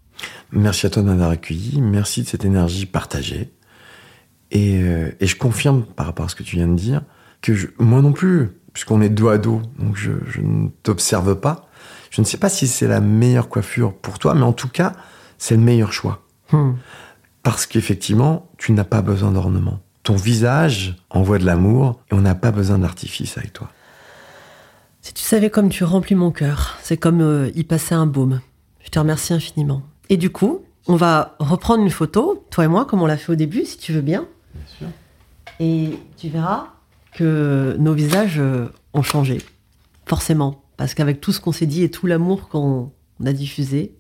Merci 0.53 0.87
à 0.87 0.91
toi 0.91 1.03
de 1.03 1.09
m'avoir 1.09 1.31
accueilli. 1.31 1.81
Merci 1.81 2.23
de 2.23 2.29
cette 2.29 2.45
énergie 2.45 2.87
partagée. 2.87 3.51
Et, 4.51 4.81
euh, 4.83 5.11
et 5.21 5.27
je 5.27 5.37
confirme 5.37 5.85
par 5.85 6.07
rapport 6.07 6.27
à 6.27 6.29
ce 6.29 6.35
que 6.35 6.43
tu 6.43 6.57
viens 6.57 6.69
de 6.69 6.75
dire 6.75 7.03
que 7.43 7.55
je- 7.55 7.69
moi 7.79 8.01
non 8.03 8.13
plus, 8.13 8.49
puisqu'on 8.73 9.01
est 9.01 9.09
dos 9.11 9.29
à 9.29 9.39
dos, 9.39 9.63
donc 9.79 9.97
je, 9.97 10.11
je 10.27 10.41
ne 10.41 10.69
t'observe 10.83 11.35
pas. 11.37 11.69
Je 12.11 12.21
ne 12.21 12.27
sais 12.27 12.39
pas 12.39 12.49
si 12.49 12.67
c'est 12.67 12.89
la 12.89 13.01
meilleure 13.01 13.49
coiffure 13.49 13.95
pour 13.95 14.19
toi, 14.19 14.35
mais 14.35 14.43
en 14.43 14.53
tout 14.55 14.69
cas, 14.69 14.93
c'est 15.37 15.55
le 15.55 15.61
meilleur 15.63 15.93
choix. 15.93 16.27
Hmm. 16.53 16.73
Parce 17.43 17.67
qu'effectivement, 17.67 18.51
tu 18.59 18.73
n'as 18.73 18.85
pas 18.85 19.03
besoin 19.03 19.31
d'ornement. 19.31 19.81
Ton 20.03 20.17
visage 20.17 20.97
envoie 21.11 21.39
de 21.39 21.47
l'amour 21.47 22.01
et 22.11 22.15
on 22.15 22.21
n'a 22.21 22.35
pas 22.35 22.51
besoin 22.51 22.79
d'artifice 22.79 23.39
avec 23.39 23.53
toi. 23.53 23.71
Si 25.03 25.15
tu 25.15 25.23
savais 25.23 25.51
comme 25.51 25.69
tu 25.69 25.85
remplis 25.85 26.15
mon 26.15 26.31
cœur, 26.31 26.77
c'est 26.83 26.97
comme 26.97 27.21
euh, 27.21 27.51
y 27.55 27.65
passer 27.65 27.95
un 27.95 28.07
baume. 28.07 28.41
Je 28.81 28.91
te 28.91 28.99
remercie 28.99 29.33
infiniment. 29.33 29.83
Et 30.09 30.17
du 30.17 30.31
coup, 30.31 30.65
on 30.87 30.97
va 30.97 31.37
reprendre 31.39 31.83
une 31.83 31.91
photo, 31.91 32.45
toi 32.51 32.65
et 32.65 32.69
moi, 32.69 32.85
comme 32.85 33.03
on 33.03 33.07
l'a 33.07 33.17
fait 33.17 33.33
au 33.33 33.37
début, 33.37 33.65
si 33.65 33.79
tu 33.79 33.93
veux 33.93 34.01
bien. 34.01 34.27
Et 35.61 35.99
tu 36.17 36.29
verras 36.29 36.69
que 37.13 37.77
nos 37.79 37.95
visages 37.95 38.39
euh, 38.39 38.69
ont 38.95 39.03
changé. 39.03 39.39
Forcément. 40.07 40.63
Parce 40.77 40.95
qu'avec 40.95 41.21
tout 41.21 41.33
ce 41.33 41.41
qu'on 41.41 41.53
s'est 41.53 41.67
dit 41.67 41.83
et 41.83 41.91
tout 41.91 42.07
l'amour 42.07 42.49
qu'on 42.49 42.93
on 43.21 43.27
a 43.27 43.33
diffusé. 43.33 43.98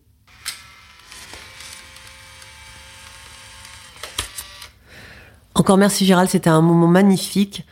Encore 5.68 5.76
merci 5.76 6.07
Gérald, 6.07 6.31
c'était 6.31 6.48
un 6.48 6.62
moment 6.62 6.87
magnifique 6.87 7.66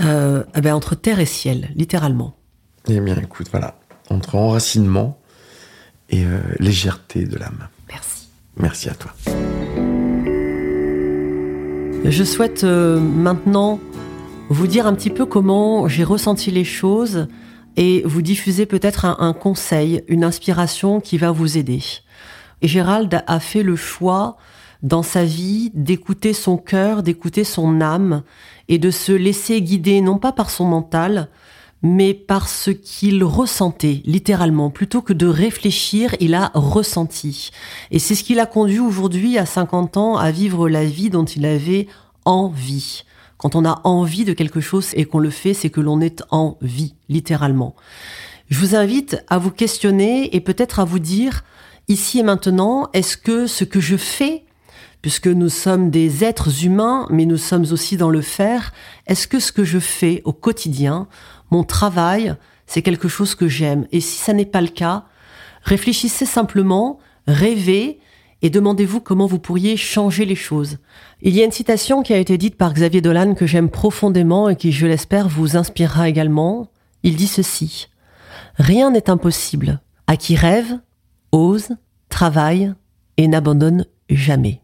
euh, 0.00 0.44
eh 0.54 0.60
ben, 0.60 0.72
entre 0.72 0.94
terre 0.94 1.18
et 1.18 1.26
ciel, 1.26 1.70
littéralement. 1.74 2.36
Eh 2.86 3.00
bien, 3.00 3.16
écoute, 3.16 3.48
voilà, 3.50 3.74
entre 4.08 4.36
enracinement 4.36 5.18
et 6.10 6.24
euh, 6.24 6.38
légèreté 6.60 7.24
de 7.24 7.36
l'âme. 7.36 7.66
Merci. 7.88 8.28
Merci 8.56 8.88
à 8.88 8.94
toi. 8.94 9.10
Je 12.04 12.22
souhaite 12.22 12.62
euh, 12.62 13.00
maintenant 13.00 13.80
vous 14.48 14.68
dire 14.68 14.86
un 14.86 14.94
petit 14.94 15.10
peu 15.10 15.26
comment 15.26 15.88
j'ai 15.88 16.04
ressenti 16.04 16.52
les 16.52 16.62
choses 16.62 17.26
et 17.76 18.02
vous 18.04 18.22
diffuser 18.22 18.64
peut-être 18.64 19.06
un, 19.06 19.16
un 19.18 19.32
conseil, 19.32 20.04
une 20.06 20.22
inspiration 20.22 21.00
qui 21.00 21.18
va 21.18 21.32
vous 21.32 21.58
aider. 21.58 21.82
Et 22.62 22.68
Gérald 22.68 23.24
a 23.26 23.40
fait 23.40 23.64
le 23.64 23.74
choix 23.74 24.36
dans 24.82 25.02
sa 25.02 25.24
vie 25.24 25.70
d'écouter 25.74 26.32
son 26.32 26.56
cœur, 26.56 27.02
d'écouter 27.02 27.44
son 27.44 27.80
âme 27.80 28.22
et 28.68 28.78
de 28.78 28.90
se 28.90 29.12
laisser 29.12 29.60
guider 29.62 30.00
non 30.00 30.18
pas 30.18 30.32
par 30.32 30.50
son 30.50 30.64
mental, 30.64 31.28
mais 31.82 32.12
par 32.12 32.48
ce 32.48 32.70
qu'il 32.70 33.24
ressentait, 33.24 34.02
littéralement. 34.04 34.70
Plutôt 34.70 35.00
que 35.00 35.12
de 35.12 35.26
réfléchir, 35.26 36.14
il 36.20 36.34
a 36.34 36.50
ressenti. 36.54 37.50
Et 37.90 37.98
c'est 37.98 38.14
ce 38.14 38.24
qui 38.24 38.34
l'a 38.34 38.46
conduit 38.46 38.80
aujourd'hui, 38.80 39.38
à 39.38 39.46
50 39.46 39.96
ans, 39.96 40.16
à 40.16 40.30
vivre 40.30 40.68
la 40.68 40.84
vie 40.84 41.10
dont 41.10 41.24
il 41.24 41.46
avait 41.46 41.86
envie. 42.24 43.04
Quand 43.38 43.54
on 43.54 43.64
a 43.64 43.80
envie 43.84 44.26
de 44.26 44.34
quelque 44.34 44.60
chose 44.60 44.90
et 44.94 45.06
qu'on 45.06 45.18
le 45.18 45.30
fait, 45.30 45.54
c'est 45.54 45.70
que 45.70 45.80
l'on 45.80 46.00
est 46.02 46.22
en 46.30 46.58
vie, 46.60 46.94
littéralement. 47.08 47.74
Je 48.50 48.58
vous 48.58 48.74
invite 48.74 49.24
à 49.30 49.38
vous 49.38 49.50
questionner 49.50 50.34
et 50.36 50.40
peut-être 50.40 50.80
à 50.80 50.84
vous 50.84 50.98
dire, 50.98 51.44
ici 51.88 52.18
et 52.18 52.22
maintenant, 52.22 52.90
est-ce 52.92 53.16
que 53.16 53.46
ce 53.46 53.64
que 53.64 53.80
je 53.80 53.96
fais 53.96 54.44
puisque 55.02 55.28
nous 55.28 55.48
sommes 55.48 55.90
des 55.90 56.24
êtres 56.24 56.64
humains, 56.64 57.06
mais 57.10 57.26
nous 57.26 57.36
sommes 57.36 57.66
aussi 57.70 57.96
dans 57.96 58.10
le 58.10 58.20
faire, 58.20 58.72
est-ce 59.06 59.26
que 59.26 59.40
ce 59.40 59.52
que 59.52 59.64
je 59.64 59.78
fais 59.78 60.22
au 60.24 60.32
quotidien, 60.32 61.08
mon 61.50 61.64
travail, 61.64 62.34
c'est 62.66 62.82
quelque 62.82 63.08
chose 63.08 63.34
que 63.34 63.48
j'aime? 63.48 63.86
Et 63.92 64.00
si 64.00 64.18
ça 64.18 64.32
n'est 64.32 64.44
pas 64.44 64.60
le 64.60 64.68
cas, 64.68 65.04
réfléchissez 65.62 66.26
simplement, 66.26 66.98
rêvez 67.26 67.98
et 68.42 68.50
demandez-vous 68.50 69.00
comment 69.00 69.26
vous 69.26 69.38
pourriez 69.38 69.76
changer 69.76 70.24
les 70.24 70.34
choses. 70.34 70.78
Il 71.20 71.34
y 71.34 71.42
a 71.42 71.44
une 71.44 71.52
citation 71.52 72.02
qui 72.02 72.14
a 72.14 72.18
été 72.18 72.38
dite 72.38 72.56
par 72.56 72.72
Xavier 72.72 73.00
Dolan 73.00 73.34
que 73.34 73.46
j'aime 73.46 73.70
profondément 73.70 74.48
et 74.48 74.56
qui, 74.56 74.72
je 74.72 74.86
l'espère, 74.86 75.28
vous 75.28 75.56
inspirera 75.56 76.08
également. 76.08 76.70
Il 77.02 77.16
dit 77.16 77.26
ceci. 77.26 77.88
Rien 78.56 78.90
n'est 78.90 79.10
impossible 79.10 79.80
à 80.06 80.16
qui 80.16 80.36
rêve, 80.36 80.78
ose, 81.32 81.68
travaille 82.08 82.72
et 83.16 83.28
n'abandonne 83.28 83.86
jamais. 84.08 84.62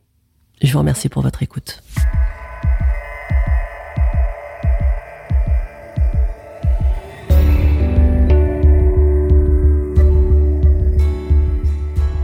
Je 0.62 0.72
vous 0.72 0.78
remercie 0.78 1.08
pour 1.08 1.22
votre 1.22 1.42
écoute. 1.42 1.82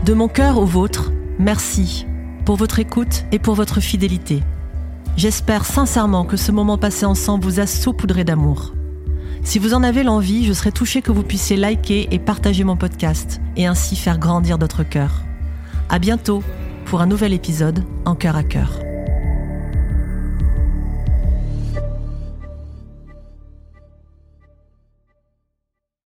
De 0.03 0.13
mon 0.13 0.27
cœur 0.27 0.57
au 0.57 0.65
vôtre, 0.65 1.11
merci 1.39 2.05
pour 2.45 2.55
votre 2.55 2.79
écoute 2.79 3.23
et 3.31 3.39
pour 3.39 3.53
votre 3.53 3.79
fidélité. 3.79 4.41
J'espère 5.15 5.63
sincèrement 5.63 6.25
que 6.25 6.35
ce 6.35 6.51
moment 6.51 6.77
passé 6.77 7.05
ensemble 7.05 7.45
vous 7.45 7.59
a 7.59 7.67
saupoudré 7.67 8.23
d'amour. 8.23 8.73
Si 9.43 9.59
vous 9.59 9.73
en 9.73 9.83
avez 9.83 10.03
l'envie, 10.03 10.45
je 10.45 10.53
serais 10.53 10.71
touchée 10.71 11.01
que 11.01 11.11
vous 11.11 11.23
puissiez 11.23 11.55
liker 11.55 12.07
et 12.11 12.19
partager 12.19 12.63
mon 12.63 12.75
podcast 12.75 13.39
et 13.55 13.67
ainsi 13.67 13.95
faire 13.95 14.17
grandir 14.17 14.57
notre 14.57 14.83
cœur. 14.83 15.21
À 15.89 15.99
bientôt 15.99 16.43
pour 16.93 17.01
un 17.01 17.07
nouvel 17.07 17.33
épisode 17.33 17.83
en 18.05 18.13
cœur 18.13 18.35
à 18.35 18.43
cœur. 18.43 18.92